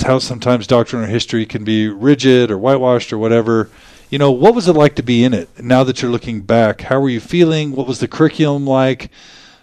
how 0.00 0.18
sometimes 0.18 0.66
doctrine 0.66 1.02
or 1.02 1.06
history 1.06 1.44
can 1.44 1.64
be 1.64 1.86
rigid 1.86 2.50
or 2.50 2.56
whitewashed 2.56 3.12
or 3.12 3.18
whatever. 3.18 3.68
You 4.08 4.16
know, 4.16 4.32
what 4.32 4.54
was 4.54 4.68
it 4.68 4.72
like 4.72 4.94
to 4.96 5.02
be 5.02 5.22
in 5.22 5.34
it? 5.34 5.62
Now 5.62 5.84
that 5.84 6.00
you're 6.00 6.10
looking 6.10 6.40
back, 6.40 6.80
how 6.80 6.98
were 6.98 7.10
you 7.10 7.20
feeling? 7.20 7.72
What 7.72 7.86
was 7.86 8.00
the 8.00 8.08
curriculum 8.08 8.66
like? 8.66 9.10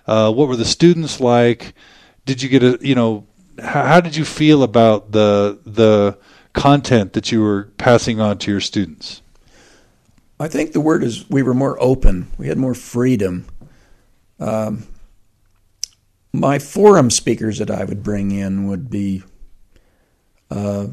Uh, 0.06 0.32
what 0.32 0.48
were 0.48 0.56
the 0.56 0.66
students 0.66 1.20
like? 1.20 1.74
Did 2.26 2.44
you 2.44 2.50
get 2.50 2.62
a, 2.62 2.78
you 2.80 2.94
know, 2.94 3.26
how, 3.58 3.86
how 3.86 4.02
did 4.02 4.16
you 4.16 4.26
feel 4.26 4.62
about 4.62 5.14
the 5.14 5.60
the 5.66 6.20
content 6.54 7.14
that 7.14 7.32
you 7.32 7.42
were 7.42 7.70
passing 7.80 8.22
on 8.22 8.38
to 8.38 8.52
your 8.52 8.62
students? 8.62 9.24
I 10.40 10.48
think 10.48 10.74
the 10.74 10.80
word 10.80 11.04
is 11.04 11.28
we 11.28 11.42
were 11.42 11.56
more 11.56 11.76
open. 11.82 12.28
We 12.38 12.50
had 12.50 12.58
more 12.60 12.76
freedom. 12.76 13.48
Um, 14.40 14.88
my 16.34 16.60
forum 16.60 17.10
speakers 17.10 17.60
that 17.60 17.72
I 17.72 17.84
would 17.84 18.04
bring 18.04 18.32
in 18.32 18.68
would 18.68 18.90
be, 18.90 19.24
uh, 20.52 20.88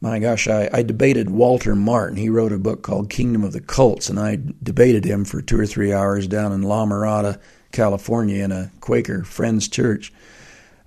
my 0.00 0.18
gosh, 0.18 0.48
I, 0.48 0.68
I, 0.72 0.82
debated 0.82 1.30
Walter 1.30 1.74
Martin. 1.74 2.16
He 2.16 2.28
wrote 2.28 2.52
a 2.52 2.58
book 2.58 2.82
called 2.82 3.08
Kingdom 3.08 3.42
of 3.42 3.52
the 3.52 3.60
Cults, 3.60 4.10
and 4.10 4.20
I 4.20 4.38
debated 4.62 5.04
him 5.04 5.24
for 5.24 5.40
two 5.40 5.58
or 5.58 5.66
three 5.66 5.92
hours 5.92 6.26
down 6.26 6.52
in 6.52 6.62
La 6.62 6.84
Mirada, 6.84 7.40
California, 7.72 8.44
in 8.44 8.52
a 8.52 8.70
Quaker 8.80 9.24
Friends 9.24 9.68
Church. 9.68 10.12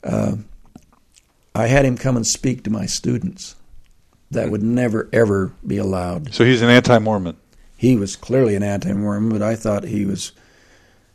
Uh, 0.03 0.37
I 1.55 1.67
had 1.67 1.85
him 1.85 1.97
come 1.97 2.15
and 2.15 2.25
speak 2.25 2.63
to 2.63 2.69
my 2.69 2.85
students. 2.85 3.55
That 4.31 4.51
would 4.51 4.61
never, 4.61 5.09
ever 5.11 5.53
be 5.65 5.77
allowed. 5.77 6.35
So 6.35 6.45
he's 6.45 6.61
an 6.61 6.69
anti 6.69 6.99
Mormon. 6.99 7.35
He 7.75 7.95
was 7.95 8.15
clearly 8.15 8.55
an 8.55 8.61
anti 8.61 8.93
Mormon, 8.93 9.29
but 9.29 9.41
I 9.41 9.55
thought 9.55 9.85
he 9.85 10.05
was 10.05 10.33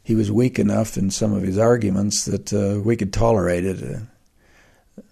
he 0.04 0.14
was 0.14 0.30
weak 0.30 0.58
enough 0.58 0.96
in 0.98 1.10
some 1.10 1.32
of 1.32 1.42
his 1.42 1.58
arguments 1.58 2.26
that 2.26 2.52
uh, 2.52 2.80
we 2.80 2.94
could 2.94 3.12
tolerate 3.12 3.64
it. 3.64 3.82
Uh, 3.82 5.02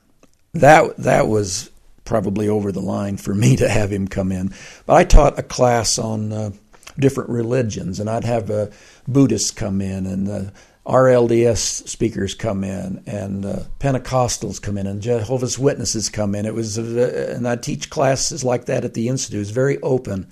that 0.53 0.97
that 0.99 1.28
was 1.28 1.70
probably 2.05 2.47
over 2.47 2.70
the 2.70 2.80
line 2.80 3.16
for 3.16 3.34
me 3.34 3.57
to 3.62 3.68
have 3.68 3.90
him 3.90 4.07
come 4.07 4.30
in. 4.30 4.53
But 4.86 4.95
I 4.95 5.05
taught 5.05 5.38
a 5.38 5.43
class 5.43 5.99
on 5.99 6.32
uh, 6.32 6.51
different 6.99 7.30
religions, 7.30 7.99
and 7.99 8.11
I'd 8.11 8.24
have 8.24 8.51
uh, 8.51 8.66
Buddhists 9.09 9.51
come 9.51 9.80
in, 9.80 10.05
and 10.07 10.28
uh, 10.28 10.51
RLDS 10.84 11.88
speakers 11.88 12.34
come 12.34 12.62
in, 12.62 13.03
and 13.07 13.47
uh, 13.47 13.61
Pentecostals 13.80 14.61
come 14.61 14.76
in, 14.76 14.86
and 14.86 15.01
Jehovah's 15.01 15.59
Witnesses 15.59 16.11
come 16.11 16.34
in. 16.34 16.45
It 16.45 16.55
was, 16.55 16.76
and 16.76 17.49
I'd 17.49 17.62
teach 17.62 17.88
classes 17.88 18.45
like 18.45 18.66
that 18.66 18.84
at 18.84 18.93
the 18.93 19.09
institute. 19.09 19.36
It 19.36 19.38
was 19.38 19.51
very 19.53 19.80
open. 19.80 20.26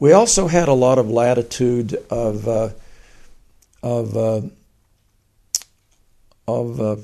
We 0.00 0.12
also 0.12 0.48
had 0.48 0.66
a 0.66 0.72
lot 0.72 0.98
of 0.98 1.08
latitude 1.08 1.94
of 2.10 2.48
of 3.82 4.16
uh, 4.16 4.42
of 6.48 6.80
uh, 6.80 6.96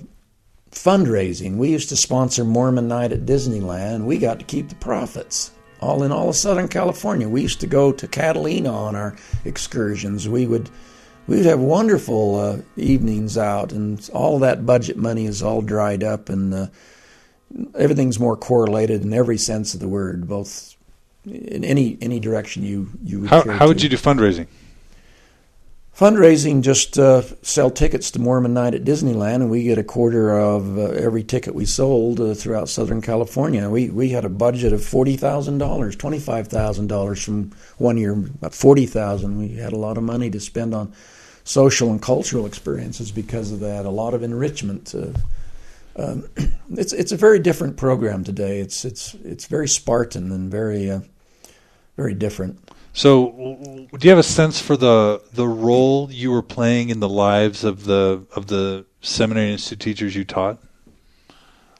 fundraising. 0.70 1.56
We 1.56 1.70
used 1.70 1.88
to 1.90 1.96
sponsor 1.96 2.44
Mormon 2.44 2.88
Night 2.88 3.12
at 3.12 3.26
Disneyland, 3.26 3.96
and 3.96 4.06
we 4.06 4.18
got 4.18 4.38
to 4.38 4.44
keep 4.44 4.68
the 4.68 4.74
profits. 4.76 5.50
All 5.80 6.04
in 6.04 6.12
all 6.12 6.28
of 6.28 6.36
Southern 6.36 6.68
California, 6.68 7.28
we 7.28 7.42
used 7.42 7.60
to 7.60 7.66
go 7.66 7.90
to 7.92 8.06
Catalina 8.06 8.72
on 8.72 8.94
our 8.94 9.16
excursions. 9.44 10.28
We 10.28 10.46
would 10.46 10.70
we 11.26 11.36
would 11.36 11.46
have 11.46 11.60
wonderful 11.60 12.36
uh, 12.36 12.58
evenings 12.76 13.36
out, 13.36 13.72
and 13.72 14.08
all 14.12 14.38
that 14.40 14.64
budget 14.64 14.96
money 14.96 15.26
is 15.26 15.42
all 15.42 15.60
dried 15.60 16.04
up, 16.04 16.28
and 16.28 16.54
uh, 16.54 16.66
everything's 17.76 18.20
more 18.20 18.36
correlated 18.36 19.02
in 19.02 19.12
every 19.12 19.38
sense 19.38 19.74
of 19.74 19.80
the 19.80 19.88
word, 19.88 20.28
both 20.28 20.76
in 21.26 21.64
any 21.64 21.98
any 22.00 22.20
direction 22.20 22.62
you 22.62 22.90
you. 23.02 23.20
Would 23.20 23.30
how 23.30 23.42
how 23.50 23.66
would 23.66 23.82
you 23.82 23.88
do 23.88 23.96
fundraising? 23.96 24.46
Fundraising 25.96 26.62
just 26.62 26.98
uh, 26.98 27.22
sell 27.42 27.70
tickets 27.70 28.10
to 28.12 28.18
Mormon 28.18 28.54
Night 28.54 28.74
at 28.74 28.84
Disneyland, 28.84 29.36
and 29.36 29.50
we 29.50 29.64
get 29.64 29.78
a 29.78 29.84
quarter 29.84 30.38
of 30.38 30.78
uh, 30.78 30.82
every 30.82 31.22
ticket 31.22 31.54
we 31.54 31.66
sold 31.66 32.20
uh, 32.20 32.34
throughout 32.34 32.68
Southern 32.68 33.02
California. 33.02 33.68
We 33.68 33.90
we 33.90 34.10
had 34.10 34.24
a 34.24 34.30
budget 34.30 34.72
of 34.72 34.84
forty 34.84 35.16
thousand 35.16 35.58
dollars, 35.58 35.96
twenty 35.96 36.18
five 36.18 36.48
thousand 36.48 36.86
dollars 36.86 37.22
from 37.22 37.52
one 37.78 37.98
year, 37.98 38.12
about 38.12 38.54
forty 38.54 38.86
thousand. 38.86 39.38
We 39.38 39.56
had 39.56 39.72
a 39.72 39.78
lot 39.78 39.98
of 39.98 40.04
money 40.04 40.30
to 40.30 40.40
spend 40.40 40.74
on 40.74 40.92
social 41.44 41.90
and 41.90 42.00
cultural 42.00 42.46
experiences 42.46 43.10
because 43.10 43.52
of 43.52 43.60
that. 43.60 43.84
A 43.84 43.90
lot 43.90 44.14
of 44.14 44.22
enrichment. 44.22 44.94
Uh, 44.94 45.12
um, 45.96 46.28
it's 46.70 46.92
it's 46.92 47.12
a 47.12 47.16
very 47.16 47.38
different 47.38 47.76
program 47.76 48.24
today. 48.24 48.60
It's 48.60 48.84
it's 48.84 49.14
it's 49.24 49.46
very 49.46 49.68
Spartan 49.68 50.32
and 50.32 50.50
very 50.50 50.90
uh, 50.90 51.00
very 51.96 52.14
different. 52.14 52.61
So, 52.94 53.88
do 53.98 54.06
you 54.06 54.10
have 54.10 54.18
a 54.18 54.22
sense 54.22 54.60
for 54.60 54.76
the 54.76 55.22
the 55.32 55.48
role 55.48 56.10
you 56.10 56.30
were 56.30 56.42
playing 56.42 56.90
in 56.90 57.00
the 57.00 57.08
lives 57.08 57.64
of 57.64 57.84
the 57.84 58.26
of 58.36 58.48
the 58.48 58.84
seminary 59.00 59.52
institute 59.52 59.80
teachers 59.80 60.14
you 60.14 60.24
taught? 60.24 60.58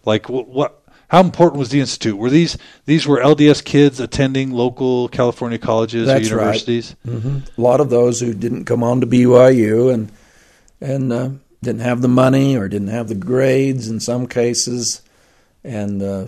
Like, 0.05 0.29
what, 0.29 0.49
what 0.49 0.83
how 1.09 1.21
important 1.21 1.59
was 1.59 1.69
the 1.69 1.81
institute? 1.81 2.17
Were 2.17 2.31
these 2.31 2.57
these 2.87 3.07
were 3.07 3.19
LDS 3.19 3.63
kids 3.63 4.01
attending 4.01 4.53
local 4.53 5.09
California 5.09 5.59
colleges 5.59 6.07
That's 6.07 6.29
or 6.31 6.37
universities? 6.37 6.97
Right. 7.05 7.17
Mm-hmm. 7.17 7.61
A 7.61 7.63
lot 7.63 7.81
of 7.81 7.91
those 7.91 8.21
who 8.21 8.33
didn't 8.33 8.65
come 8.65 8.83
on 8.83 9.03
to 9.03 9.07
BYU 9.07 9.93
and 9.93 10.11
and 10.81 11.13
uh, 11.13 11.31
didn't 11.63 11.83
have 11.83 12.01
the 12.01 12.09
money 12.09 12.57
or 12.57 12.69
didn't 12.69 12.89
have 12.89 13.09
the 13.09 13.15
grades 13.15 13.89
in 13.89 14.01
some 14.01 14.27
cases, 14.27 15.03
and 15.63 16.03
uh, 16.03 16.27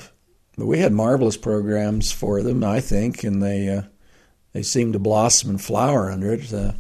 but 0.59 0.67
we 0.67 0.81
had 0.81 0.93
marvelous 0.93 1.39
programs 1.39 2.13
for 2.13 2.43
them, 2.43 2.63
I 2.63 2.81
think, 2.81 3.25
and 3.25 3.43
they. 3.43 3.71
Uh, 3.71 3.83
they 4.55 4.63
seem 4.63 4.93
to 4.93 4.99
blossom 4.99 5.51
and 5.51 5.61
flower 5.61 6.11
under 6.11 6.33
it. 6.33 6.51
Uh, 6.53 6.73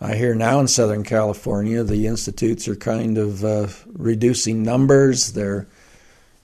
I 0.00 0.16
hear 0.16 0.34
now 0.34 0.58
in 0.58 0.66
Southern 0.66 1.04
California 1.04 1.84
the 1.84 2.08
institutes 2.08 2.66
are 2.66 2.74
kind 2.74 3.16
of 3.16 3.44
uh, 3.44 3.68
reducing 3.92 4.64
numbers. 4.64 5.34
They're 5.34 5.68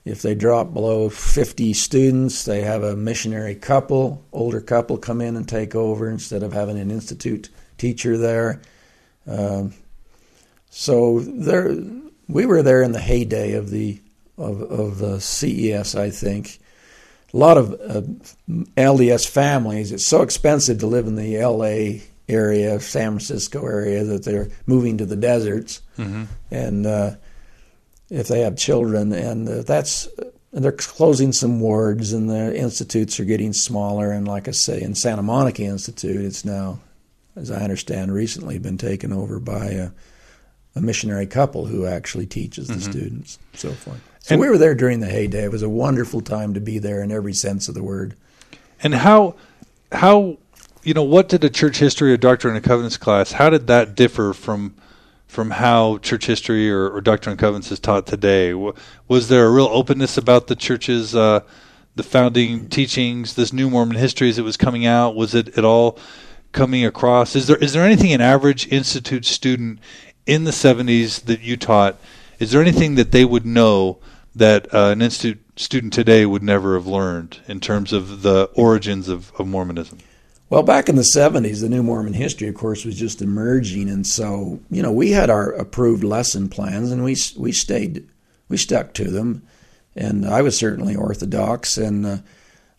if 0.05 0.23
they 0.23 0.35
drop 0.35 0.73
below 0.73 1.11
50 1.11 1.75
students, 1.75 2.47
they 2.47 2.63
have 2.63 2.83
a 2.83 2.97
missionary 2.97 3.55
couple, 3.55 4.25
older 4.33 4.61
couple, 4.61 4.97
come 4.97 5.21
in 5.21 5.37
and 5.37 5.47
take 5.47 5.75
over 5.75 6.09
instead 6.09 6.43
of 6.43 6.55
having 6.55 6.79
an 6.79 6.91
institute 6.91 7.51
teacher 7.77 8.17
there. 8.17 8.63
Um, 9.27 9.75
so 10.71 11.21
there, 11.21 11.77
we 12.27 12.47
were 12.47 12.63
there 12.63 12.83
in 12.83 12.93
the 12.93 13.01
heyday 13.01 13.53
of 13.53 13.71
the 13.71 14.01
of, 14.39 14.63
of 14.63 14.99
the 14.99 15.21
CES, 15.21 15.97
I 15.97 16.11
think, 16.11 16.61
a 17.33 17.37
lot 17.37 17.59
of 17.59 17.73
uh, 17.73 18.03
LDS 18.77 19.29
families, 19.29 19.93
it's 19.93 20.07
so 20.07 20.23
expensive 20.23 20.79
to 20.79 20.87
live 20.87 21.07
in 21.07 21.17
the 21.17 21.39
LA 21.39 22.01
area, 22.29 22.79
San 22.81 23.13
Francisco 23.13 23.65
area, 23.67 24.05
that 24.05 24.25
they're 24.25 24.49
moving 24.67 24.99
to 24.99 25.07
the 25.07 25.17
deserts. 25.17 25.83
Mm-hmm. 25.99 26.25
And 26.51 26.87
uh, 26.87 27.17
if 28.11 28.29
they 28.29 28.41
have 28.41 28.57
children, 28.57 29.13
and 29.13 29.49
uh, 29.49 29.63
that's, 29.63 30.09
and 30.53 30.65
they're 30.65 30.73
closing 30.73 31.33
some 31.33 31.61
wards, 31.61 32.13
and 32.13 32.31
the 32.31 32.57
institutes 32.57 33.21
are 33.21 33.25
getting 33.25 33.53
smaller. 33.53 34.11
And 34.11 34.27
like 34.27 34.49
I 34.49 34.53
say, 34.53 34.81
in 34.81 34.95
Santa 34.95 35.23
Monica 35.23 35.63
Institute, 35.63 36.25
it's 36.25 36.45
now, 36.45 36.81
as 37.37 37.51
I 37.51 37.61
understand, 37.61 38.13
recently 38.13 38.59
been 38.59 38.79
taken 38.79 39.13
over 39.13 39.39
by 39.39 39.67
a, 39.67 39.91
a 40.75 40.81
missionary 40.81 41.27
couple 41.27 41.67
who 41.67 41.87
actually 41.87 42.27
teaches 42.27 42.69
mm-hmm. 42.69 42.79
the 42.79 42.85
students, 42.85 43.39
so 43.55 43.73
forth. 43.73 44.01
So 44.29 44.35
and, 44.35 44.43
we 44.43 44.51
were 44.51 44.59
there 44.59 44.75
during 44.75 45.01
the 45.01 45.07
heyday. 45.07 45.45
It 45.45 45.51
was 45.51 45.63
a 45.63 45.71
wonderful 45.71 46.21
time 46.21 46.53
to 46.53 46.61
be 46.61 46.79
there 46.79 47.03
in 47.03 47.11
every 47.11 47.33
sense 47.33 47.67
of 47.67 47.75
the 47.75 47.83
word. 47.83 48.15
And 48.83 48.95
how 48.95 49.37
how 49.91 50.37
you 50.83 50.93
know 50.93 51.03
what 51.03 51.31
did 51.31 51.45
a 51.45 51.49
church 51.49 51.79
history 51.79 52.13
or 52.13 52.19
doctrine 52.19 52.55
and 52.55 52.63
covenants 52.63 52.99
class? 52.99 53.33
How 53.33 53.49
did 53.49 53.69
that 53.69 53.95
differ 53.95 54.35
from 54.35 54.75
from 55.29 55.53
how 55.53 55.97
church 55.99 56.27
history 56.27 56.71
or, 56.71 56.91
or 56.91 57.01
doctrine 57.01 57.33
and 57.33 57.41
covenants 57.41 57.73
is 57.73 57.81
taught 57.81 58.07
today? 58.07 58.53
Was 58.53 59.29
there 59.29 59.47
a 59.47 59.51
real 59.51 59.69
openness 59.69 60.19
about 60.19 60.47
the 60.47 60.57
church's 60.57 61.17
uh, 61.17 61.41
the 61.97 62.03
founding 62.03 62.69
teachings, 62.69 63.35
this 63.35 63.51
new 63.51 63.71
Mormon 63.71 63.97
history 63.97 64.29
as 64.29 64.39
it 64.39 64.43
was 64.43 64.59
coming 64.59 64.85
out? 64.85 65.17
Was 65.17 65.35
it 65.35 65.57
at 65.57 65.65
all 65.65 65.99
coming 66.53 66.85
across? 66.85 67.35
Is 67.35 67.47
there 67.47 67.57
is 67.57 67.73
there 67.73 67.83
anything 67.83 68.13
an 68.13 68.21
average 68.21 68.71
institute 68.71 69.25
student 69.25 69.79
in 70.27 70.45
the 70.45 70.51
70s 70.51 71.25
that 71.25 71.41
you 71.41 71.57
taught? 71.57 71.99
Is 72.39 72.51
there 72.51 72.61
anything 72.61 72.97
that 72.97 73.11
they 73.11 73.25
would 73.25 73.47
know 73.47 74.01
that 74.39 74.73
uh, 74.75 74.89
an 74.89 75.03
institute 75.03 75.41
student 75.57 75.93
today 75.93 76.25
would 76.27 76.43
never 76.43 76.75
have 76.75 76.87
learned 76.87 77.41
in 77.47 77.61
terms 77.61 77.93
of 77.93 78.23
the 78.23 78.45
origins 78.55 79.09
of, 79.09 79.33
of 79.39 79.47
Mormonism? 79.47 79.99
Well, 80.51 80.63
back 80.63 80.89
in 80.89 80.97
the 80.97 81.03
70s, 81.15 81.61
the 81.61 81.69
New 81.69 81.83
Mormon 81.83 82.15
history, 82.15 82.49
of 82.49 82.55
course, 82.55 82.85
was 82.85 82.97
just 82.97 83.21
emerging. 83.21 83.91
And 83.91 84.07
so, 84.07 84.61
you 84.71 84.83
know, 84.83 84.91
we 84.93 85.11
had 85.11 85.29
our 85.29 85.53
approved 85.53 86.03
lesson 86.03 86.49
plans 86.49 86.91
and 86.91 87.05
we, 87.05 87.17
we 87.37 87.53
stayed, 87.53 88.09
we 88.49 88.57
stuck 88.57 88.95
to 88.95 89.11
them. 89.11 89.43
And 89.95 90.25
I 90.25 90.43
was 90.43 90.57
certainly 90.57 90.95
Orthodox, 90.95 91.77
and 91.77 92.07
uh, 92.07 92.19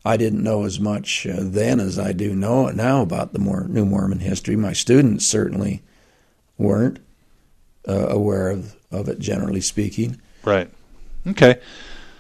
I 0.06 0.16
didn't 0.16 0.42
know 0.42 0.64
as 0.64 0.80
much 0.80 1.28
uh, 1.28 1.36
then 1.40 1.80
as 1.80 2.00
I 2.00 2.14
do 2.14 2.34
know 2.34 2.68
now 2.70 3.02
about 3.02 3.34
the 3.34 3.40
more 3.40 3.66
New 3.68 3.86
Mormon 3.86 4.20
history. 4.20 4.56
My 4.56 4.74
students 4.74 5.28
certainly 5.28 5.84
weren't. 6.58 7.00
uh, 7.88 8.08
aware 8.10 8.50
of, 8.50 8.76
of 8.92 9.10
it, 9.10 9.20
generally 9.20 9.62
speaking. 9.62 10.20
Right. 10.44 10.70
Okay. 11.28 11.60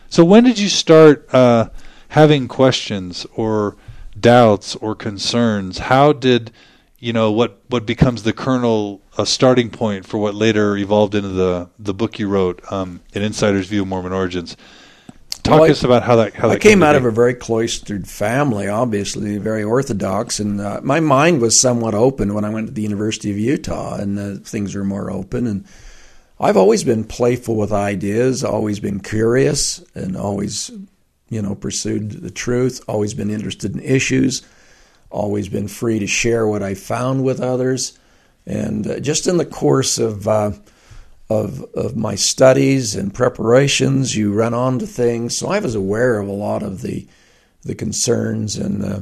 So 0.10 0.24
when 0.24 0.43
did 0.43 0.58
you 0.60 0.70
start 0.70 1.28
uh, 1.34 1.70
having 2.10 2.47
questions 2.47 3.26
or 3.36 3.76
doubts 4.20 4.76
or 4.76 4.95
concerns? 4.95 5.80
How 5.80 6.14
did 6.14 6.52
you 7.00 7.14
know 7.14 7.32
what 7.32 7.62
what 7.70 7.86
becomes 7.86 8.24
the 8.24 8.34
kernel 8.34 9.02
a 9.18 9.26
starting 9.26 9.70
point 9.70 10.06
for 10.06 10.18
what 10.18 10.36
later 10.36 10.76
evolved 10.78 11.16
into 11.16 11.30
the 11.30 11.70
the 11.78 11.93
book 11.93 12.20
you 12.20 12.28
wrote, 12.28 12.62
um, 12.72 13.02
an 13.14 13.22
insider's 13.22 13.68
view 13.68 13.84
of 13.84 13.88
Mormon 13.88 14.12
origins? 14.12 14.58
Talk 15.43 15.62
Well, 15.62 15.70
I- 15.70 15.72
us 15.72 15.84
about 15.84 16.04
how 16.04 16.18
that 16.18 16.34
how 16.34 16.50
that 16.50 16.56
I 16.56 16.60
came 16.60 16.80
to 16.82 16.88
out 16.88 16.95
of 16.95 17.06
a 17.06 17.12
very 17.12 17.34
cloistered 17.34 18.08
family, 18.08 18.68
obviously 18.68 19.38
very 19.38 19.64
orthodox, 19.64 20.39
and 20.39 20.60
uh, 20.60 20.82
my 20.84 21.00
mind 21.00 21.39
was 21.41 21.62
somewhat 21.62 21.93
open 21.93 22.34
when 22.34 22.43
I 22.43 22.50
went 22.50 22.68
to 22.68 22.74
the 22.74 22.82
University 22.82 23.32
of 23.32 23.38
Utah, 23.38 23.95
and 23.95 24.20
uh, 24.20 24.36
things 24.43 24.76
were 24.76 24.84
more 24.84 25.10
open. 25.10 25.47
And 25.47 25.66
I've 26.40 26.58
always 26.58 26.84
been 26.84 27.04
playful 27.04 27.56
with 27.56 27.72
ideas, 27.74 28.44
always 28.44 28.80
been 28.80 29.02
curious, 29.02 29.84
and 29.94 30.16
always, 30.16 30.72
you 31.30 31.42
know, 31.42 31.56
pursued 31.56 32.12
the 32.12 32.32
truth. 32.32 32.82
Always 32.88 33.14
been 33.14 33.30
interested 33.30 33.74
in 33.74 33.82
issues. 33.82 34.42
Always 35.10 35.50
been 35.50 35.68
free 35.68 36.00
to 36.00 36.08
share 36.08 36.48
what 36.48 36.64
I 36.64 36.76
found 36.76 37.24
with 37.24 37.42
others, 37.42 37.98
and 38.46 38.88
uh, 38.88 39.00
just 39.00 39.28
in 39.28 39.38
the 39.38 39.46
course 39.46 39.98
of. 39.98 40.28
Uh, 40.28 40.52
of 41.32 41.64
of 41.76 41.96
my 41.96 42.16
studies 42.16 42.96
and 42.96 43.14
preparations, 43.14 44.16
you 44.16 44.34
run 44.34 44.56
onto 44.56 44.88
things. 44.88 45.38
So 45.38 45.50
I 45.50 45.60
was 45.60 45.76
aware 45.76 46.20
of 46.20 46.28
a 46.28 46.32
lot 46.32 46.64
of 46.64 46.82
the 46.82 47.08
the 47.62 47.76
concerns 47.76 48.56
and 48.56 48.84
uh, 48.84 49.02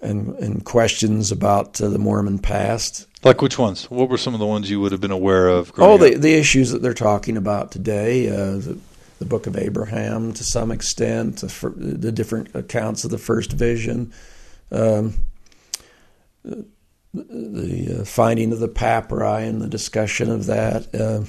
and 0.00 0.34
and 0.38 0.64
questions 0.64 1.30
about 1.30 1.80
uh, 1.80 1.88
the 1.88 1.98
Mormon 1.98 2.40
past. 2.40 3.05
Like 3.26 3.42
which 3.42 3.58
ones? 3.58 3.90
What 3.90 4.08
were 4.08 4.18
some 4.18 4.34
of 4.34 4.40
the 4.40 4.46
ones 4.46 4.70
you 4.70 4.80
would 4.80 4.92
have 4.92 5.00
been 5.00 5.10
aware 5.10 5.48
of? 5.48 5.72
growing 5.72 5.90
Oh, 5.90 5.94
up? 5.94 6.00
the 6.00 6.18
the 6.18 6.34
issues 6.34 6.70
that 6.70 6.80
they're 6.82 6.94
talking 6.94 7.36
about 7.36 7.70
today. 7.72 8.28
Uh, 8.28 8.56
the, 8.58 8.78
the 9.18 9.24
Book 9.24 9.46
of 9.46 9.56
Abraham, 9.56 10.34
to 10.34 10.44
some 10.44 10.70
extent, 10.70 11.38
the, 11.38 11.72
the 11.74 12.12
different 12.12 12.54
accounts 12.54 13.02
of 13.04 13.10
the 13.10 13.16
first 13.16 13.50
vision, 13.50 14.12
um, 14.70 15.14
the, 16.44 16.66
the 17.14 18.00
uh, 18.00 18.04
finding 18.04 18.52
of 18.52 18.58
the 18.58 18.68
papyri 18.68 19.46
and 19.46 19.62
the 19.62 19.68
discussion 19.68 20.30
of 20.30 20.44
that. 20.46 20.94
Uh, 20.94 21.24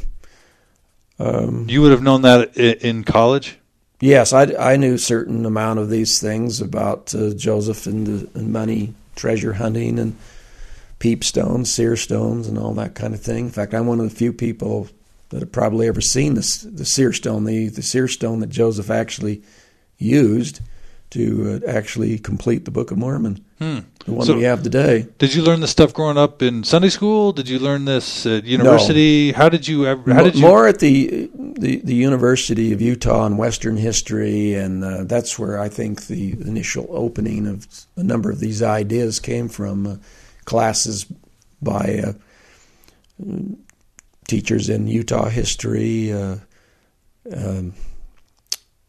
um, 1.19 1.65
you 1.69 1.81
would 1.81 1.91
have 1.91 2.03
known 2.03 2.23
that 2.23 2.57
in 2.57 3.05
college. 3.05 3.57
Yes, 4.01 4.33
I, 4.33 4.53
I 4.59 4.75
knew 4.75 4.95
a 4.95 4.99
certain 4.99 5.45
amount 5.45 5.79
of 5.79 5.89
these 5.89 6.19
things 6.19 6.59
about 6.61 7.15
uh, 7.15 7.31
Joseph 7.33 7.87
and, 7.87 8.05
the, 8.05 8.39
and 8.39 8.51
money, 8.51 8.93
treasure 9.15 9.53
hunting, 9.53 9.97
and 9.97 10.15
peep 10.99 11.23
stones, 11.23 11.71
seer 11.71 11.95
stones, 11.95 12.47
and 12.47 12.57
all 12.57 12.73
that 12.73 12.95
kind 12.95 13.13
of 13.13 13.21
thing. 13.21 13.45
In 13.45 13.51
fact, 13.51 13.73
I'm 13.73 13.87
one 13.87 13.99
of 13.99 14.09
the 14.09 14.15
few 14.15 14.33
people 14.33 14.87
that 15.29 15.41
have 15.41 15.51
probably 15.51 15.87
ever 15.87 16.01
seen 16.01 16.33
this, 16.35 16.57
the 16.63 16.85
seer 16.85 17.11
stone, 17.13 17.43
the, 17.45 17.67
the 17.69 17.81
seer 17.81 18.07
stone 18.07 18.39
that 18.39 18.49
Joseph 18.49 18.89
actually 18.89 19.41
used 19.97 20.61
to 21.09 21.61
uh, 21.65 21.69
actually 21.69 22.17
complete 22.17 22.65
the 22.65 22.71
Book 22.71 22.91
of 22.91 22.97
Mormon, 22.97 23.43
Hmm. 23.59 23.79
the 24.05 24.11
one 24.11 24.25
So- 24.25 24.35
we 24.35 24.43
have 24.43 24.61
today. 24.61 25.07
Did 25.19 25.33
you 25.33 25.41
learn 25.41 25.61
this 25.61 25.71
stuff 25.71 25.93
growing 25.93 26.17
up 26.17 26.41
in 26.41 26.63
Sunday 26.65 26.89
school? 26.89 27.31
Did 27.31 27.47
you 27.47 27.59
learn 27.59 27.85
this 27.85 28.25
at 28.25 28.43
university? 28.43 29.31
How 29.31 29.47
did 29.49 29.67
you 29.67 29.85
ever? 29.87 30.13
How 30.13 30.23
did 30.23 30.35
you? 30.35 30.41
More 30.41 30.67
at 30.67 30.79
the, 30.79 31.29
the 31.33 31.77
the 31.77 31.95
University 31.95 32.73
of 32.73 32.81
Utah 32.81 33.25
in 33.25 33.37
Western 33.37 33.77
history, 33.77 34.53
and 34.53 34.83
uh, 34.83 35.05
that's 35.05 35.39
where 35.39 35.57
I 35.59 35.69
think 35.69 36.07
the 36.07 36.31
initial 36.33 36.87
opening 36.89 37.47
of 37.47 37.67
a 37.95 38.03
number 38.03 38.29
of 38.29 38.39
these 38.39 38.61
ideas 38.61 39.19
came 39.19 39.47
from. 39.49 39.87
Uh, 39.87 39.95
classes 40.47 41.05
by 41.61 42.01
uh, 42.07 42.13
teachers 44.27 44.69
in 44.69 44.87
Utah 44.87 45.29
history, 45.29 46.11
uh, 46.11 46.37
um, 47.31 47.73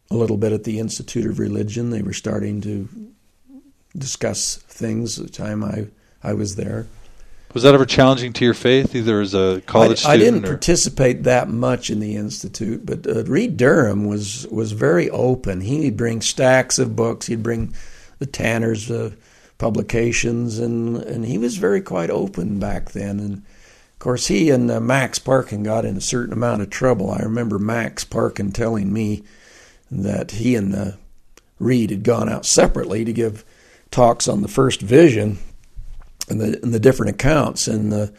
a 0.09 0.15
little 0.15 0.37
bit 0.37 0.53
at 0.53 0.63
the 0.63 0.79
Institute 0.79 1.29
of 1.29 1.37
Religion. 1.37 1.91
They 1.91 2.01
were 2.01 2.13
starting 2.13 2.61
to 2.61 2.89
discuss 3.95 4.55
things 4.55 5.19
at 5.19 5.27
the 5.27 5.31
time 5.31 5.63
I 5.63 5.87
I 6.23 6.33
was 6.33 6.55
there. 6.55 6.87
Was 7.53 7.63
that 7.63 7.73
ever 7.73 7.85
challenging 7.85 8.31
to 8.33 8.45
your 8.45 8.53
faith, 8.53 8.95
either 8.95 9.21
as 9.21 9.33
a 9.33 9.61
college 9.65 10.05
I, 10.05 10.11
I 10.11 10.17
didn't 10.17 10.45
or? 10.45 10.49
participate 10.49 11.23
that 11.23 11.49
much 11.49 11.89
in 11.89 11.99
the 11.99 12.15
institute, 12.15 12.85
but 12.85 13.07
uh, 13.07 13.23
Reed 13.23 13.57
Durham 13.57 14.05
was 14.05 14.47
was 14.47 14.71
very 14.71 15.09
open. 15.09 15.61
He'd 15.61 15.97
bring 15.97 16.21
stacks 16.21 16.79
of 16.79 16.95
books. 16.95 17.27
He'd 17.27 17.43
bring 17.43 17.73
the 18.19 18.27
Tanner's 18.27 18.89
uh, 18.91 19.11
publications, 19.59 20.57
and 20.57 20.97
and 20.97 21.25
he 21.25 21.37
was 21.37 21.57
very 21.57 21.81
quite 21.81 22.09
open 22.09 22.59
back 22.59 22.91
then. 22.91 23.19
And 23.19 23.33
of 23.37 23.99
course, 23.99 24.27
he 24.27 24.49
and 24.49 24.71
uh, 24.71 24.79
Max 24.79 25.19
Parkin 25.19 25.61
got 25.61 25.85
in 25.85 25.95
a 25.95 26.01
certain 26.01 26.33
amount 26.33 26.63
of 26.63 26.71
trouble. 26.71 27.11
I 27.11 27.19
remember 27.19 27.59
Max 27.59 28.03
Parkin 28.03 28.51
telling 28.51 28.91
me 28.91 29.23
that 29.91 30.31
he 30.31 30.55
and 30.55 30.73
uh, 30.73 30.91
Reed 31.59 31.91
had 31.91 32.03
gone 32.03 32.29
out 32.29 32.45
separately 32.45 33.05
to 33.05 33.13
give 33.13 33.45
talks 33.91 34.27
on 34.27 34.41
the 34.41 34.47
first 34.47 34.81
vision 34.81 35.37
and 36.29 36.39
the 36.39 36.59
and 36.63 36.73
the 36.73 36.79
different 36.79 37.11
accounts 37.11 37.67
and 37.67 37.91
the 37.91 38.13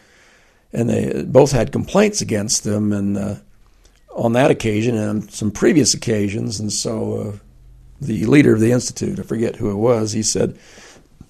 and 0.73 0.89
they 0.89 1.23
both 1.23 1.51
had 1.51 1.71
complaints 1.71 2.21
against 2.21 2.63
them 2.63 2.93
and 2.93 3.17
uh, 3.17 3.35
on 4.13 4.33
that 4.33 4.51
occasion 4.51 4.95
and 4.95 5.09
on 5.09 5.29
some 5.29 5.51
previous 5.51 5.93
occasions 5.93 6.59
and 6.59 6.71
so 6.71 7.13
uh, 7.13 7.37
the 8.01 8.25
leader 8.25 8.53
of 8.53 8.59
the 8.59 8.71
institute 8.71 9.19
I 9.19 9.23
forget 9.23 9.55
who 9.55 9.71
it 9.71 9.75
was 9.75 10.11
he 10.11 10.23
said 10.23 10.57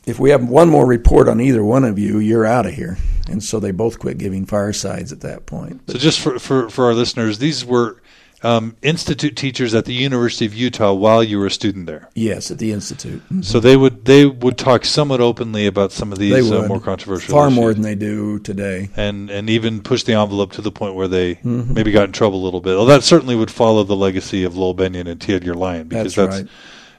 if 0.06 0.20
we 0.20 0.32
have 0.32 0.43
one 0.47 0.70
more 0.70 0.86
report 0.86 1.28
on 1.28 1.39
either 1.39 1.64
one 1.64 1.84
of 1.84 1.99
you 1.99 2.20
you're 2.20 2.45
out 2.45 2.66
of 2.66 2.74
here 2.74 2.97
and 3.30 3.43
so 3.43 3.60
they 3.60 3.72
both 3.72 3.99
quit 3.99 4.18
giving 4.18 4.45
firesides 4.45 5.12
at 5.12 5.22
that 5.22 5.45
point 5.45 5.82
So, 5.88 5.97
just 5.97 6.20
for, 6.20 6.39
for 6.39 6.70
for 6.70 6.86
our 6.86 6.93
listeners, 6.93 7.38
these 7.39 7.64
were 7.66 7.97
um, 8.43 8.76
institute 8.82 9.36
teachers 9.38 9.76
at 9.76 9.86
the 9.86 9.93
University 9.93 10.47
of 10.47 10.56
Utah 10.56 10.93
while 10.93 11.24
you 11.24 11.38
were 11.38 11.45
a 11.45 11.52
student 11.52 11.86
there. 11.86 12.10
yes 12.16 12.49
at 12.49 12.58
the 12.58 12.72
institute 12.72 13.22
So 13.41 13.60
they 13.60 13.78
would 13.78 14.06
they 14.06 14.26
would 14.26 14.58
talk 14.58 14.84
somewhat 14.84 15.22
openly 15.22 15.68
about 15.68 15.91
some 15.91 16.12
of 16.12 16.18
these 16.18 16.52
uh, 16.52 16.68
more 16.68 16.80
controversial 16.80 17.32
far 17.36 17.47
issues. 17.49 17.56
more 17.56 17.72
than 17.72 17.84
they 17.84 17.93
do 17.93 18.39
today 18.39 18.89
and 18.97 19.30
and 19.30 19.47
even 19.52 19.82
push 19.84 20.02
the 20.04 20.14
envelope 20.14 20.54
to 20.54 20.64
the 20.64 20.72
point 20.72 20.95
where 20.95 21.08
they 21.08 21.36
Mhm. 21.36 21.70
maybe 21.76 21.91
got 21.91 22.06
in 22.06 22.12
trouble 22.14 22.41
a 22.41 22.43
little 22.45 22.62
bit. 22.62 22.76
Well, 22.76 22.88
that 22.88 23.04
certainly 23.04 23.36
would 23.36 23.52
follow 23.52 23.84
the 23.84 23.95
legacy 23.95 24.43
of 24.43 24.58
Lowell 24.58 24.74
Bennion 24.74 25.08
and 25.08 25.22
T. 25.22 25.36
Edgar 25.36 25.54
Lyon 25.54 25.88
because 25.88 26.16
That's 26.16 26.32
that's, 26.38 26.41
right. 26.41 26.52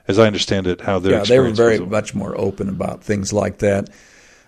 As 0.08 0.18
I 0.18 0.26
understand 0.26 0.66
it, 0.66 0.80
how 0.80 0.98
their 0.98 1.12
yeah, 1.12 1.24
they 1.24 1.38
were 1.38 1.50
very 1.50 1.78
was. 1.78 1.90
much 1.90 2.14
more 2.14 2.38
open 2.38 2.68
about 2.68 3.02
things 3.02 3.32
like 3.32 3.58
that. 3.58 3.88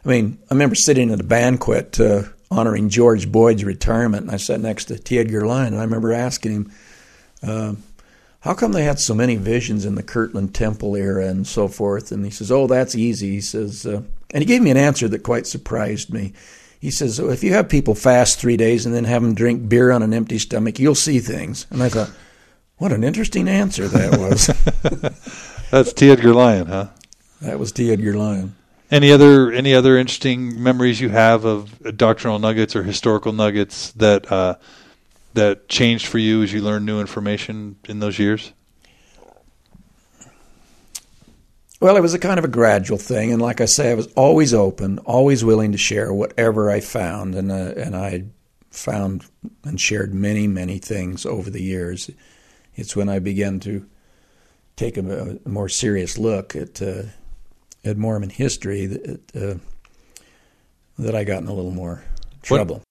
I 0.05 0.09
mean, 0.09 0.39
I 0.51 0.55
remember 0.55 0.75
sitting 0.75 1.11
at 1.11 1.21
a 1.21 1.25
banquet 1.25 1.99
uh, 1.99 2.25
honoring 2.51 2.89
George 2.89 3.31
Boyd's 3.31 3.65
retirement, 3.65 4.25
and 4.25 4.31
I 4.31 4.37
sat 4.37 4.61
next 4.61 4.87
to 4.87 4.99
T. 4.99 5.19
Edgar 5.19 5.47
Lyon, 5.47 5.73
and 5.73 5.81
I 5.81 5.85
remember 5.85 6.13
asking 6.13 6.53
him, 6.53 6.73
uh, 7.43 7.75
"How 8.41 8.55
come 8.55 8.73
they 8.73 8.85
had 8.85 8.99
so 8.99 9.15
many 9.15 9.37
visions 9.37 9.85
in 9.85 9.95
the 9.95 10.03
Kirtland 10.03 10.55
Temple 10.55 10.97
era 10.97 11.27
and 11.27 11.47
so 11.47 11.69
forth?" 11.69 12.13
And 12.13 12.25
he 12.25 12.31
says, 12.31 12.51
"Oh, 12.51 12.67
that's 12.67 12.95
easy." 12.95 13.31
He 13.31 13.41
says, 13.41 13.87
uh, 13.87 14.03
and 14.33 14.43
he 14.43 14.47
gave 14.47 14.63
me 14.63 14.71
an 14.71 14.77
answer 14.77 15.09
that 15.09 15.23
quite 15.23 15.47
surprised 15.47 16.13
me. 16.13 16.33
He 16.81 16.91
says, 16.91 17.19
"Oh, 17.19 17.31
"If 17.31 17.43
you 17.43 17.53
have 17.55 17.69
people 17.69 17.95
fast 17.95 18.39
three 18.39 18.59
days 18.59 18.85
and 18.85 18.95
then 18.95 19.05
have 19.05 19.23
them 19.23 19.35
drink 19.35 19.69
beer 19.69 19.91
on 19.91 20.03
an 20.03 20.13
empty 20.13 20.39
stomach, 20.39 20.79
you'll 20.79 20.95
see 20.95 21.21
things." 21.21 21.67
And 21.71 21.83
I 21.83 21.89
thought, 21.89 22.11
"What 22.79 22.93
an 22.93 23.05
interesting 23.05 23.49
answer 23.49 23.89
that 23.89 24.19
was." 24.19 24.47
That's 25.71 25.93
T. 25.93 26.11
Edgar 26.11 26.35
Lyon, 26.35 26.67
huh? 26.67 26.89
that 27.41 27.59
was 27.59 27.73
T. 27.73 27.93
Edgar 27.93 28.15
Lyon. 28.15 28.55
Any 28.91 29.11
other 29.11 29.51
any 29.51 29.75
other 29.75 29.99
interesting 29.99 30.63
memories 30.63 31.01
you 31.01 31.09
have 31.09 31.45
of 31.45 31.97
doctrinal 31.97 32.39
nuggets 32.39 32.77
or 32.77 32.83
historical 32.83 33.33
nuggets 33.33 33.93
that 33.93 34.31
uh, 34.31 34.57
that 35.35 35.69
changed 35.69 36.07
for 36.07 36.19
you 36.19 36.43
as 36.43 36.53
you 36.53 36.61
learned 36.61 36.87
new 36.87 37.01
information 37.01 37.77
in 37.89 38.01
those 38.01 38.19
years? 38.19 38.53
Well, 41.81 41.97
it 41.97 42.01
was 42.01 42.15
a 42.15 42.19
kind 42.19 42.39
of 42.39 42.45
a 42.45 42.49
gradual 42.49 42.99
thing, 42.99 43.33
and 43.33 43.43
like 43.43 43.61
I 43.61 43.67
say, 43.67 43.91
I 43.91 43.95
was 43.95 44.07
always 44.15 44.55
open, 44.55 44.99
always 45.01 45.45
willing 45.45 45.73
to 45.73 45.79
share 45.79 46.15
whatever 46.15 46.71
I 46.71 46.81
found, 46.81 47.35
and 47.35 47.51
uh, 47.51 47.75
and 47.77 47.97
I 47.97 48.25
found 48.71 49.27
and 49.65 49.81
shared 49.81 50.15
many, 50.15 50.47
many 50.47 50.79
things 50.79 51.27
over 51.27 51.51
the 51.51 51.63
years. 51.63 52.11
It's 52.77 52.97
when 52.97 53.09
I 53.09 53.19
began 53.19 53.61
to 53.61 53.87
take 54.77 54.97
a, 54.97 55.39
a 55.45 55.49
more 55.49 55.69
serious 55.69 56.19
look 56.19 56.57
at 56.57 56.83
uh, 56.83 57.05
at 57.85 57.97
Mormon 57.97 58.31
history 58.31 58.87
that 58.87 59.37
uh, 59.37 59.55
that 60.99 61.15
I 61.15 61.25
got 61.25 61.43
in 61.43 61.49
a 61.49 61.53
little 61.53 61.71
more 61.71 62.03
trouble. 62.43 62.83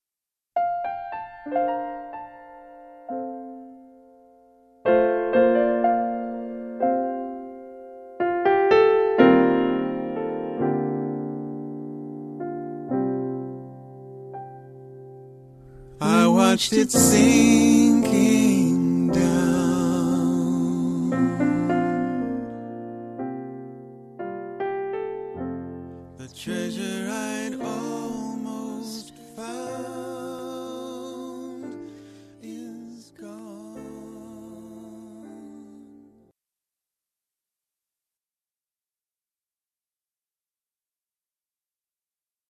I 16.00 16.28
watched 16.28 16.74
it 16.74 16.92
sing 16.92 17.73